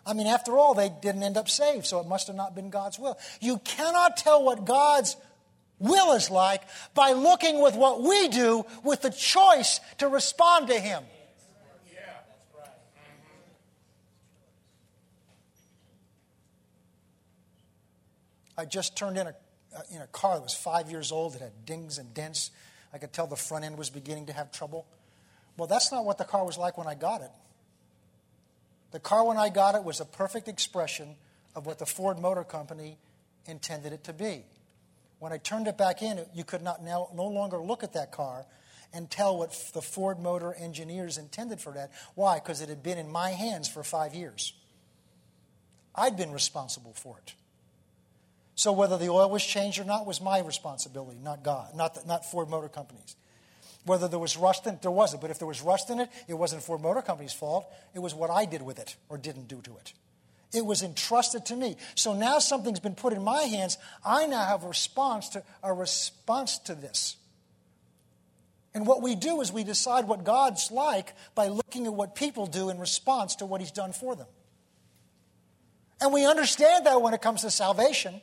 I 0.06 0.14
mean, 0.14 0.28
after 0.28 0.58
all, 0.58 0.74
they 0.74 0.90
didn't 0.90 1.22
end 1.22 1.38
up 1.38 1.50
saved, 1.50 1.86
so 1.86 2.00
it 2.00 2.08
must 2.08 2.28
have 2.28 2.36
not 2.36 2.56
been 2.56 2.70
God's 2.70 2.98
will. 2.98 3.18
You 3.42 3.58
cannot 3.60 4.16
tell 4.16 4.42
what 4.44 4.64
God's 4.64 5.18
will 5.80 6.14
is 6.14 6.32
like 6.32 6.62
by 6.94 7.12
looking 7.12 7.62
with 7.62 7.76
what 7.76 8.02
we 8.02 8.30
do 8.30 8.66
with 8.84 9.02
the 9.02 9.10
choice 9.10 9.82
to 9.98 10.08
respond 10.08 10.70
to 10.70 10.80
Him. 10.80 11.04
I 18.58 18.66
just 18.66 18.98
turned 18.98 19.18
in 19.18 19.28
a, 19.28 19.36
uh, 19.76 19.82
in 19.92 20.02
a 20.02 20.08
car 20.08 20.36
that 20.36 20.42
was 20.42 20.54
five 20.54 20.90
years 20.90 21.12
old. 21.12 21.36
It 21.36 21.42
had 21.42 21.66
dings 21.66 21.98
and 21.98 22.14
dents. 22.14 22.52
I 22.94 22.98
could 22.98 23.14
tell 23.14 23.28
the 23.28 23.36
front 23.36 23.66
end 23.66 23.78
was 23.78 23.90
beginning 23.90 24.26
to 24.28 24.34
have 24.34 24.52
trouble. 24.52 24.88
Well, 25.58 25.68
that's 25.68 25.92
not 25.92 26.06
what 26.06 26.18
the 26.18 26.24
car 26.24 26.46
was 26.46 26.58
like 26.58 26.78
when 26.78 26.88
I 26.88 26.96
got 26.96 27.22
it. 27.22 27.32
The 28.92 29.00
car, 29.00 29.26
when 29.26 29.38
I 29.38 29.50
got 29.50 29.76
it, 29.76 29.84
was 29.84 30.00
a 30.00 30.06
perfect 30.06 30.48
expression 30.48 31.16
of 31.56 31.66
what 31.66 31.80
the 31.80 31.86
Ford 31.86 32.20
Motor 32.20 32.44
Company 32.44 32.98
intended 33.46 33.94
it 33.94 34.04
to 34.06 34.14
be. 34.14 34.44
When 35.20 35.34
I 35.34 35.38
turned 35.38 35.68
it 35.68 35.78
back 35.78 36.02
in, 36.02 36.24
you 36.34 36.44
could 36.44 36.62
not 36.62 36.84
now, 36.84 37.10
no 37.14 37.26
longer 37.26 37.58
look 37.58 37.84
at 37.84 37.94
that 37.94 38.12
car 38.12 38.46
and 38.94 39.10
tell 39.10 39.38
what 39.38 39.52
the 39.74 39.82
Ford 39.82 40.20
Motor 40.20 40.54
engineers 40.54 41.18
intended 41.18 41.60
for 41.60 41.74
that. 41.74 41.92
Why? 42.16 42.36
Because 42.40 42.62
it 42.62 42.70
had 42.70 42.84
been 42.84 42.98
in 42.98 43.12
my 43.12 43.32
hands 43.32 43.68
for 43.68 43.84
five 43.84 44.14
years. 44.14 44.54
I'd 45.94 46.16
been 46.16 46.32
responsible 46.32 46.94
for 46.94 47.18
it. 47.18 47.34
So 48.58 48.72
whether 48.72 48.98
the 48.98 49.10
oil 49.10 49.30
was 49.30 49.46
changed 49.46 49.80
or 49.80 49.84
not 49.84 50.08
was 50.08 50.20
my 50.20 50.40
responsibility, 50.40 51.20
not 51.22 51.44
God, 51.44 51.76
not, 51.76 51.94
the, 51.94 52.08
not 52.08 52.26
Ford 52.26 52.50
Motor 52.50 52.70
Company's. 52.70 53.16
Whether 53.86 54.08
there 54.08 54.18
was 54.18 54.36
rust 54.36 54.66
in 54.66 54.74
it, 54.74 54.82
there 54.82 54.90
wasn't. 54.90 55.22
But 55.22 55.30
if 55.30 55.38
there 55.38 55.48
was 55.48 55.62
rust 55.62 55.92
in 55.92 56.00
it, 56.00 56.10
it 56.28 56.34
wasn't 56.34 56.64
Ford 56.64 56.82
Motor 56.82 57.04
Company's 57.04 57.34
fault. 57.34 57.68
It 57.94 58.00
was 58.00 58.16
what 58.16 58.32
I 58.32 58.46
did 58.46 58.64
with 58.64 58.80
it 58.80 58.96
or 59.10 59.20
didn't 59.20 59.48
do 59.48 59.62
to 59.62 59.78
it. 59.78 59.94
It 60.52 60.66
was 60.66 60.82
entrusted 60.82 61.46
to 61.46 61.56
me. 61.56 61.78
So 61.94 62.14
now 62.14 62.40
something's 62.40 62.80
been 62.80 62.96
put 62.96 63.14
in 63.14 63.24
my 63.24 63.44
hands. 63.44 63.78
I 64.04 64.26
now 64.26 64.44
have 64.44 64.64
a 64.64 64.68
response 64.68 65.30
to 65.30 65.44
a 65.62 65.72
response 65.72 66.58
to 66.60 66.74
this. 66.74 67.16
And 68.74 68.88
what 68.88 69.04
we 69.04 69.14
do 69.14 69.40
is 69.42 69.52
we 69.52 69.64
decide 69.64 70.08
what 70.08 70.24
God's 70.24 70.72
like 70.72 71.14
by 71.36 71.50
looking 71.50 71.86
at 71.86 71.94
what 71.94 72.16
people 72.16 72.48
do 72.48 72.70
in 72.70 72.80
response 72.80 73.36
to 73.36 73.46
what 73.46 73.62
He's 73.62 73.72
done 73.72 73.94
for 73.94 74.16
them. 74.16 74.28
And 76.02 76.12
we 76.12 76.26
understand 76.26 76.88
that 76.88 77.04
when 77.04 77.14
it 77.14 77.22
comes 77.22 77.42
to 77.42 77.52
salvation. 77.52 78.20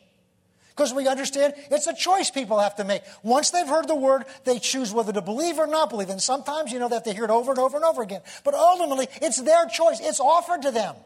Because 0.75 0.93
we 0.93 1.07
understand 1.07 1.55
it's 1.71 1.87
a 1.87 1.95
choice 1.95 2.31
people 2.31 2.59
have 2.59 2.75
to 2.77 2.85
make. 2.85 3.03
Once 3.23 3.51
they've 3.51 3.67
heard 3.67 3.87
the 3.87 3.95
word, 3.95 4.25
they 4.45 4.59
choose 4.59 4.93
whether 4.93 5.13
to 5.13 5.23
believe 5.23 5.59
or 5.59 5.69
not 5.69 5.89
believe. 5.89 6.09
And 6.09 6.21
sometimes, 6.21 6.73
you 6.73 6.81
know, 6.81 6.89
that 6.89 7.05
they 7.05 7.11
have 7.11 7.15
to 7.15 7.21
hear 7.21 7.25
it 7.25 7.31
over 7.31 7.53
and 7.53 7.61
over 7.61 7.77
and 7.77 7.85
over 7.85 8.03
again. 8.03 8.23
But 8.43 8.55
ultimately, 8.55 9.07
it's 9.23 9.41
their 9.41 9.67
choice. 9.67 10.01
It's 10.01 10.19
offered 10.19 10.63
to 10.63 10.73
them. 10.73 10.97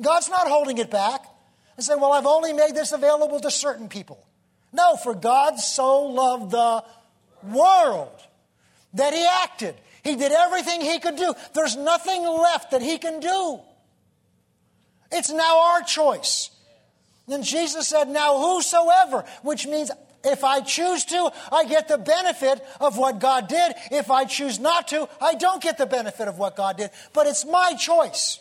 God's 0.00 0.28
not 0.28 0.48
holding 0.48 0.78
it 0.78 0.90
back 0.90 1.24
and 1.76 1.84
saying, 1.84 2.00
well, 2.00 2.12
I've 2.12 2.26
only 2.26 2.52
made 2.52 2.74
this 2.74 2.90
available 2.90 3.38
to 3.40 3.50
certain 3.50 3.88
people. 3.88 4.24
No, 4.72 4.96
for 4.96 5.14
God 5.14 5.58
so 5.60 6.06
loved 6.06 6.50
the 6.50 6.84
world 7.44 8.20
that 8.94 9.12
he 9.12 9.24
acted. 9.24 9.76
He 10.02 10.16
did 10.16 10.32
everything 10.32 10.80
he 10.80 10.98
could 10.98 11.16
do. 11.16 11.32
There's 11.54 11.76
nothing 11.76 12.22
left 12.22 12.72
that 12.72 12.82
he 12.82 12.98
can 12.98 13.20
do. 13.20 13.60
It's 15.12 15.30
now 15.30 15.60
our 15.60 15.82
choice. 15.82 16.50
Then 17.28 17.42
Jesus 17.42 17.88
said, 17.88 18.08
Now 18.08 18.38
whosoever, 18.38 19.24
which 19.42 19.66
means 19.66 19.90
if 20.24 20.42
I 20.42 20.60
choose 20.60 21.04
to, 21.06 21.30
I 21.52 21.64
get 21.64 21.88
the 21.88 21.98
benefit 21.98 22.64
of 22.80 22.98
what 22.98 23.20
God 23.20 23.48
did. 23.48 23.74
If 23.90 24.10
I 24.10 24.24
choose 24.24 24.58
not 24.58 24.88
to, 24.88 25.08
I 25.20 25.34
don't 25.34 25.62
get 25.62 25.78
the 25.78 25.86
benefit 25.86 26.26
of 26.26 26.38
what 26.38 26.56
God 26.56 26.78
did. 26.78 26.90
But 27.12 27.26
it's 27.26 27.44
my 27.44 27.74
choice. 27.74 28.40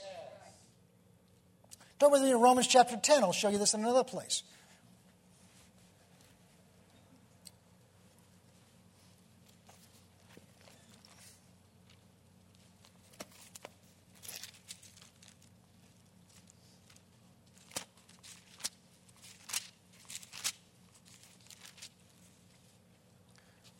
Turn 2.00 2.12
with 2.12 2.22
me 2.22 2.30
to 2.30 2.38
Romans 2.38 2.68
chapter 2.68 2.98
10. 2.98 3.24
I'll 3.24 3.32
show 3.32 3.50
you 3.50 3.58
this 3.58 3.74
in 3.74 3.82
another 3.82 4.04
place. 4.04 4.44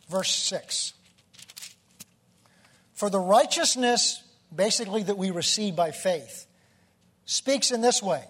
Verse 0.08 0.34
6. 0.34 0.94
For 2.94 3.10
the 3.10 3.20
righteousness, 3.20 4.22
basically, 4.54 5.04
that 5.04 5.16
we 5.16 5.30
receive 5.30 5.76
by 5.76 5.92
faith, 5.92 6.46
speaks 7.24 7.70
in 7.70 7.80
this 7.80 8.02
way 8.02 8.24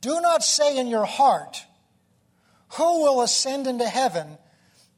Do 0.00 0.20
not 0.20 0.42
say 0.42 0.76
in 0.76 0.88
your 0.88 1.06
heart, 1.06 1.64
Who 2.74 3.02
will 3.02 3.22
ascend 3.22 3.66
into 3.66 3.88
heaven? 3.88 4.38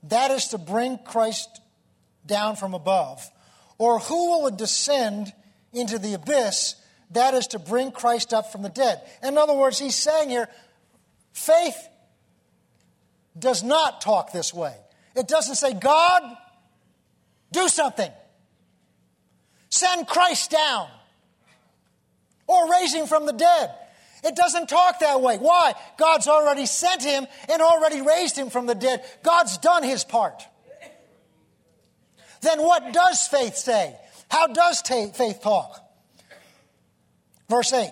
That 0.05 0.31
is 0.31 0.49
to 0.49 0.59
bring 0.59 0.99
Christ 0.99 1.61
down 2.27 2.57
from 2.57 2.75
above. 2.75 3.29
Or 3.79 3.99
who 3.99 4.43
will 4.43 4.51
descend 4.51 5.33
into 5.73 5.99
the 5.99 6.15
abyss? 6.15 6.75
That 7.13 7.35
is 7.35 7.49
to 7.49 7.59
bring 7.59 7.93
Christ 7.93 8.33
up 8.33 8.53
from 8.53 8.63
the 8.63 8.69
dead. 8.69 9.01
In 9.23 9.37
other 9.37 9.55
words, 9.55 9.79
he's 9.79 9.95
saying 9.95 10.31
here, 10.31 10.49
faith 11.33 11.77
does 13.39 13.63
not 13.63 14.01
talk 14.01 14.33
this 14.33 14.53
way. 14.53 14.75
It 15.17 15.29
doesn't 15.29 15.57
say, 15.57 15.75
God, 15.75 16.23
do 17.53 17.69
something. 17.69 18.11
Send 19.69 20.07
Christ 20.07 20.51
down. 20.51 20.89
Or 22.47 22.71
raise 22.71 22.93
him 22.93 23.07
from 23.07 23.27
the 23.27 23.33
dead. 23.33 23.75
It 24.23 24.37
doesn't 24.37 24.69
talk 24.69 25.01
that 25.01 25.21
way. 25.21 25.39
Why? 25.39 25.75
God's 25.97 26.27
already 26.27 26.67
sent 26.67 27.03
him 27.03 27.27
and 27.51 27.63
already 27.63 28.03
raised 28.03 28.37
him 28.37 28.51
from 28.51 28.67
the 28.67 28.75
dead. 28.75 29.05
God's 29.23 29.59
done 29.59 29.83
his 29.83 30.05
part. 30.05 30.43
Then 32.43 32.61
what 32.63 32.93
does 32.93 33.27
faith 33.29 33.57
say? 33.57 33.97
How 34.29 34.47
does 34.49 34.83
faith 34.83 35.41
talk? 35.43 35.81
Verse 37.49 37.73
8. 37.73 37.91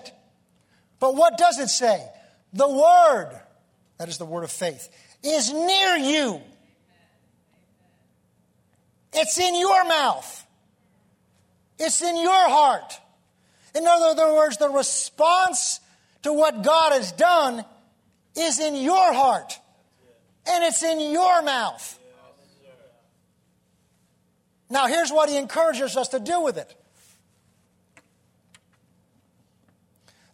But 0.99 1.15
what 1.15 1.37
does 1.37 1.59
it 1.59 1.69
say? 1.69 2.05
The 2.53 2.67
word, 2.67 3.39
that 3.97 4.09
is 4.09 4.17
the 4.17 4.25
word 4.25 4.43
of 4.43 4.51
faith, 4.51 4.89
is 5.23 5.51
near 5.51 5.95
you 5.97 6.41
it's 9.13 9.39
in 9.39 9.59
your 9.59 9.85
mouth. 9.85 10.45
It's 11.77 12.01
in 12.01 12.17
your 12.17 12.49
heart. 12.49 12.99
In 13.75 13.85
other 13.87 14.33
words, 14.33 14.57
the 14.57 14.69
response 14.69 15.79
to 16.23 16.33
what 16.33 16.63
God 16.63 16.93
has 16.93 17.11
done 17.13 17.63
is 18.35 18.59
in 18.59 18.75
your 18.75 19.13
heart. 19.13 19.57
And 20.47 20.63
it's 20.63 20.83
in 20.83 20.99
your 21.11 21.41
mouth. 21.41 21.99
Now, 24.69 24.87
here's 24.87 25.11
what 25.11 25.29
he 25.29 25.37
encourages 25.37 25.97
us 25.97 26.09
to 26.09 26.19
do 26.19 26.41
with 26.41 26.57
it. 26.57 26.75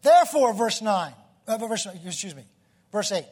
Therefore, 0.01 0.53
verse 0.53 0.81
9, 0.81 1.13
uh, 1.47 1.57
verse, 1.57 1.87
excuse 2.05 2.35
me, 2.35 2.43
verse 2.91 3.11
8. 3.11 3.25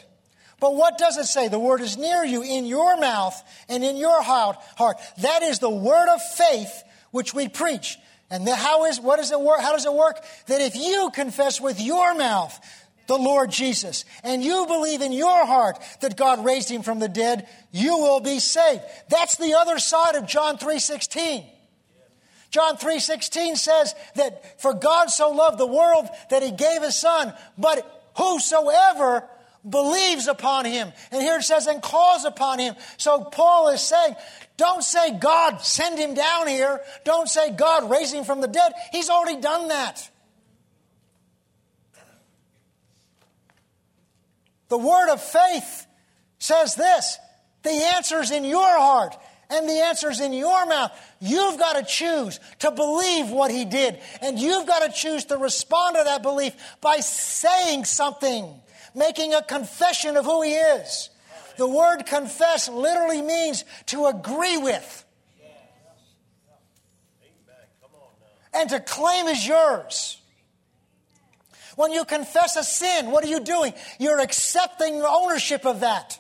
But 0.64 0.76
what 0.76 0.98
does 0.98 1.18
it 1.18 1.26
say? 1.26 1.50
The 1.50 1.60
word 1.60 1.82
is 1.82 1.98
near 1.98 2.24
you, 2.24 2.42
in 2.42 2.66
your 2.66 2.96
mouth 2.96 3.36
and 3.68 3.84
in 3.84 3.98
your 3.98 4.24
heart. 4.24 4.56
That 5.18 5.44
is 5.44 5.60
the 5.60 5.70
word 5.70 6.08
of 6.08 6.22
faith 6.22 6.84
which 7.12 7.34
we 7.34 7.50
preach. 7.50 7.98
And 8.32 8.48
how 8.48 8.86
is 8.86 8.98
what 8.98 9.18
does 9.18 9.34
it 9.34 9.42
work? 9.42 9.60
How 9.60 9.74
does 9.74 9.86
it 9.86 9.94
work? 9.94 10.24
That 10.48 10.62
if 10.62 10.78
you 10.78 11.12
confess 11.14 11.60
with 11.60 11.82
your 11.82 12.16
mouth 12.16 12.58
the 13.08 13.18
Lord 13.18 13.52
Jesus 13.52 14.06
and 14.24 14.42
you 14.42 14.66
believe 14.66 15.02
in 15.02 15.12
your 15.12 15.46
heart 15.46 15.80
that 16.00 16.16
God 16.16 16.46
raised 16.46 16.70
him 16.70 16.82
from 16.82 17.00
the 17.00 17.10
dead, 17.10 17.46
you 17.74 17.98
will 17.98 18.22
be 18.22 18.40
saved. 18.40 18.84
That's 19.10 19.36
the 19.36 19.56
other 19.56 19.80
side 19.80 20.16
of 20.16 20.28
John 20.28 20.58
3:16. 20.58 21.46
John 22.52 22.78
3:16 22.78 23.58
says 23.58 23.94
that 24.16 24.62
for 24.62 24.74
God 24.74 25.10
so 25.10 25.32
loved 25.32 25.58
the 25.58 25.68
world 25.68 26.08
that 26.30 26.42
he 26.42 26.52
gave 26.52 26.84
his 26.84 26.96
son, 26.96 27.34
but 27.58 27.86
whosoever 28.16 29.28
believes 29.68 30.28
upon 30.28 30.66
him. 30.66 30.92
And 31.12 31.22
here 31.22 31.38
it 31.38 31.44
says, 31.44 31.68
and 31.68 31.82
calls 31.82 32.26
upon 32.26 32.60
him. 32.60 32.76
So 32.98 33.24
Paul 33.24 33.70
is 33.70 33.82
saying, 33.82 34.16
don't 34.58 34.84
say, 34.84 35.18
God, 35.18 35.62
send 35.62 35.98
him 35.98 36.14
down 36.14 36.48
here. 36.48 36.82
Don't 37.06 37.28
say, 37.28 37.52
God, 37.52 37.90
raise 37.90 38.12
him 38.14 38.24
from 38.24 38.42
the 38.42 38.48
dead. 38.48 38.74
He's 38.92 39.10
already 39.10 39.42
done 39.42 39.70
that. 39.70 40.10
The 44.70 44.78
word 44.78 45.12
of 45.12 45.22
faith 45.22 45.86
says 46.40 46.76
this 46.76 47.20
the 47.62 47.70
answer's 47.96 48.32
in 48.32 48.44
your 48.44 48.80
heart 48.80 49.16
and 49.50 49.70
the 49.70 49.84
answer's 49.84 50.20
in 50.20 50.34
your 50.34 50.66
mouth. 50.66 50.92
You've 51.20 51.60
got 51.60 51.74
to 51.74 51.84
choose 51.84 52.40
to 52.60 52.72
believe 52.72 53.30
what 53.30 53.52
he 53.52 53.66
did, 53.66 54.00
and 54.22 54.40
you've 54.40 54.66
got 54.66 54.80
to 54.80 54.92
choose 54.92 55.26
to 55.26 55.38
respond 55.38 55.96
to 55.96 56.04
that 56.04 56.24
belief 56.24 56.54
by 56.82 56.98
saying 56.98 57.86
something, 57.86 58.62
making 58.96 59.34
a 59.34 59.42
confession 59.42 60.18
of 60.18 60.26
who 60.26 60.42
he 60.42 60.54
is. 60.54 61.10
The 61.58 61.68
word 61.68 62.06
confess 62.06 62.68
literally 62.68 63.22
means 63.22 63.64
to 63.88 64.08
agree 64.08 64.58
with 64.58 65.06
and 68.54 68.70
to 68.70 68.80
claim 68.80 69.28
as 69.28 69.48
yours. 69.48 70.20
When 71.76 71.92
you 71.92 72.06
confess 72.06 72.56
a 72.56 72.64
sin, 72.64 73.10
what 73.12 73.24
are 73.24 73.28
you 73.28 73.40
doing? 73.40 73.74
You're 74.00 74.20
accepting 74.20 75.02
ownership 75.02 75.66
of 75.66 75.80
that. 75.80 76.20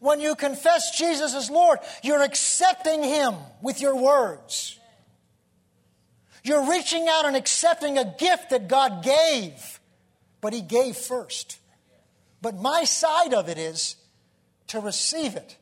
When 0.00 0.18
you 0.20 0.34
confess 0.34 0.96
Jesus 0.96 1.34
as 1.34 1.50
Lord, 1.50 1.78
you're 2.02 2.22
accepting 2.22 3.02
Him 3.02 3.34
with 3.62 3.80
your 3.80 3.94
words. 3.96 4.78
You're 6.42 6.70
reaching 6.70 7.06
out 7.08 7.26
and 7.26 7.36
accepting 7.36 7.98
a 7.98 8.14
gift 8.18 8.50
that 8.50 8.66
God 8.66 9.04
gave, 9.04 9.79
but 10.40 10.52
He 10.52 10.60
gave 10.60 10.96
first. 10.96 11.58
But 12.42 12.56
my 12.56 12.84
side 12.84 13.34
of 13.34 13.48
it 13.48 13.58
is 13.58 13.96
to 14.68 14.80
receive 14.80 15.36
it. 15.36 15.56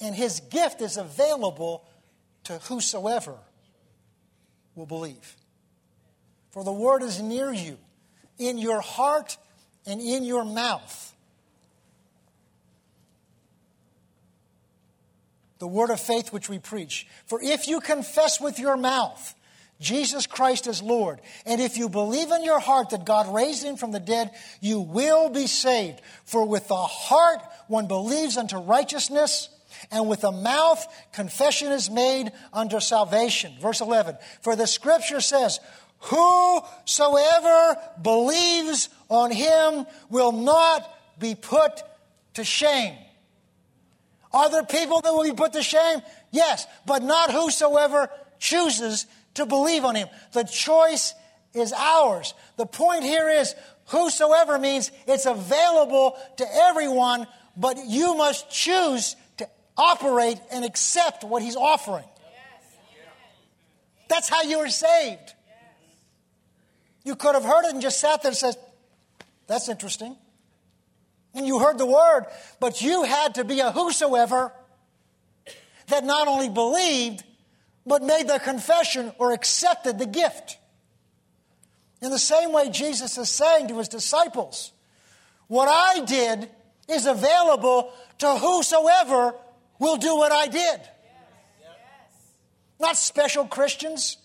And 0.00 0.14
His 0.14 0.40
gift 0.40 0.80
is 0.80 0.96
available 0.96 1.84
to 2.44 2.58
whosoever 2.58 3.36
will 4.74 4.86
believe. 4.86 5.36
For 6.50 6.64
the 6.64 6.72
word 6.72 7.02
is 7.02 7.20
near 7.20 7.52
you, 7.52 7.78
in 8.38 8.58
your 8.58 8.80
heart 8.80 9.36
and 9.86 10.00
in 10.00 10.24
your 10.24 10.44
mouth. 10.44 11.06
the 15.58 15.66
word 15.66 15.90
of 15.90 16.00
faith 16.00 16.32
which 16.32 16.48
we 16.48 16.58
preach. 16.58 17.06
For 17.26 17.40
if 17.42 17.68
you 17.68 17.80
confess 17.80 18.40
with 18.40 18.58
your 18.58 18.76
mouth 18.76 19.34
Jesus 19.80 20.26
Christ 20.26 20.66
is 20.66 20.82
Lord, 20.82 21.20
and 21.44 21.60
if 21.60 21.76
you 21.76 21.90
believe 21.90 22.30
in 22.30 22.44
your 22.44 22.60
heart 22.60 22.90
that 22.90 23.04
God 23.04 23.34
raised 23.34 23.62
him 23.62 23.76
from 23.76 23.92
the 23.92 24.00
dead, 24.00 24.30
you 24.60 24.80
will 24.80 25.28
be 25.28 25.46
saved. 25.46 26.00
For 26.24 26.46
with 26.46 26.68
the 26.68 26.74
heart 26.74 27.40
one 27.68 27.86
believes 27.86 28.38
unto 28.38 28.56
righteousness, 28.56 29.50
and 29.90 30.08
with 30.08 30.22
the 30.22 30.32
mouth 30.32 30.86
confession 31.12 31.72
is 31.72 31.90
made 31.90 32.32
unto 32.54 32.80
salvation. 32.80 33.52
Verse 33.60 33.82
11 33.82 34.16
For 34.40 34.56
the 34.56 34.66
scripture 34.66 35.20
says, 35.20 35.60
Whosoever 36.00 37.76
believes 38.00 38.88
on 39.08 39.30
him 39.30 39.86
will 40.08 40.32
not 40.32 40.88
be 41.18 41.34
put 41.34 41.82
to 42.34 42.44
shame. 42.44 42.94
Are 44.32 44.50
there 44.50 44.64
people 44.64 45.00
that 45.00 45.12
will 45.12 45.24
be 45.24 45.32
put 45.32 45.52
to 45.54 45.62
shame? 45.62 46.00
Yes, 46.30 46.66
but 46.86 47.02
not 47.02 47.30
whosoever 47.30 48.10
chooses 48.38 49.06
to 49.36 49.46
believe 49.46 49.84
on 49.84 49.94
him. 49.94 50.08
The 50.32 50.44
choice 50.44 51.14
is 51.54 51.72
ours. 51.72 52.34
The 52.56 52.66
point 52.66 53.04
here 53.04 53.28
is 53.28 53.54
whosoever 53.86 54.58
means 54.58 54.90
it's 55.06 55.26
available 55.26 56.16
to 56.36 56.46
everyone, 56.68 57.26
but 57.56 57.78
you 57.86 58.16
must 58.16 58.50
choose 58.50 59.16
to 59.38 59.48
operate 59.76 60.38
and 60.52 60.64
accept 60.64 61.24
what 61.24 61.42
he's 61.42 61.56
offering. 61.56 62.04
That's 64.08 64.28
how 64.28 64.42
you 64.42 64.58
were 64.58 64.68
saved. 64.68 65.34
You 67.04 67.16
could 67.16 67.34
have 67.34 67.44
heard 67.44 67.64
it 67.64 67.72
and 67.72 67.82
just 67.82 68.00
sat 68.00 68.22
there 68.22 68.30
and 68.30 68.36
said, 68.36 68.54
That's 69.46 69.68
interesting 69.68 70.16
and 71.36 71.46
you 71.46 71.58
heard 71.58 71.78
the 71.78 71.86
word, 71.86 72.24
but 72.58 72.80
you 72.80 73.04
had 73.04 73.34
to 73.36 73.44
be 73.44 73.60
a 73.60 73.70
whosoever 73.70 74.52
that 75.88 76.02
not 76.02 76.26
only 76.26 76.48
believed, 76.48 77.22
but 77.86 78.02
made 78.02 78.28
the 78.28 78.40
confession 78.40 79.12
or 79.18 79.32
accepted 79.32 79.98
the 79.98 80.06
gift. 80.06 80.58
In 82.02 82.10
the 82.10 82.18
same 82.18 82.52
way, 82.52 82.68
Jesus 82.68 83.16
is 83.16 83.28
saying 83.28 83.68
to 83.68 83.78
his 83.78 83.88
disciples, 83.88 84.72
What 85.46 85.68
I 85.68 86.04
did 86.04 86.50
is 86.88 87.06
available 87.06 87.92
to 88.18 88.28
whosoever 88.28 89.34
will 89.78 89.96
do 89.96 90.16
what 90.16 90.32
I 90.32 90.48
did. 90.48 90.80
Not 92.78 92.96
special 92.96 93.46
Christians, 93.46 94.18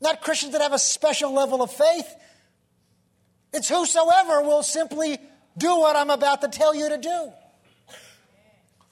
not 0.00 0.22
Christians 0.22 0.52
that 0.52 0.62
have 0.62 0.72
a 0.72 0.78
special 0.78 1.32
level 1.32 1.62
of 1.62 1.70
faith. 1.70 2.14
It's 3.52 3.68
whosoever 3.68 4.42
will 4.42 4.62
simply 4.62 5.18
do 5.56 5.78
what 5.78 5.94
I'm 5.94 6.10
about 6.10 6.40
to 6.40 6.48
tell 6.48 6.74
you 6.74 6.88
to 6.88 6.98
do. 6.98 7.32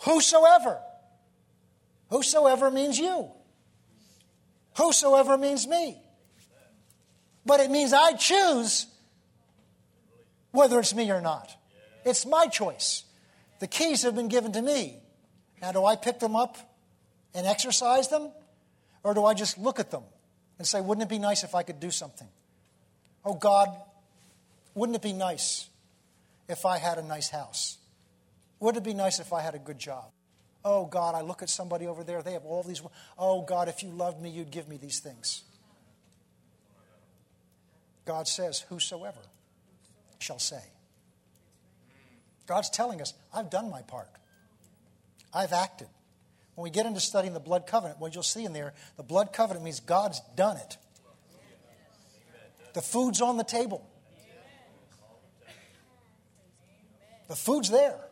Whosoever. 0.02 0.78
Whosoever 2.10 2.70
means 2.70 2.98
you. 2.98 3.30
Whosoever 4.76 5.38
means 5.38 5.66
me. 5.66 5.96
But 7.44 7.60
it 7.60 7.70
means 7.70 7.92
I 7.92 8.12
choose 8.12 8.86
whether 10.50 10.78
it's 10.80 10.94
me 10.94 11.10
or 11.10 11.20
not. 11.20 11.54
It's 12.04 12.26
my 12.26 12.46
choice. 12.46 13.04
The 13.58 13.66
keys 13.66 14.02
have 14.02 14.14
been 14.14 14.28
given 14.28 14.52
to 14.52 14.62
me. 14.62 14.98
Now, 15.62 15.72
do 15.72 15.84
I 15.84 15.96
pick 15.96 16.18
them 16.18 16.36
up 16.36 16.56
and 17.34 17.46
exercise 17.46 18.08
them? 18.08 18.30
Or 19.02 19.14
do 19.14 19.24
I 19.24 19.34
just 19.34 19.56
look 19.56 19.80
at 19.80 19.90
them 19.90 20.02
and 20.58 20.66
say, 20.66 20.80
wouldn't 20.80 21.04
it 21.04 21.08
be 21.08 21.18
nice 21.18 21.44
if 21.44 21.54
I 21.54 21.62
could 21.62 21.80
do 21.80 21.90
something? 21.90 22.28
Oh, 23.24 23.34
God, 23.34 23.68
wouldn't 24.74 24.96
it 24.96 25.02
be 25.02 25.12
nice 25.12 25.68
if 26.48 26.66
I 26.66 26.78
had 26.78 26.98
a 26.98 27.02
nice 27.02 27.30
house? 27.30 27.78
Wouldn't 28.60 28.84
it 28.84 28.88
be 28.88 28.94
nice 28.94 29.20
if 29.20 29.32
I 29.32 29.40
had 29.40 29.54
a 29.54 29.58
good 29.58 29.78
job? 29.78 30.10
Oh, 30.68 30.84
God, 30.84 31.14
I 31.14 31.20
look 31.20 31.42
at 31.42 31.48
somebody 31.48 31.86
over 31.86 32.02
there, 32.02 32.22
they 32.22 32.32
have 32.32 32.44
all 32.44 32.64
these. 32.64 32.82
Oh, 33.16 33.42
God, 33.42 33.68
if 33.68 33.84
you 33.84 33.88
loved 33.88 34.20
me, 34.20 34.30
you'd 34.30 34.50
give 34.50 34.66
me 34.66 34.76
these 34.76 34.98
things. 34.98 35.44
God 38.04 38.26
says, 38.26 38.64
Whosoever 38.68 39.20
shall 40.18 40.40
say. 40.40 40.62
God's 42.48 42.68
telling 42.68 43.00
us, 43.00 43.14
I've 43.32 43.48
done 43.48 43.70
my 43.70 43.82
part. 43.82 44.08
I've 45.32 45.52
acted. 45.52 45.86
When 46.56 46.64
we 46.64 46.70
get 46.70 46.84
into 46.84 46.98
studying 46.98 47.32
the 47.32 47.38
blood 47.38 47.68
covenant, 47.68 48.00
what 48.00 48.14
you'll 48.14 48.24
see 48.24 48.44
in 48.44 48.52
there, 48.52 48.74
the 48.96 49.04
blood 49.04 49.32
covenant 49.32 49.64
means 49.64 49.78
God's 49.78 50.20
done 50.34 50.56
it. 50.56 50.78
The 52.74 52.82
food's 52.82 53.20
on 53.20 53.36
the 53.36 53.44
table. 53.44 53.88
The 57.28 57.36
food's 57.36 57.70
there. 57.70 58.05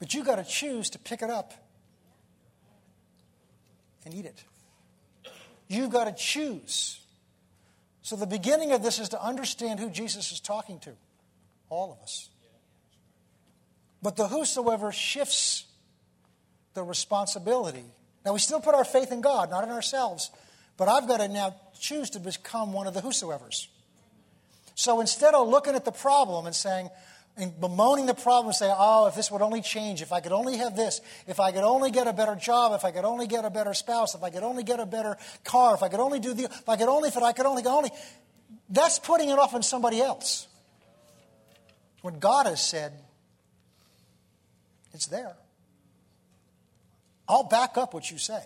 But 0.00 0.12
you 0.14 0.24
got 0.24 0.36
to 0.36 0.44
choose 0.44 0.90
to 0.90 0.98
pick 0.98 1.22
it 1.22 1.30
up 1.30 1.52
and 4.04 4.12
eat 4.12 4.24
it. 4.24 4.42
You've 5.68 5.90
got 5.90 6.04
to 6.04 6.12
choose. 6.12 6.98
So 8.02 8.16
the 8.16 8.26
beginning 8.26 8.72
of 8.72 8.82
this 8.82 8.98
is 8.98 9.10
to 9.10 9.22
understand 9.22 9.78
who 9.78 9.90
Jesus 9.90 10.32
is 10.32 10.40
talking 10.40 10.80
to. 10.80 10.92
All 11.68 11.92
of 11.92 12.02
us. 12.02 12.28
But 14.02 14.16
the 14.16 14.26
whosoever 14.26 14.90
shifts 14.90 15.66
the 16.74 16.82
responsibility. 16.82 17.84
Now, 18.24 18.32
we 18.32 18.38
still 18.38 18.60
put 18.60 18.74
our 18.74 18.84
faith 18.84 19.12
in 19.12 19.20
God, 19.20 19.50
not 19.50 19.64
in 19.64 19.70
ourselves, 19.70 20.30
but 20.76 20.88
I've 20.88 21.06
got 21.06 21.18
to 21.18 21.28
now 21.28 21.54
choose 21.78 22.10
to 22.10 22.20
become 22.20 22.72
one 22.72 22.86
of 22.86 22.94
the 22.94 23.00
whosoever's. 23.00 23.68
So 24.74 25.00
instead 25.00 25.34
of 25.34 25.46
looking 25.48 25.74
at 25.74 25.84
the 25.84 25.92
problem 25.92 26.46
and 26.46 26.54
saying, 26.54 26.88
and 27.40 27.58
bemoaning 27.60 28.06
the 28.06 28.14
problem, 28.14 28.52
saying, 28.52 28.74
oh, 28.76 29.06
if 29.06 29.14
this 29.14 29.30
would 29.30 29.42
only 29.42 29.62
change, 29.62 30.02
if 30.02 30.12
I 30.12 30.20
could 30.20 30.32
only 30.32 30.58
have 30.58 30.76
this, 30.76 31.00
if 31.26 31.40
I 31.40 31.52
could 31.52 31.64
only 31.64 31.90
get 31.90 32.06
a 32.06 32.12
better 32.12 32.36
job, 32.36 32.72
if 32.74 32.84
I 32.84 32.90
could 32.90 33.04
only 33.04 33.26
get 33.26 33.44
a 33.44 33.50
better 33.50 33.74
spouse, 33.74 34.14
if 34.14 34.22
I 34.22 34.30
could 34.30 34.42
only 34.42 34.62
get 34.62 34.78
a 34.78 34.86
better 34.86 35.16
car, 35.42 35.74
if 35.74 35.82
I 35.82 35.88
could 35.88 36.00
only 36.00 36.20
do 36.20 36.34
the, 36.34 36.44
if 36.44 36.68
I 36.68 36.76
could 36.76 36.88
only, 36.88 37.08
if 37.08 37.16
I 37.16 37.32
could 37.32 37.46
only, 37.46 37.64
only. 37.64 37.90
That's 38.68 38.98
putting 38.98 39.30
it 39.30 39.38
off 39.38 39.54
on 39.54 39.62
somebody 39.62 40.00
else. 40.00 40.46
When 42.02 42.18
God 42.18 42.46
has 42.46 42.62
said, 42.62 42.92
it's 44.92 45.06
there. 45.06 45.34
I'll 47.28 47.44
back 47.44 47.76
up 47.76 47.94
what 47.94 48.10
you 48.10 48.18
say. 48.18 48.42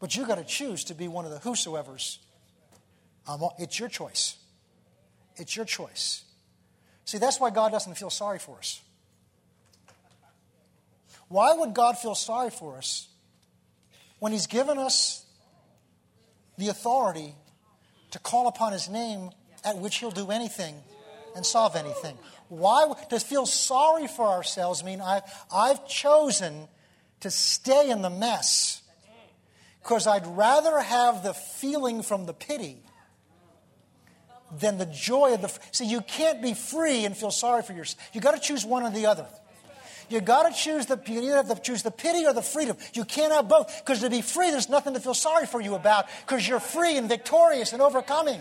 But 0.00 0.16
you've 0.16 0.28
got 0.28 0.36
to 0.36 0.44
choose 0.44 0.84
to 0.84 0.94
be 0.94 1.08
one 1.08 1.24
of 1.24 1.30
the 1.30 1.38
whosoever's. 1.38 2.18
It's 3.58 3.78
your 3.78 3.88
choice. 3.88 4.36
It's 5.36 5.56
your 5.56 5.64
choice. 5.64 6.24
See, 7.04 7.18
that's 7.18 7.38
why 7.38 7.50
God 7.50 7.72
doesn't 7.72 7.96
feel 7.96 8.10
sorry 8.10 8.38
for 8.38 8.58
us. 8.58 8.80
Why 11.28 11.54
would 11.54 11.74
God 11.74 11.98
feel 11.98 12.14
sorry 12.14 12.50
for 12.50 12.76
us 12.76 13.08
when 14.18 14.32
He's 14.32 14.46
given 14.46 14.78
us 14.78 15.24
the 16.56 16.68
authority 16.68 17.34
to 18.12 18.18
call 18.18 18.46
upon 18.46 18.72
His 18.72 18.88
name 18.88 19.30
at 19.64 19.78
which 19.78 19.96
He'll 19.96 20.10
do 20.10 20.30
anything 20.30 20.76
and 21.34 21.44
solve 21.44 21.74
anything. 21.76 22.16
Why? 22.48 22.92
To 23.10 23.18
feel 23.18 23.46
sorry 23.46 24.06
for 24.06 24.28
ourselves 24.28 24.84
mean 24.84 25.00
I, 25.00 25.22
I've 25.52 25.86
chosen 25.88 26.68
to 27.20 27.30
stay 27.30 27.90
in 27.90 28.02
the 28.02 28.10
mess 28.10 28.82
because 29.82 30.06
I'd 30.06 30.26
rather 30.26 30.78
have 30.78 31.22
the 31.22 31.34
feeling 31.34 32.02
from 32.02 32.26
the 32.26 32.34
pity 32.34 32.83
than 34.52 34.78
the 34.78 34.86
joy 34.86 35.34
of 35.34 35.42
the. 35.42 35.52
See, 35.72 35.86
you 35.86 36.00
can't 36.00 36.42
be 36.42 36.54
free 36.54 37.04
and 37.04 37.16
feel 37.16 37.30
sorry 37.30 37.62
for 37.62 37.72
yourself. 37.72 38.02
You 38.12 38.20
got 38.20 38.34
to 38.34 38.40
choose 38.40 38.64
one 38.64 38.82
or 38.82 38.90
the 38.90 39.06
other. 39.06 39.26
You 40.08 40.20
got 40.20 40.48
to 40.48 40.54
choose 40.54 40.86
the 40.86 41.00
you 41.06 41.22
either 41.22 41.36
have 41.36 41.48
to 41.48 41.60
choose 41.60 41.82
the 41.82 41.90
pity 41.90 42.26
or 42.26 42.32
the 42.32 42.42
freedom. 42.42 42.76
You 42.92 43.04
can't 43.04 43.32
have 43.32 43.48
both 43.48 43.82
because 43.84 44.00
to 44.00 44.10
be 44.10 44.22
free, 44.22 44.50
there's 44.50 44.68
nothing 44.68 44.94
to 44.94 45.00
feel 45.00 45.14
sorry 45.14 45.46
for 45.46 45.60
you 45.60 45.74
about 45.74 46.06
because 46.26 46.46
you're 46.46 46.60
free 46.60 46.96
and 46.96 47.08
victorious 47.08 47.72
and 47.72 47.80
overcoming. 47.80 48.40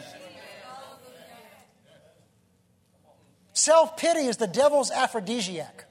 Self 3.54 3.98
pity 3.98 4.22
is 4.22 4.38
the 4.38 4.48
devil's 4.48 4.92
aphrodisiac. 4.92 5.86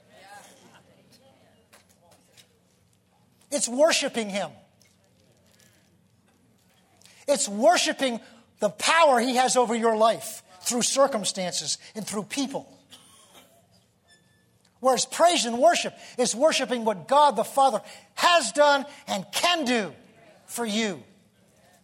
It's 3.49 3.69
worshiping 3.69 4.29
him. 4.29 4.49
It's 7.27 7.47
worshiping 7.47 8.19
the 8.63 8.69
power 8.69 9.19
he 9.19 9.35
has 9.35 9.57
over 9.57 9.75
your 9.75 9.97
life 9.97 10.41
through 10.61 10.83
circumstances 10.83 11.77
and 11.95 12.07
through 12.07 12.23
people. 12.23 12.65
Whereas 14.79 15.05
praise 15.05 15.43
and 15.43 15.59
worship 15.59 15.93
is 16.17 16.33
worshiping 16.33 16.85
what 16.85 17.09
God 17.09 17.35
the 17.35 17.43
Father 17.43 17.81
has 18.15 18.53
done 18.53 18.85
and 19.05 19.25
can 19.33 19.65
do 19.65 19.91
for 20.45 20.65
you 20.65 21.03